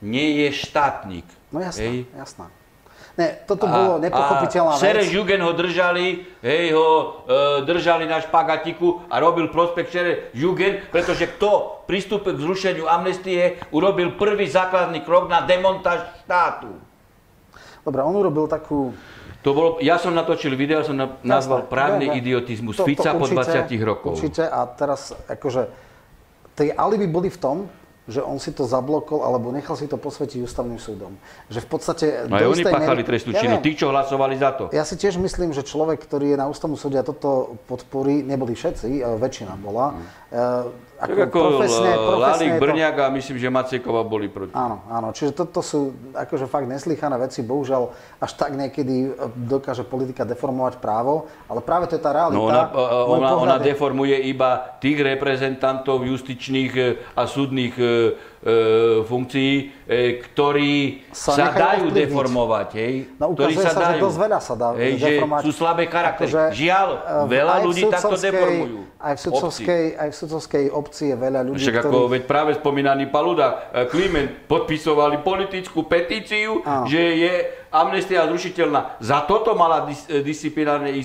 [0.05, 1.25] nie je štátnik.
[1.49, 2.45] No jasná, jasná.
[3.13, 4.81] Ne, toto a, bolo nepochopiteľná vec.
[4.81, 10.81] Sereš Jugen ho držali, hej, ho e, držali na špagatiku a robil prospekt Sereš Jugen,
[10.89, 16.73] pretože kto pristúpil k zrušeniu amnestie, urobil prvý základný krok na demontáž štátu.
[17.85, 18.89] Dobre, on urobil takú...
[19.45, 23.69] To bolo, ja som natočil video, som na, nazval právny idiotizmus to, Fica to určite,
[23.69, 24.11] po 20 rokov.
[24.17, 25.61] Určite a teraz akože
[26.57, 27.57] tie alibi boli v tom,
[28.07, 31.15] že on si to zablokol alebo nechal si to posvetiť ústavným súdom.
[31.47, 32.05] Že v podstate...
[32.27, 33.07] No aj oni páchali miery...
[33.07, 34.63] trestnú činu, ja tí, čo hlasovali za to.
[34.75, 38.55] Ja si tiež myslím, že človek, ktorý je na ústavnom súde a toto podporí, neboli
[38.59, 40.93] všetci, väčšina bola, mm.
[41.03, 44.55] Ako, tak ako profesne, profesne Lálík, Brňák a myslím, že Macekova boli proti.
[44.55, 45.11] Áno, áno.
[45.11, 47.43] Čiže toto sú akože fakt neslychané veci.
[47.43, 47.91] Bohužiaľ,
[48.23, 52.39] až tak niekedy e, dokáže politika deformovať právo, ale práve to je tá realita.
[52.39, 52.63] No ona,
[53.03, 56.83] ona, ona deformuje iba tých reprezentantov justičných e,
[57.19, 57.87] a súdnych e, e,
[59.07, 61.95] funkcií, e, ktorí sa, sa dajú ovplyvniť.
[61.95, 62.69] deformovať.
[62.75, 62.93] Hej?
[63.15, 63.99] No, ktorí sa, sa dajú.
[63.99, 64.91] že dosť veľa sa dá hej.
[64.99, 65.11] Že
[65.47, 66.27] sú slabé charaktery.
[66.27, 66.89] Akože, Žiaľ,
[67.31, 68.77] veľa ľudí takto deformujú.
[68.99, 71.91] Aj v, sudcovskej, aj v sudcovskej obci je veľa ľudí, Však ktorí...
[71.91, 76.87] ako, veď práve spomínaný Paluda, e, Kliment podpisovali politickú petíciu, Áno.
[76.87, 77.33] že je
[77.71, 78.99] amnestia zrušiteľná.
[78.99, 81.01] Za toto mala dis- e, disciplinárne e,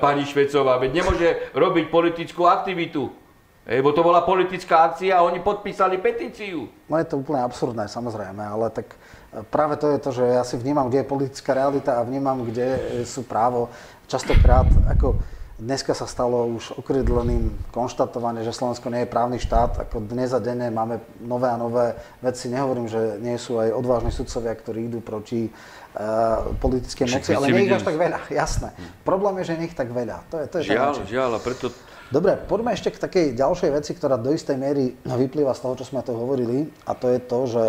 [0.00, 0.80] pani Švecová.
[0.80, 3.25] Veď nemôže robiť politickú aktivitu.
[3.66, 6.70] Lebo to bola politická akcia a oni podpísali petíciu.
[6.86, 10.46] No je to úplne absurdné, samozrejme, ale tak e, práve to je to, že ja
[10.46, 13.66] si vnímam, kde je politická realita a vnímam, kde sú právo.
[14.06, 15.18] Častokrát, ako
[15.58, 20.38] dneska sa stalo už okrydleným konštatovanie, že Slovensko nie je právny štát, ako dnes a
[20.38, 22.46] denne máme nové a nové veci.
[22.46, 27.66] Nehovorím, že nie sú aj odvážni sudcovia, ktorí idú proti uh, politickej moci, ale nie
[27.66, 28.68] ich až tak veľa, jasné.
[29.02, 30.28] Problém je, že nie ich tak veľa.
[30.28, 31.72] To je, to je žiaľ, žiaľ, a preto
[32.06, 35.90] Dobre, poďme ešte k takej ďalšej veci, ktorá do istej miery vyplýva z toho, čo
[35.90, 37.64] sme tu hovorili, a to je to, že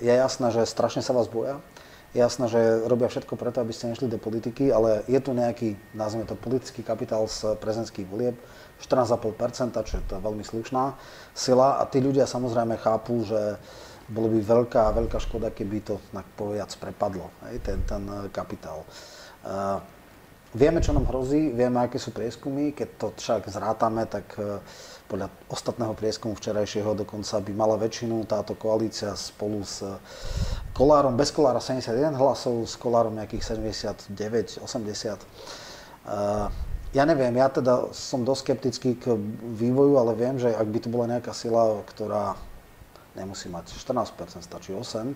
[0.00, 1.60] je jasné, že strašne sa vás boja,
[2.16, 2.56] je jasné, že
[2.88, 6.80] robia všetko preto, aby ste nešli do politiky, ale je tu nejaký, nazvime to, politický
[6.80, 8.40] kapitál z prezidentských volieb,
[8.80, 10.96] 14,5%, čo je to veľmi slušná
[11.36, 11.78] sila.
[11.78, 13.60] A tí ľudia samozrejme chápu, že
[14.08, 18.88] bolo by veľká, veľká škoda, keby to tak povedať prepadlo, hej, ten, ten kapitál.
[19.44, 19.99] Uh,
[20.50, 22.74] Vieme, čo nám hrozí, vieme, aké sú prieskumy.
[22.74, 24.58] Keď to však zrátame, tak e,
[25.06, 29.86] podľa ostatného prieskumu včerajšieho dokonca by mala väčšinu táto koalícia spolu s
[30.74, 33.62] Kolárom, bez Kolára 71 hlasov, s Kolárom nejakých
[34.10, 34.66] 79, 80.
[34.66, 35.26] E,
[36.90, 39.14] ja neviem, ja teda som dosť skeptický k
[39.54, 42.34] vývoju, ale viem, že ak by tu bola nejaká sila, ktorá
[43.14, 45.14] nemusí mať 14%, stačí 8%,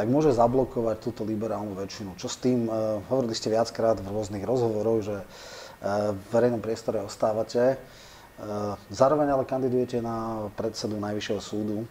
[0.00, 2.16] tak môže zablokovať túto liberálnu väčšinu.
[2.16, 7.04] Čo s tým, uh, hovorili ste viackrát v rôznych rozhovoroch, že uh, v verejnom priestore
[7.04, 11.84] ostávate, uh, zároveň ale kandidujete na predsedu Najvyššieho súdu.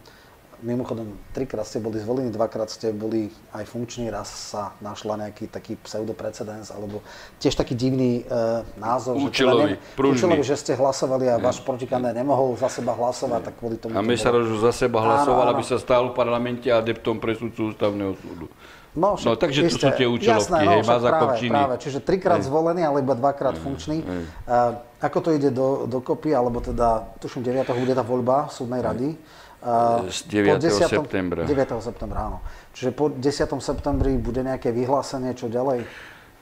[0.62, 5.76] Mimochodom, trikrát ste boli zvolení, dvakrát ste boli aj funkční, raz sa našla nejaký taký
[5.80, 7.00] pseudoprecedens, alebo
[7.40, 9.18] tiež taký divný e, názov.
[9.20, 13.40] Účelový, že, teda ne, účelový, že ste hlasovali a váš protikandidát nemohol za seba hlasovať,
[13.50, 13.96] tak kvôli tomu...
[13.96, 15.54] A Mesaroš za seba hlasoval, áno, áno.
[15.56, 18.46] aby sa stál v parlamente adeptom presudcu ústavného súdu.
[18.90, 22.42] No, však, no takže to sú tie účelovky, jasné, no, hej, práve, práve, čiže trikrát
[22.42, 24.02] zvolený, ale iba dvakrát hej, funkčný.
[24.02, 24.22] Hej.
[24.50, 27.70] Uh, ako to ide do, dokopy, alebo teda, tuším, 9.
[27.70, 29.14] bude tá voľba súdnej rady.
[29.60, 30.56] Uh, z 9.
[30.56, 30.88] Po 10.
[30.88, 31.40] septembra.
[31.44, 31.84] 9.
[31.84, 32.38] septembra, áno.
[32.72, 33.60] Čiže po 10.
[33.60, 35.84] septembri bude nejaké vyhlásenie, čo ďalej?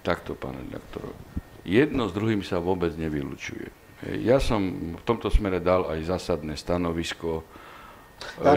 [0.07, 1.11] Takto, pán redaktor.
[1.67, 3.75] Jedno s druhým sa vôbec nevylučuje.
[4.23, 7.43] Ja som v tomto smere dal aj zásadné stanovisko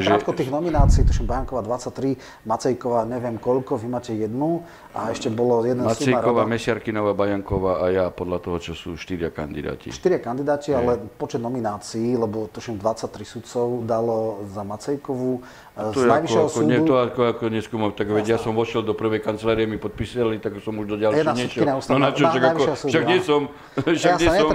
[0.02, 0.08] že...
[0.10, 5.64] Krátko tých nominácií, tuším Bajanková 23, Macejková neviem koľko, vy máte jednu a ešte bolo
[5.66, 9.94] jeden Macejková, Mesiarkinová, Bajanková a ja podľa toho, čo sú štyria kandidáti.
[9.94, 15.42] Štyria kandidáti, ale počet nominácií, lebo tuším 23 sudcov dalo za Macejkovú,
[15.72, 16.68] to z najvyššieho ako, súdu...
[16.68, 20.36] Nie, to ako, ako neskúmam, tak veď ja som vošiel do prvej kancelárie, mi podpísali,
[20.44, 21.64] tak som už do ďalšej niečo.
[21.64, 23.42] No na čo, však, ako, však nie som,
[23.80, 24.52] však nie som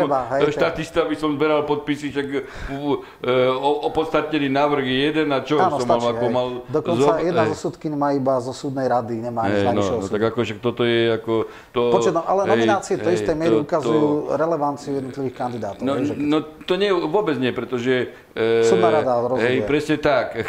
[0.53, 5.89] štatista, by som zberal podpisy, však uh, opodstatnený návrh je jeden a čo Áno, som
[5.89, 6.49] stačí, mal, ako mal...
[6.69, 10.05] Dokonca zo, jedna zo súdkyň má iba zo súdnej rady, nemá aj z najvyššieho no,
[10.05, 11.33] no, tak ako však toto je ako...
[11.73, 11.81] To,
[12.13, 15.81] no, ale nominácie to isté miery ukazujú relevanciu jednotlivých kandidátov.
[15.81, 16.39] No, no
[16.69, 18.13] to nie, vôbec nie, pretože...
[18.37, 19.49] Súdna rada rozhoduje.
[19.49, 20.27] Hej, presne tak.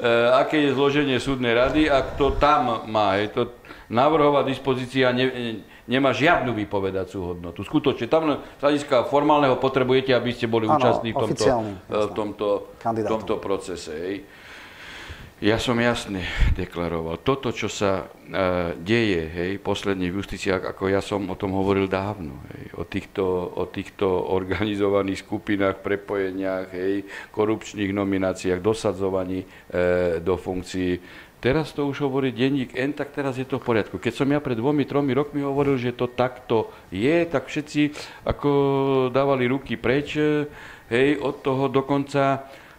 [0.00, 3.20] Eh, aké je zloženie súdnej rady a kto tam má.
[3.20, 3.42] Je to
[3.92, 7.60] návrhová dispozícia ne, nemá žiadnu vypovedacú hodnotu.
[7.66, 11.44] Skutočne, tam z hľadiska formálneho potrebujete, aby ste boli ano, účastní v tomto,
[11.90, 12.48] v tomto,
[12.80, 13.92] v tomto procese.
[13.92, 14.16] Hej.
[15.40, 16.20] Ja som jasne
[16.52, 21.56] deklaroval, toto, čo sa uh, deje, hej, posledne v justícii, ako ja som o tom
[21.56, 23.24] hovoril dávno, hej, o, týchto,
[23.56, 24.04] o týchto
[24.36, 31.00] organizovaných skupinách, prepojeniach, hej, korupčných nomináciách, dosadzovaní uh, do funkcií.
[31.40, 33.96] Teraz to už hovorí denník N, tak teraz je to v poriadku.
[33.96, 37.96] Keď som ja pred dvomi, tromi rokmi hovoril, že to takto je, tak všetci
[38.28, 38.50] ako
[39.08, 40.20] dávali ruky preč,
[40.92, 42.69] hej, od toho dokonca E,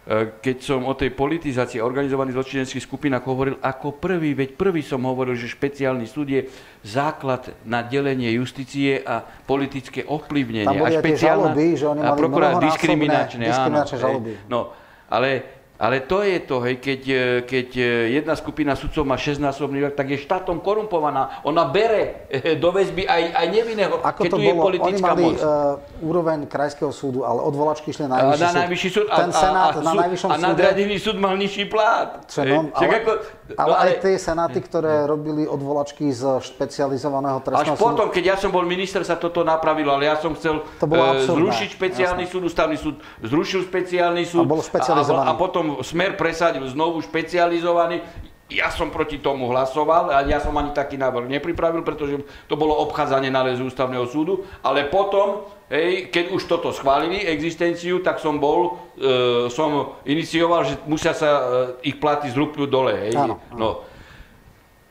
[0.42, 5.38] keď som o tej politizácii organizovaných zločineckých skupinách hovoril ako prvý, veď prvý som hovoril,
[5.38, 6.42] že špeciálny súd je
[6.82, 10.66] základ na delenie justície a politické ovplyvnenie.
[10.66, 14.32] Tam boli a špeciálna, žaloby, že oni mali a prokurát diskriminačné, diskriminačné áno, žaloby.
[14.50, 14.60] No,
[15.06, 19.82] ale ale to je to, hej, keď, e, keď e, jedna skupina sudcov má 6-násobný
[19.98, 21.42] tak je štátom korumpovaná.
[21.42, 24.46] Ona bere e, do väzby aj, aj nevinného, Ako keď to tu bolo?
[24.46, 25.42] je politická Oni mali moc.
[25.42, 29.06] Uh, úroveň krajského súdu, ale odvolačky šli na najvyšší, na najvyšší súd.
[29.10, 30.46] Ten a, senát a, a, na najvyššom a súde...
[30.46, 32.30] A nadriadený súd mal nižší plát.
[32.30, 33.12] Čo, no, ale, ako,
[33.50, 37.82] no, ale aj tie senáty, ktoré robili odvolačky z špecializovaného trestného súdu.
[37.82, 40.86] Až potom, keď ja som bol minister, sa toto napravilo, ale ja som chcel to
[40.86, 42.38] bolo zrušiť špeciálny Jasne.
[42.38, 44.46] súd, ústavný súd zrušil špeciálny súd.
[44.46, 45.26] A bol špecializovaný.
[45.26, 45.40] A, a, a
[45.80, 48.04] smer presadil znovu špecializovaný.
[48.52, 52.76] Ja som proti tomu hlasoval a ja som ani taký návrh nepripravil, pretože to bolo
[52.84, 58.76] obchádzanie nálezu ústavného súdu, ale potom, hej, keď už toto schválili, existenciu, tak som bol,
[59.00, 61.42] e, som inicioval, že musia sa e,
[61.88, 62.92] ich platy zrúpnúť dole.
[62.92, 63.16] Hej.
[63.16, 63.56] Áno, áno.
[63.56, 63.70] No.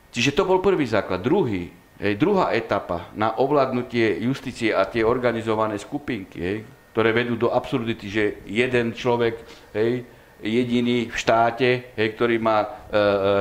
[0.09, 1.21] Čiže to bol prvý základ.
[1.21, 1.69] Druhý,
[2.01, 6.57] hej, druhá etapa na ovládnutie justície a tie organizované skupinky, hej,
[6.91, 9.39] ktoré vedú do absurdity, že jeden človek
[9.71, 10.03] hej,
[10.41, 12.69] jediný v štáte, hej, ktorý má e, e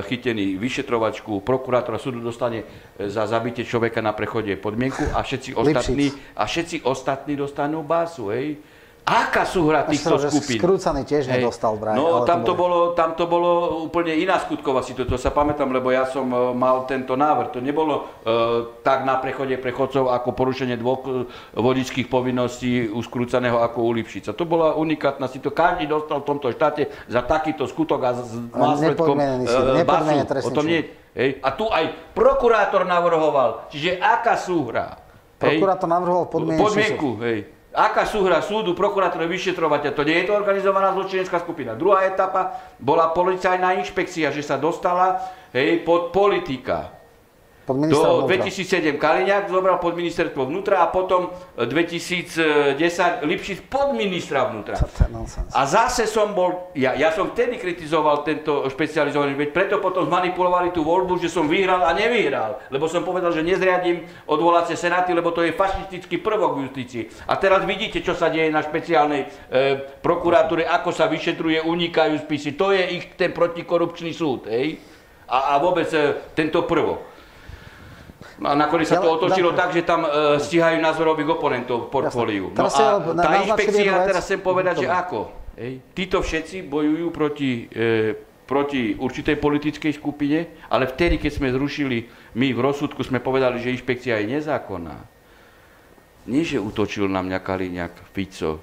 [0.05, 2.65] chytený vyšetrovačku, prokurátora súdu dostane e,
[3.09, 8.29] za zabitie človeka na prechode podmienku a všetci ostatní, a všetci ostatní dostanú básu.
[8.31, 8.61] Hej.
[9.11, 10.63] Aká súhra týchto skupín?
[10.63, 11.43] Skrúcaný tiež Hej.
[11.43, 11.99] nedostal vraj.
[11.99, 12.95] No, tam to, bolo...
[12.95, 16.87] tam to bolo úplne iná skutková situácia, to sa pamätám, lebo ja som uh, mal
[16.87, 17.51] tento návrh.
[17.51, 21.27] To nebolo uh, tak na prechode prechodcov ako porušenie dvoch uh,
[21.59, 24.31] vodičských povinností u skrúcaného ako u Lipšica.
[24.31, 25.59] To bola unikátna situácia.
[25.59, 29.19] Každý dostal v tomto štáte za takýto skutok a s následkom
[29.83, 30.47] basu.
[30.47, 30.87] O tom nie,
[31.19, 31.43] hej.
[31.43, 33.67] A tu aj prokurátor navrhoval.
[33.75, 35.03] Čiže aká súhra?
[35.35, 36.63] Prokurátor navrhoval podmienku.
[36.63, 37.59] Podmienku, hej.
[37.71, 41.79] Aká súhra súdu, prokurátora, vyšetrovateľa, to nie je to organizovaná zločinecká skupina.
[41.79, 45.23] Druhá etapa bola policajná inšpekcia, že sa dostala
[45.55, 47.00] hej, pod politika.
[47.61, 52.81] Pod do 2007 Kaliňák zobral pod ministerstvo vnútra a potom 2010
[53.23, 54.81] Lipšic pod ministra vnútra.
[55.53, 60.73] A zase som bol, ja, ja som vtedy kritizoval tento špecializovaný, veď preto potom zmanipulovali
[60.73, 62.65] tú voľbu, že som vyhral a nevyhral.
[62.73, 67.03] Lebo som povedal, že nezriadím odvolacie senáty, lebo to je fašistický prvok v justícii.
[67.29, 69.29] A teraz vidíte, čo sa deje na špeciálnej e,
[70.01, 72.57] prokuratúre, ako sa vyšetruje, unikajú spisy.
[72.57, 74.49] To je ich ten protikorupčný súd.
[74.49, 74.81] Hej?
[75.31, 77.10] A, a vôbec e, tento prvok.
[78.41, 82.53] A nakoniec sa to otočilo tak, že tam uh, stíhajú názorových oponentov v portfóliu.
[82.53, 85.33] No a tá inšpekcia, teraz chcem povedať, že ako.
[85.61, 88.17] Ej, títo všetci bojujú proti e,
[88.51, 93.71] proti určitej politickej skupine, ale vtedy, keď sme zrušili, my v rozsudku sme povedali, že
[93.71, 94.99] inšpekcia je nezákonná.
[96.27, 98.59] Nie, že utočil na mňa Kaliňák, Fico,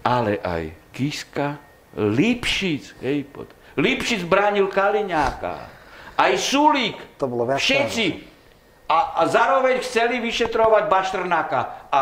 [0.00, 1.60] ale aj Kiska,
[2.00, 3.52] Lipšic, hej, pod.
[3.76, 5.68] Lipšic bránil Kaliňáka,
[6.14, 8.06] aj Sulík, to bolo všetci.
[8.84, 11.88] A, a zároveň chceli vyšetrovať Baštrnáka.
[11.88, 12.00] A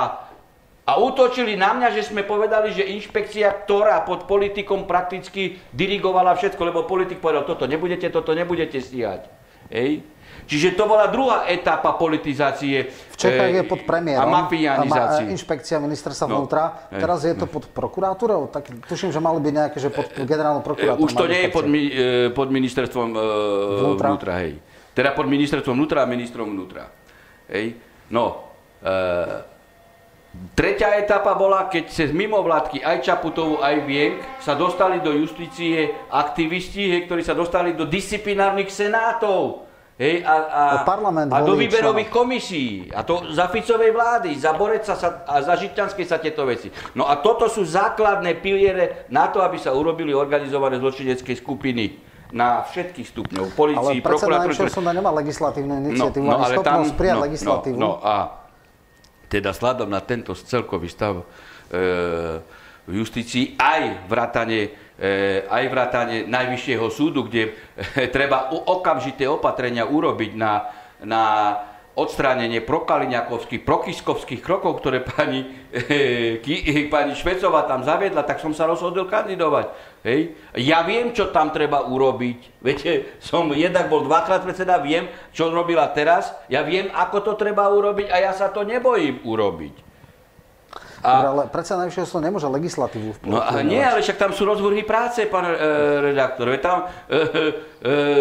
[0.82, 6.58] a útočili na mňa, že sme povedali, že inšpekcia, ktorá pod politikom prakticky dirigovala všetko,
[6.58, 9.30] lebo politik povedal, toto nebudete, toto nebudete stíhať.
[9.70, 10.02] Hej.
[10.46, 15.30] Čiže to bola druhá etapa politizácie V Čechách je pod premiérom a mafianizácie.
[15.30, 16.90] inšpekcia ministerstva no, vnútra.
[16.90, 18.50] Teraz je to pod prokurátorou?
[18.50, 21.06] Tak tuším, že mali byť nejaké, že pod generálnou prokurátorom.
[21.06, 21.64] Už to nie je pod,
[22.34, 23.08] pod ministerstvom
[23.78, 24.08] vnútra?
[24.12, 24.58] vnútra, hej.
[24.92, 26.92] Teda pod ministerstvom vnútra a ministrom vnútra.
[27.48, 27.80] Hej.
[28.12, 28.52] No,
[28.84, 29.52] e,
[30.56, 37.04] Tretia etapa bola, keď cez mimovládky aj Čaputovú, aj Vienk sa dostali do justície aktivisti,
[37.04, 39.68] ktorí sa dostali do disciplinárnych senátov.
[40.02, 40.62] Hej, a, a,
[41.30, 42.90] a do výberových komisí.
[42.90, 46.74] A to za Ficovej vlády, za Boreca sa, a za Žitňanskej sa tieto veci.
[46.98, 52.02] No a toto sú základné piliere na to, aby sa urobili organizované zločinecké skupiny
[52.34, 53.44] na všetkých stupňov.
[53.54, 54.02] Polícii.
[54.02, 57.76] Ale predseda súda nemá legislatívnu iniciatívu, no, no, ale tam, prijať no, legislatívu.
[57.78, 58.14] No, no a
[59.30, 61.24] teda sladom na tento celkový stav e,
[62.88, 64.70] v justícii aj vrátane, e,
[65.50, 70.52] aj vrátane Najvyššieho súdu, kde e, treba okamžité opatrenia urobiť na,
[71.02, 71.22] na
[71.92, 79.10] odstránenie prokaliňakovských, prokiskovských krokov, ktoré pani, e, pani Švecová tam zaviedla, tak som sa rozhodol
[79.10, 79.66] kandidovať.
[80.06, 80.38] Hej.
[80.56, 82.64] Ja viem, čo tam treba urobiť.
[82.64, 86.32] Viete, som jednak bol dvakrát predseda, viem, čo robila teraz.
[86.48, 89.91] Ja viem, ako to treba urobiť a ja sa to nebojím urobiť.
[91.02, 91.10] A...
[91.18, 93.34] Dobre, ale predsa najvyššieho súdu nemôže legislatívu vplyvňovať.
[93.34, 95.54] No a nie, ale však tam sú rozvrhy práce, pán e,
[96.14, 96.46] redaktor.
[96.62, 97.22] Tam e, e,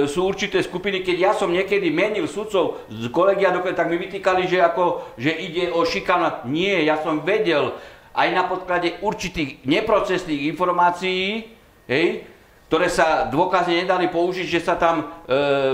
[0.09, 4.65] sú určité skupiny, keď ja som niekedy menil sudcov z kolegia, tak mi vytýkali, že,
[4.65, 6.41] ako, že ide o šikana.
[6.49, 7.77] Nie, ja som vedel
[8.17, 11.53] aj na podklade určitých neprocesných informácií,
[11.85, 12.25] hej,
[12.71, 15.05] ktoré sa dôkazne nedali použiť, že sa tam e,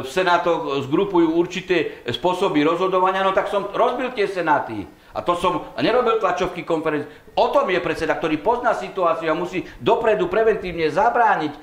[0.01, 4.89] v senátoch zgrupujú určité spôsoby rozhodovania, no tak som rozbil tie senáty.
[5.17, 7.09] A to som nerobil tlačovky konferencie.
[7.33, 11.59] O tom je predseda, ktorý pozná situáciu a musí dopredu preventívne zabrániť e,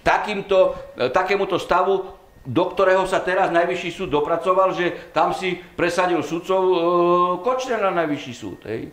[0.00, 0.58] takýmto,
[0.96, 6.60] e, takémuto stavu, do ktorého sa teraz Najvyšší súd dopracoval, že tam si presadil sudcov
[6.64, 6.76] e,
[7.44, 8.64] Kočner na Najvyšší súd.
[8.64, 8.88] Hej.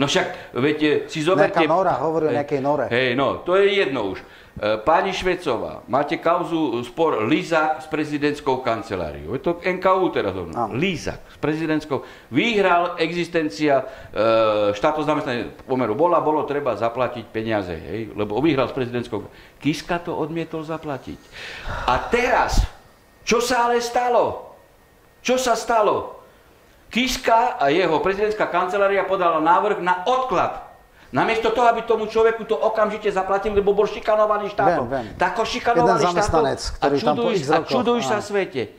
[0.00, 1.60] No však, viete, si zoberte...
[1.60, 2.88] Nejaká nora, hovorí o nejakej nore.
[2.88, 4.24] Hej, no, to je jedno už.
[4.58, 9.38] E, pani Švecová, máte kauzu spor Lizak s prezidentskou kanceláriou.
[9.38, 10.34] Je to NKU teraz.
[10.74, 12.02] Lizak s prezidentskou.
[12.34, 13.84] Vyhral existencia e,
[14.74, 15.94] štátov zamestnania pomeru.
[15.94, 19.30] Bola, bolo treba zaplatiť peniaze, hej, lebo vyhral s prezidentskou.
[19.62, 21.20] Kiska to odmietol zaplatiť.
[21.86, 22.66] A teraz,
[23.22, 24.50] čo sa ale stalo?
[25.22, 26.18] Čo sa stalo?
[26.90, 30.69] Kiska a jeho prezidentská kancelária podala návrh na odklad
[31.10, 34.86] Namiesto toho, aby tomu človeku to okamžite zaplatili, lebo bol šikanovaný štátom.
[34.86, 35.18] Viem, viem.
[35.18, 38.70] Tak ho šikanovaný štátom a čuduj, a čuduj sa svete.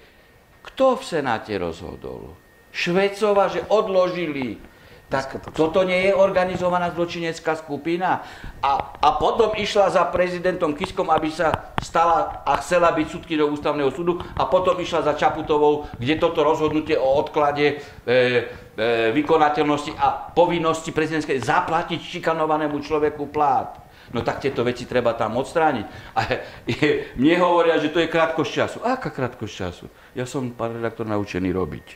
[0.63, 2.39] Kto v Senáte rozhodol?
[2.71, 4.63] Švecova, že odložili
[5.11, 8.23] tak toto nie je organizovaná zločinecká skupina.
[8.63, 13.91] A, a potom išla za prezidentom Kiskom, aby sa stala a chcela byť do ústavného
[13.91, 20.31] súdu a potom išla za Čaputovou, kde toto rozhodnutie o odklade e, e, vykonateľnosti a
[20.31, 23.83] povinnosti prezidentskej zaplatiť šikanovanému človeku plát.
[24.15, 25.85] No tak tieto veci treba tam odstrániť.
[26.15, 26.19] A
[26.67, 28.77] je, mne hovoria, že to je krátkosť času.
[28.83, 29.85] Aká krátkosť času?
[30.15, 31.87] Ja som, pán redaktor, naučený robiť.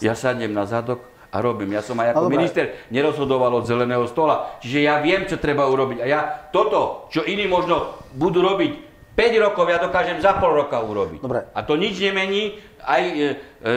[0.00, 1.74] Ja sadnem na zadok, a robím.
[1.74, 4.54] Ja som aj ako minister nerozhodoval od zeleného stola.
[4.62, 5.98] Čiže ja viem, čo treba urobiť.
[5.98, 6.20] A ja
[6.54, 11.18] toto, čo iní možno budú robiť 5 rokov, ja dokážem za pol roka urobiť.
[11.18, 11.50] Dobre.
[11.50, 13.72] A to nič nemení aj e, e,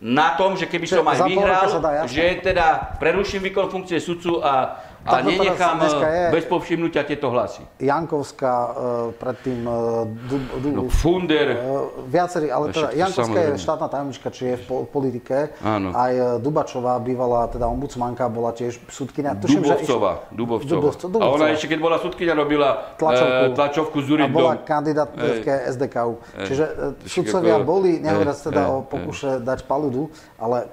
[0.00, 4.80] na tom, že keby som aj vyhral, dá, že teda preruším výkon funkcie sudcu a
[5.04, 7.64] a nenechám eh, bez povšimnutia tieto hlasy.
[7.80, 8.72] Jankovská, uh,
[9.16, 11.56] predtým uh, du, du, no, Funder.
[11.56, 13.56] Uh, viacerí, ale teda Jankovská samozrejme.
[13.56, 15.56] je štátna tajomnička, či je v politike.
[15.64, 15.96] Áno.
[15.96, 16.12] Aj
[16.44, 18.76] Dubačová, bývalá teda ombudsmanka, bola tiež.
[18.90, 19.40] Dubovcová.
[19.40, 19.56] Iš...
[19.56, 20.12] Dubovcová.
[20.36, 20.68] Dubovcová.
[20.68, 21.24] Dubovcová.
[21.24, 22.68] A ona ešte, keď bola súdkynia, robila
[23.00, 26.20] tlačovku, tlačovku z A bola kandidátka SDKU.
[26.44, 26.72] Čiže uh,
[27.08, 30.68] sudcovia boli, nehovoriac teda o pokuse dať paludu, ale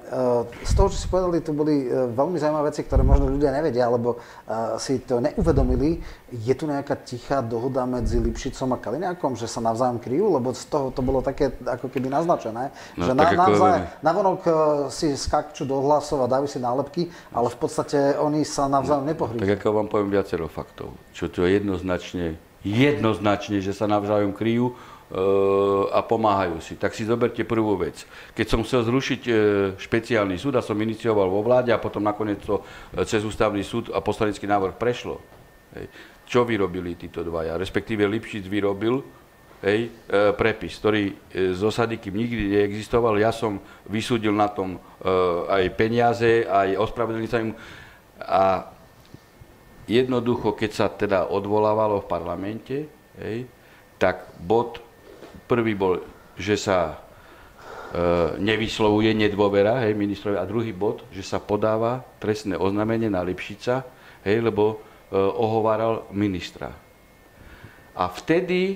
[0.64, 3.88] z toho, čo si povedali, tu boli veľmi zaujímavé veci, ktoré možno ľudia nevedia,
[4.18, 6.02] alebo si to neuvedomili.
[6.32, 10.36] Je tu nejaká tichá dohoda medzi Lipšicom a Kaliňákom, že sa navzájom kryjú?
[10.36, 14.52] Lebo z toho to bolo také ako keby naznačené, no, že na, navzájom, navonok e,
[14.92, 19.12] si skáču do hlasov a dajú si nálepky, ale v podstate oni sa navzájom no,
[19.16, 19.48] nepohrívajú.
[19.48, 24.76] Tak ako vám poviem viacero faktov, čo to jednoznačne jednoznačne, že sa navzájom kryjú
[25.94, 26.76] a pomáhajú si.
[26.76, 28.04] Tak si zoberte prvú vec.
[28.36, 29.22] Keď som chcel zrušiť
[29.80, 32.60] špeciálny súd a som inicioval vo vláde a potom nakoniec to
[33.08, 35.24] cez ústavný súd a poslanecký návrh prešlo,
[35.80, 35.88] hej,
[36.28, 37.56] čo vyrobili títo dvaja?
[37.56, 39.00] Respektíve Lipšic vyrobil
[39.64, 39.96] hej,
[40.36, 44.76] prepis, ktorý z osady, nikdy neexistoval, ja som vysúdil na tom
[45.48, 47.56] aj peniaze, aj ospravedlniť sa im.
[48.28, 48.76] A
[49.88, 52.78] jednoducho, keď sa teda odvolávalo v parlamente,
[53.24, 53.48] hej,
[53.96, 54.84] tak bod
[55.48, 56.04] prvý bol,
[56.36, 56.96] že sa e,
[58.38, 63.88] nevyslovuje nedôvera hej, ministrovi a druhý bod, že sa podáva trestné oznámenie na Lipšica,
[64.28, 66.76] hej, lebo Eh, ohováral ministra.
[67.96, 68.76] A vtedy,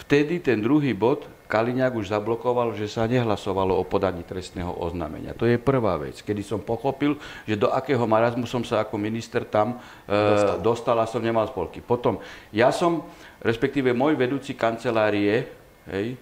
[0.00, 5.36] vtedy ten druhý bod Kaliňák už zablokoval, že sa nehlasovalo o podaní trestného oznámenia.
[5.36, 9.44] To je prvá vec, kedy som pochopil, že do akého marazmu som sa ako minister
[9.44, 9.76] tam
[10.08, 10.56] e, dostal.
[10.64, 11.84] dostal a som nemal spolky.
[11.84, 12.24] Potom,
[12.56, 13.04] ja som,
[13.44, 15.59] respektíve môj vedúci kancelárie,
[15.90, 16.16] hej,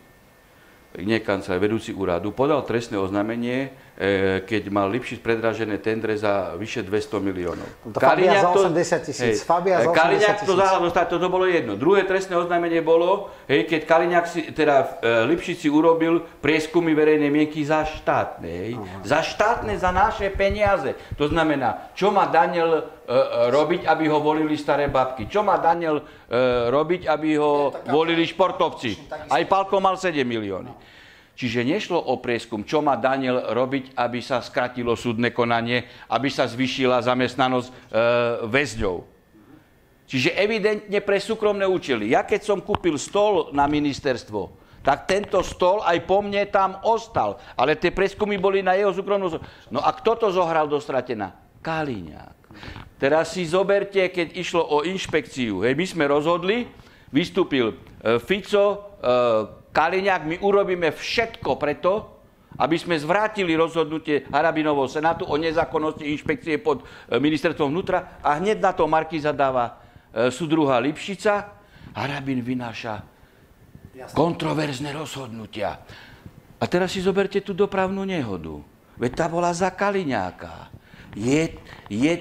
[0.99, 3.71] nie kancelár, vedúci úradu, podal trestné oznámenie,
[4.47, 7.67] keď mal Lipšic predražené tendre za vyše 200 miliónov.
[7.83, 11.75] To Kaliňák za 80 tisíc, Fabia za 80 Kaliňák to zahľadol dostať, toto bolo jedno.
[11.75, 17.27] Druhé trestné oznámenie bolo, hej, keď Kaliňák si, teda e, Lipšic si urobil prieskumy verejnej
[17.27, 20.95] mienky za štátne, hej, za štátne, za naše peniaze.
[21.19, 22.83] To znamená, čo má Daniel e,
[23.51, 25.27] robiť, aby ho volili staré babky?
[25.27, 29.11] Čo má Daniel e, robiť, aby ho volili športovci?
[29.27, 30.98] Aj Palko mal 7 milióny.
[31.39, 36.51] Čiže nešlo o prieskum, čo má Daniel robiť, aby sa skratilo súdne konanie, aby sa
[36.51, 37.75] zvyšila zamestnanosť e,
[38.51, 38.97] väzňov.
[40.11, 42.11] Čiže evidentne pre súkromné účely.
[42.11, 44.51] Ja keď som kúpil stol na ministerstvo,
[44.83, 47.39] tak tento stol aj po mne tam ostal.
[47.55, 49.39] Ale tie preskumy boli na jeho súkromnú...
[49.71, 51.39] No a kto to zohral do stratená?
[51.63, 52.35] Kaliňák.
[52.99, 55.63] Teraz si zoberte, keď išlo o inšpekciu.
[55.63, 56.67] Hej, my sme rozhodli,
[57.15, 62.19] vystúpil e, Fico, e, Kaliňák, my urobíme všetko preto,
[62.59, 68.59] aby sme zvrátili rozhodnutie Harabinovho senátu o nezákonnosti inšpekcie pod e, ministerstvom vnútra a hneď
[68.59, 69.79] na to Markiza dáva
[70.11, 71.55] e, súdruha Lipšica.
[71.95, 73.19] Harabin vynáša
[74.15, 75.83] kontroverzné rozhodnutia.
[76.59, 78.63] A teraz si zoberte tú dopravnú nehodu.
[78.99, 80.71] Veď tá bola za Kaliňáka.
[81.15, 81.55] Je,
[81.87, 82.15] je,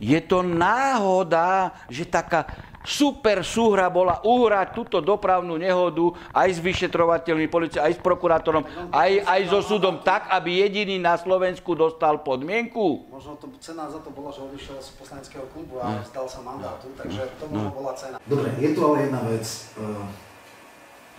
[0.00, 2.48] je to náhoda, že taká
[2.82, 9.12] super súhra bola uhrať túto dopravnú nehodu aj s vyšetrovateľmi policie, aj s prokurátorom, aj,
[9.22, 13.06] aj so súdom tak, aby jediný na Slovensku dostal podmienku.
[13.10, 16.06] Možno to cena za to bola, že odišiel z poslaneckého klubu a no.
[16.06, 17.76] zdal sa mandátu, takže to možno no.
[17.78, 18.16] bola cena.
[18.26, 19.46] Dobre, je tu ale jedna vec.
[19.78, 20.06] Uh,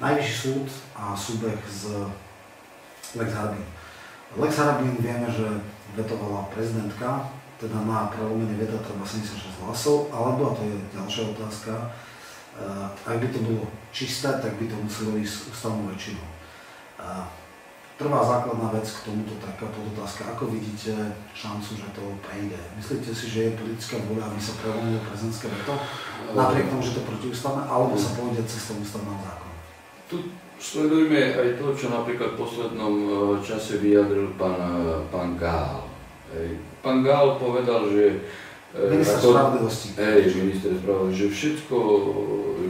[0.03, 0.67] najvyšší súd
[0.97, 2.11] a súbeh z
[3.15, 3.65] Lex Harbin.
[4.35, 5.45] Lex Harbin vieme, že
[5.93, 7.29] vetovala prezidentka
[7.63, 7.79] teda
[8.11, 13.39] prelomenie veta treba 76 hlasov, alebo, a to je ďalšia otázka, eh, ak by to
[13.39, 13.63] bolo
[13.95, 16.27] čisté, tak by to muselo ísť ústavnou väčšinou.
[16.27, 17.23] Eh,
[17.95, 20.91] prvá základná vec k tomuto taká otázka, ako vidíte
[21.31, 22.59] šancu, že to prejde?
[22.75, 25.73] Myslíte si, že je politická vôľa, aby sa prelomilo prezidentské veto,
[26.35, 29.55] napriek tomu, že to protiústavné, alebo sa pôjde cestou ústavného zákona?
[30.11, 30.15] Tu
[30.59, 34.59] sledujme aj to, čo napríklad v poslednom eh, čase vyjadril pán,
[35.07, 35.92] pán Gál
[36.81, 38.05] Pán Gál povedal, že
[38.75, 39.87] e, Minister spravodlivosti.
[39.95, 41.77] Hej, minister spravodlivosti, že všetko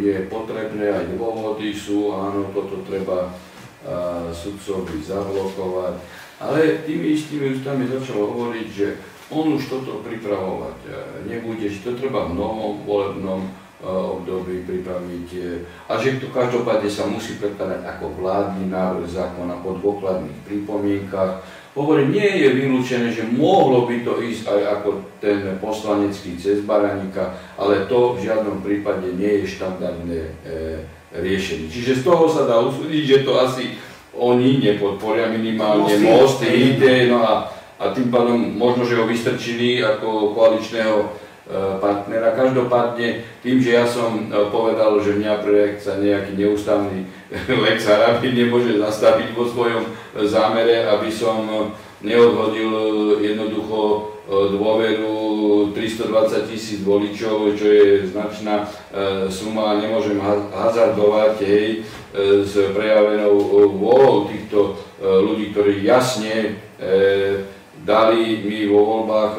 [0.03, 5.95] je potrebné, aj dôvody sú, áno, toto treba a, sudcovi zablokovať.
[6.43, 8.87] Ale tými istými ústami začal hovoriť, že
[9.31, 10.77] on už toto pripravovať
[11.25, 13.47] nebude, že to treba v novom volebnom
[13.83, 15.27] období pripraviť
[15.91, 21.43] a že to každopádne sa musí predkladať ako vládny návrh zákona po dôkladných pripomienkach,
[21.73, 27.33] Hovorím, nie je vylúčené, že mohlo by to ísť aj ako ten poslanecký cez Baranika,
[27.57, 30.31] ale to v žiadnom prípade nie je štandardné e,
[31.17, 31.73] riešenie.
[31.73, 33.73] Čiže z toho sa dá usúdiť, že to asi
[34.13, 37.49] oni nepodporia minimálne most, ide, no a,
[37.81, 41.22] a tým pádom možno, že ho vystrčili ako koaličného
[41.83, 42.31] partnera.
[42.31, 47.03] Každopádne tým, že ja som e, povedal, že mňa projekt sa nejaký neústavný
[47.67, 49.83] Lex Arabi nemôže zastaviť vo svojom
[50.23, 51.43] zámere, aby som
[51.99, 52.71] neodhodil
[53.19, 53.99] jednoducho e,
[54.55, 55.15] dôveru
[55.75, 58.67] 320 tisíc voličov, čo je značná
[59.33, 60.21] suma a nemôžem
[60.53, 61.67] hazardovať hej,
[62.45, 63.41] s prejavenou
[63.73, 66.61] vôľou týchto ľudí, ktorí jasne
[67.81, 69.35] dali mi vo voľbách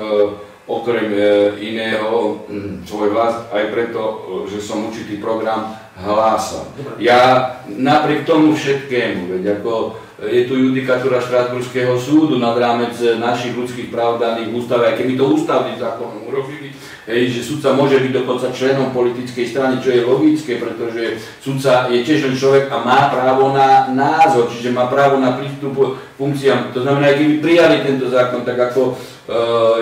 [0.65, 1.19] okrem e,
[1.61, 2.41] iného
[2.89, 4.01] svoj hlas aj preto,
[4.49, 6.73] že som určitý program hlásal.
[6.99, 13.91] Ja napriek tomu všetkému, veď ako je tu judikatúra Štrasburského súdu nad rámec našich ľudských
[13.91, 16.71] práv daných ústave, aj keby to ústavný zákon urobili,
[17.11, 22.07] hej, že sudca môže byť dokonca členom politickej strany, čo je logické, pretože sudca je
[22.07, 26.71] tiež len človek a má právo na názor, čiže má právo na prístup funkciám.
[26.73, 28.95] To znamená, keby prijali tento zákon, tak ako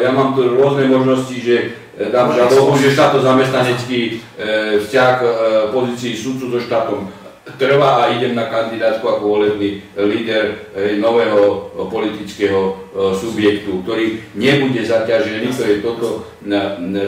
[0.03, 1.75] ja mám tu rôzne možnosti, že
[2.11, 5.15] dám žalobu, že štáto zamestnanecký uh, vzťah
[5.75, 7.11] pozícií sudcu so štátom
[7.59, 10.63] trvá a idem na kandidátku ako volebný líder
[11.03, 12.79] nového politického
[13.19, 16.09] subjektu, ktorý nebude zaťažený, to je toto,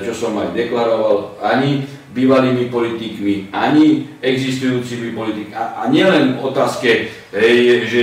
[0.02, 5.55] čo som aj deklaroval, ani bývalými politikmi, ani existujúcimi politikmi.
[5.55, 8.01] A, a nielen otázke, hej, že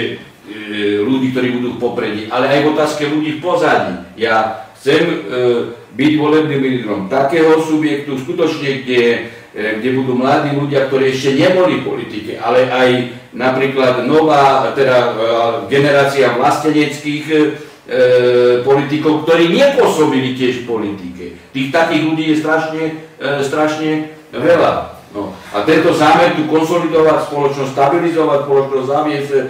[1.06, 3.96] ľudí, ktorí budú v popredí, ale aj v otázke ľudí v pozadí.
[4.18, 5.16] Ja chcem e,
[5.94, 11.84] byť volebným lídrom takého subjektu, skutočne, kde E, kde budú mladí ľudia, ktorí ešte neboli
[11.84, 12.90] v politike, ale aj
[13.36, 15.12] napríklad nová teda, e,
[15.68, 17.38] generácia vlasteneckých e,
[18.64, 21.26] politikov, ktorí nepôsobili tiež v politike.
[21.52, 22.84] Tých takých ľudí je strašne,
[23.20, 23.92] e, strašne
[24.32, 25.01] veľa.
[25.52, 29.42] A tento zámer tu konsolidovať spoločnosť, stabilizovať spoločnosť, zaviesť e,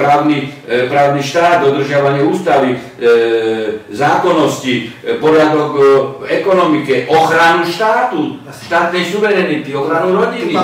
[0.00, 2.78] právny, e, právny štát, dodržiavanie ústavy, e,
[3.92, 4.74] zákonnosti,
[5.04, 10.56] e, poriadok e, v ekonomike, ochranu štátu, štátnej suverenity, ochranu rodiny.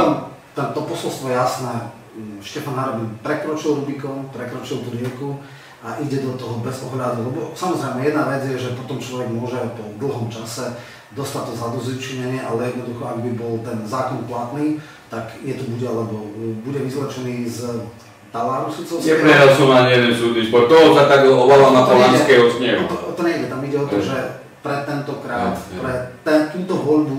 [0.57, 1.75] Tam to posolstvo je jasné.
[2.41, 5.37] Štefan Harabin prekročil Rubikon, prekročil tú rieku
[5.85, 7.29] a ide do toho bez ohľadu.
[7.31, 10.75] Lebo samozrejme jedna vec je, že potom človek môže po dlhom čase
[11.19, 14.79] dostať to zadozučinenie, ale jednoducho, ak by bol ten zákon platný,
[15.11, 16.31] tak je to bude, alebo
[16.63, 17.83] bude vyzlečený z
[18.31, 19.19] taláru sudcovského.
[19.19, 22.87] Neprehral som ani jeden súdny spor, toho sa tak obávam na Polanského snehu.
[22.87, 27.19] To, to nejde, tam ide o to, že pre tentokrát, pre ten, túto voľbu,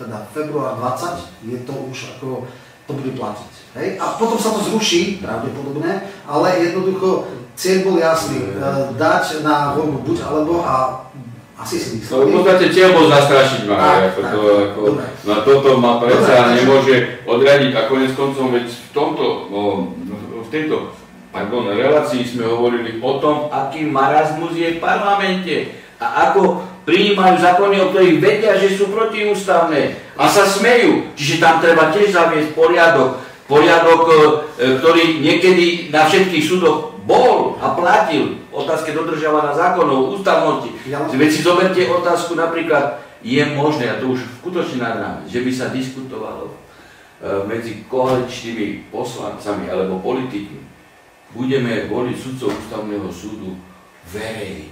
[0.00, 2.48] teda február 20, je to už ako,
[2.88, 3.52] to bude platiť.
[3.76, 3.88] Hej?
[4.00, 8.50] A potom sa to zruší, pravdepodobne, ale jednoducho cieľ bol jasný, e,
[8.96, 11.04] dať na voľbu buď alebo a
[11.60, 12.20] asi si mysleli.
[12.20, 14.80] No v podstate cieľ bol zastrašiť ma, tak, ako tak, to, ako,
[15.28, 16.96] na toto ma predsa nemôže
[17.28, 17.72] odradiť.
[17.76, 19.62] A konec koncom, veď v tomto, no,
[20.40, 20.96] v tejto
[21.30, 27.76] pardon, relácii sme hovorili o tom, aký marazmus je v parlamente a ako prijímajú zákony,
[27.80, 31.12] o ktorých vedia, že sú protiústavné a sa smejú.
[31.14, 34.14] Čiže tam treba tiež zaviesť poriadok, poriadok, e,
[34.80, 40.70] ktorý niekedy na všetkých súdoch bol a platil otázke dodržiavania zákonov, ústavnosti.
[40.88, 44.96] Ja Veď si zoberte otázku napríklad, je možné, a to už skutočne nad
[45.28, 46.54] že by sa diskutovalo e,
[47.44, 50.60] medzi koaličnými poslancami alebo politikmi,
[51.36, 53.54] budeme voliť sudcov ústavného súdu
[54.12, 54.70] verejne.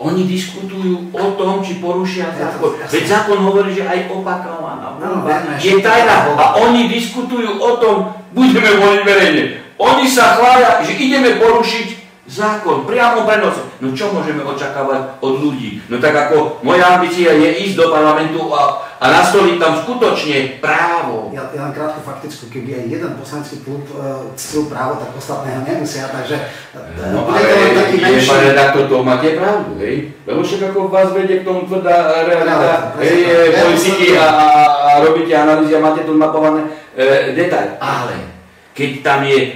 [0.00, 2.80] Oni diskutujú o tom, či porušia zákon.
[2.88, 6.32] Veď zákon hovorí, že aj opakovaná voľba je tajná.
[6.40, 9.44] A oni diskutujú o tom, budeme voliť verejne.
[9.76, 11.99] Oni sa chvália, že ideme porušiť
[12.30, 13.66] zákon, priamo prenose.
[13.82, 15.82] No čo môžeme očakávať od ľudí?
[15.90, 21.34] No tak ako moja ambícia je ísť do parlamentu a, a nastoliť tam skutočne právo.
[21.34, 25.66] Ja, ja len krátko fakticky, keby aj jeden poslanecký klub uh, ctil právo, tak ostatného
[25.66, 26.38] nemusia, takže...
[26.70, 30.14] Uh, no ale taký je, pán redaktor, to máte pravdu, hej?
[30.22, 34.48] Lebo však ako vás vedie k tomu tvrdá realita, hej, politiky a, a,
[34.86, 36.62] a robíte analýzy a máte tu mapované
[36.94, 37.74] e, detaily.
[37.82, 38.39] Ale
[38.70, 39.48] keď tam je e,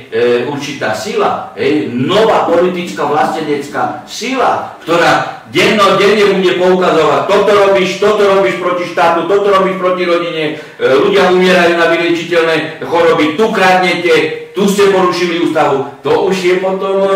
[0.51, 8.59] určitá sila, hej, nová politická vlastenecká sila, ktorá dennodenne bude poukazovať, toto robíš, toto robíš
[8.59, 14.15] proti štátu, toto robíš proti rodine, e, ľudia umierajú na vyliečiteľné choroby, tu kradnete,
[14.51, 17.11] tu ste porušili ústavu, to už je potom e,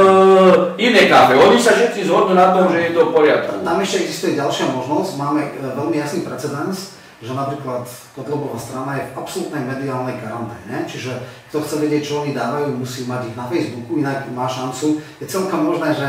[0.79, 1.35] iné kafe.
[1.35, 3.63] Oni sa všetci zhodnú na tom, že je to v poriadku.
[3.67, 7.83] Tam ešte existuje ďalšia možnosť, máme e, veľmi jasný precedens, že napríklad
[8.15, 11.19] Kotlobová strana je v absolútnej mediálnej karanténe, čiže
[11.51, 15.03] kto chce vedieť, čo oni dávajú, musí mať ich na Facebooku, inak má šancu.
[15.19, 16.09] Je celkom možné, že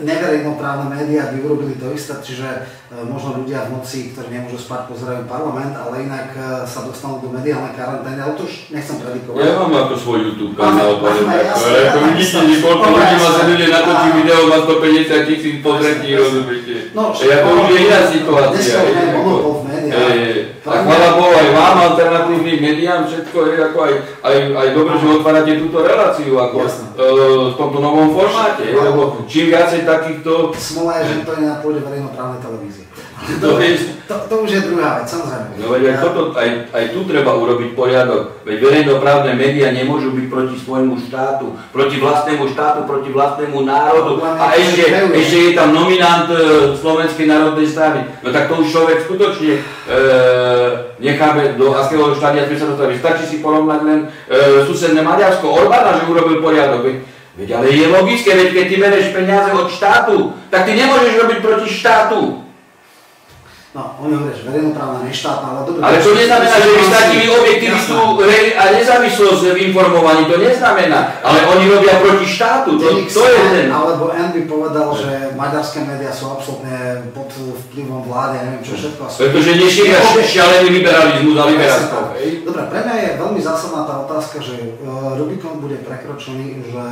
[0.00, 2.60] neverejnoprávne médiá by urobili to isté, čiže e,
[3.04, 7.28] možno ľudia v noci, ktorí nemôžu spať, pozerajú parlament, ale inak e, sa dostanú do
[7.28, 9.40] mediálnej karantény, ale to už nechcem predikovať.
[9.44, 13.92] Ja mám ako svoj YouTube kanál, ale to vidíte, koľko ľudí ma sleduje na to,
[13.92, 16.74] či video má 150 tisíc pozretí, rozumiete.
[16.96, 18.50] No, ja to už je iná situácia.
[18.56, 20.29] Dneska už je monopol v médiách.
[20.60, 25.06] A chvála Bohu aj vám, alternatívnym médiám, všetko je ako aj, aj, aj dobre, že
[25.08, 26.68] otvárate túto reláciu ako, uh,
[27.48, 30.52] v tomto novom formáte, lebo čím viacej takýchto...
[30.52, 32.84] Smola je, že to je na pôde verejnoprávnej televízie.
[33.20, 33.60] To,
[34.08, 35.60] to, to už je druhá vec, samozrejme.
[35.60, 38.42] No veď aj, toto, aj, aj tu treba urobiť poriadok.
[38.48, 44.24] Veď verejnoprávne médiá nemôžu byť proti svojmu štátu, proti vlastnému štátu, proti vlastnému národu.
[44.24, 48.08] A ešte, ešte je tam nominant e, Slovenskej národnej strany.
[48.24, 49.60] No tak to už človek skutočne e,
[50.98, 52.98] necháme, do akého štádia sme sa dostali.
[52.98, 56.88] Stačí si porovnať len e, susedné Maďarsko, Orbána, že urobil poriadok.
[57.36, 61.38] Veď ale je logické, veď keď ty bereš peniaze od štátu, tak ty nemôžeš robiť
[61.44, 62.49] proti štátu.
[63.70, 65.78] No, oni hovoria, že verejnoprávna, neštátna, ale dobre...
[65.78, 67.94] Ale to neznamená, že by stratili objektivitu
[68.58, 71.22] a nezávislosť v informovaní, to neznamená.
[71.22, 73.70] Ale oni robia proti štátu, to, to je ten...
[73.70, 77.30] Alebo N by povedal, že maďarské médiá sú absolútne pod
[77.70, 79.06] vplyvom vlády, ja neviem čo všetko.
[79.06, 81.98] Pretože nešíria šialený liberalizmus a liberálstvo.
[82.50, 84.68] Dobre, pre mňa je veľmi zásadná tá otázka, že e,
[85.14, 86.82] Rubikon bude prekročený, že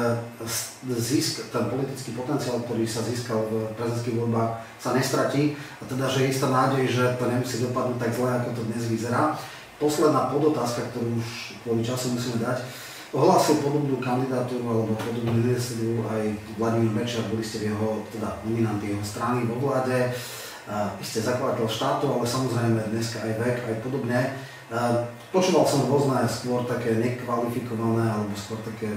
[0.86, 6.18] zisk, ten politický potenciál, ktorý sa získal v prezidentských voľbách, sa nestratí a teda, že
[6.22, 9.34] je istá nádej, že to nemusí dopadnúť tak zle, ako to dnes vyzerá.
[9.82, 11.28] Posledná podotázka, ktorú už
[11.66, 12.62] kvôli času musíme dať.
[13.09, 16.22] Ohlásil podobnú kandidatúru alebo podobnú iniciatívu aj
[16.60, 20.12] Vladimír Mečiar, boli ste v jeho, teda nominanty jeho strany vo vláde.
[20.68, 24.36] Uh, ste zakladateľ štátu, ale samozrejme dneska aj vek, aj podobne.
[24.68, 28.92] Uh, počúval som rôzne skôr také nekvalifikované alebo skôr také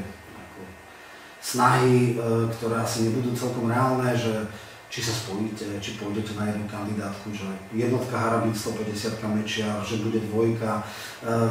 [1.41, 4.47] snahy, uh, ktoré asi nebudú celkom reálne, že
[4.91, 10.19] či sa spojíte, či pôjdete na jednu kandidátku, že jednotka Harabín 150 Mečiar, že bude
[10.27, 10.83] dvojka.
[11.23, 11.47] E,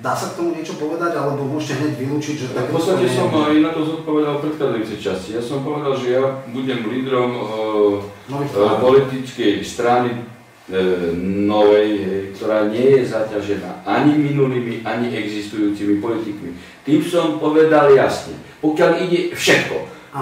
[0.00, 2.46] dá sa k tomu niečo povedať, alebo môžete hneď vylúčiť, že...
[2.56, 5.36] Tak v podstate som aj na to zodpovedal v predchádzajúcej časti.
[5.36, 10.24] Ja som povedal, že ja budem lídrom uh, politickej strany
[11.48, 11.88] novej,
[12.36, 16.52] ktorá nie je zaťažená ani minulými, ani existujúcimi politikmi.
[16.84, 19.76] Tým som povedal jasne, pokiaľ ide všetko,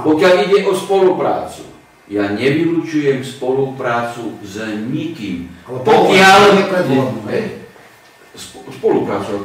[0.04, 1.64] pokiaľ ide o spoluprácu,
[2.06, 5.50] ja nevylučujem spoluprácu s nikým.
[5.66, 6.38] Ale pokiaľ...
[7.26, 7.66] Ne,
[8.66, 9.42] spoluprácu.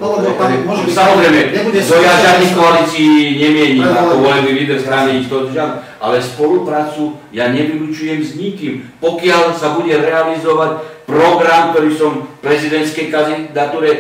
[0.92, 1.40] Samozrejme,
[1.80, 8.20] to ja žiadnych koalícií nemienim, ako volebný líder strany, to žiadne, ale spoluprácu ja nevylučujem
[8.20, 8.90] s nikým.
[9.00, 14.00] Pokiaľ sa bude realizovať program, ktorý som v prezidentskej kandidatúre e,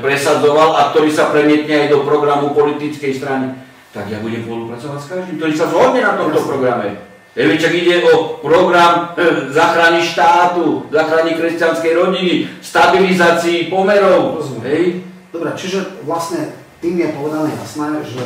[0.00, 3.67] presadzoval a ktorý sa premietne aj do programu politickej strany,
[3.98, 6.88] tak ja budem spolupracovať s každým, ktorý sa zhodne na tomto programe.
[7.34, 14.42] Čak ide o program eh, záchrany štátu, záchrany kresťanskej rodiny, stabilizácii pomerov.
[14.62, 15.02] Hej?
[15.34, 18.24] Dobre, čiže vlastne tým je povedané jasné, že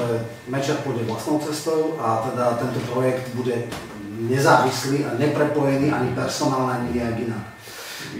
[0.48, 3.68] Mečer pôjde vlastnou cestou a teda tento projekt bude
[4.28, 7.44] nezávislý a neprepojený ani personálne, ani nejak inak.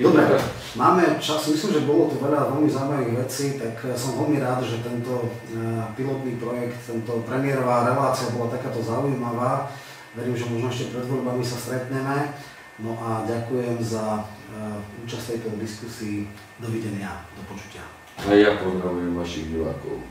[0.01, 0.25] Dobre,
[0.73, 4.81] máme čas, myslím, že bolo tu veľa veľmi zaujímavých vecí, tak som veľmi rád, že
[4.81, 9.69] tento eh, pilotný projekt, tento premiérová relácia bola takáto zaujímavá.
[10.17, 12.37] Verím, že možno ešte pred voľbami sa stretneme.
[12.81, 16.29] No a ďakujem za uh, účasť tejto diskusii.
[16.61, 17.85] Dovidenia, do počutia.
[18.21, 20.05] A ja pozdravujem vašich divákov.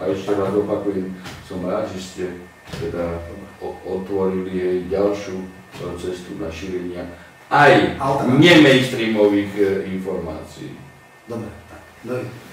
[0.00, 1.12] A ešte raz opakujem,
[1.44, 2.24] som rád, že ste
[2.80, 3.20] teda
[3.84, 5.46] otvorili jej ďalšiu e,
[6.00, 7.04] cestu na šírenia
[7.50, 7.98] aj
[8.38, 9.66] nemainstreamových e,
[9.98, 10.70] informácií.
[11.26, 11.82] Dobre, tak.
[12.06, 12.49] Dovidenia.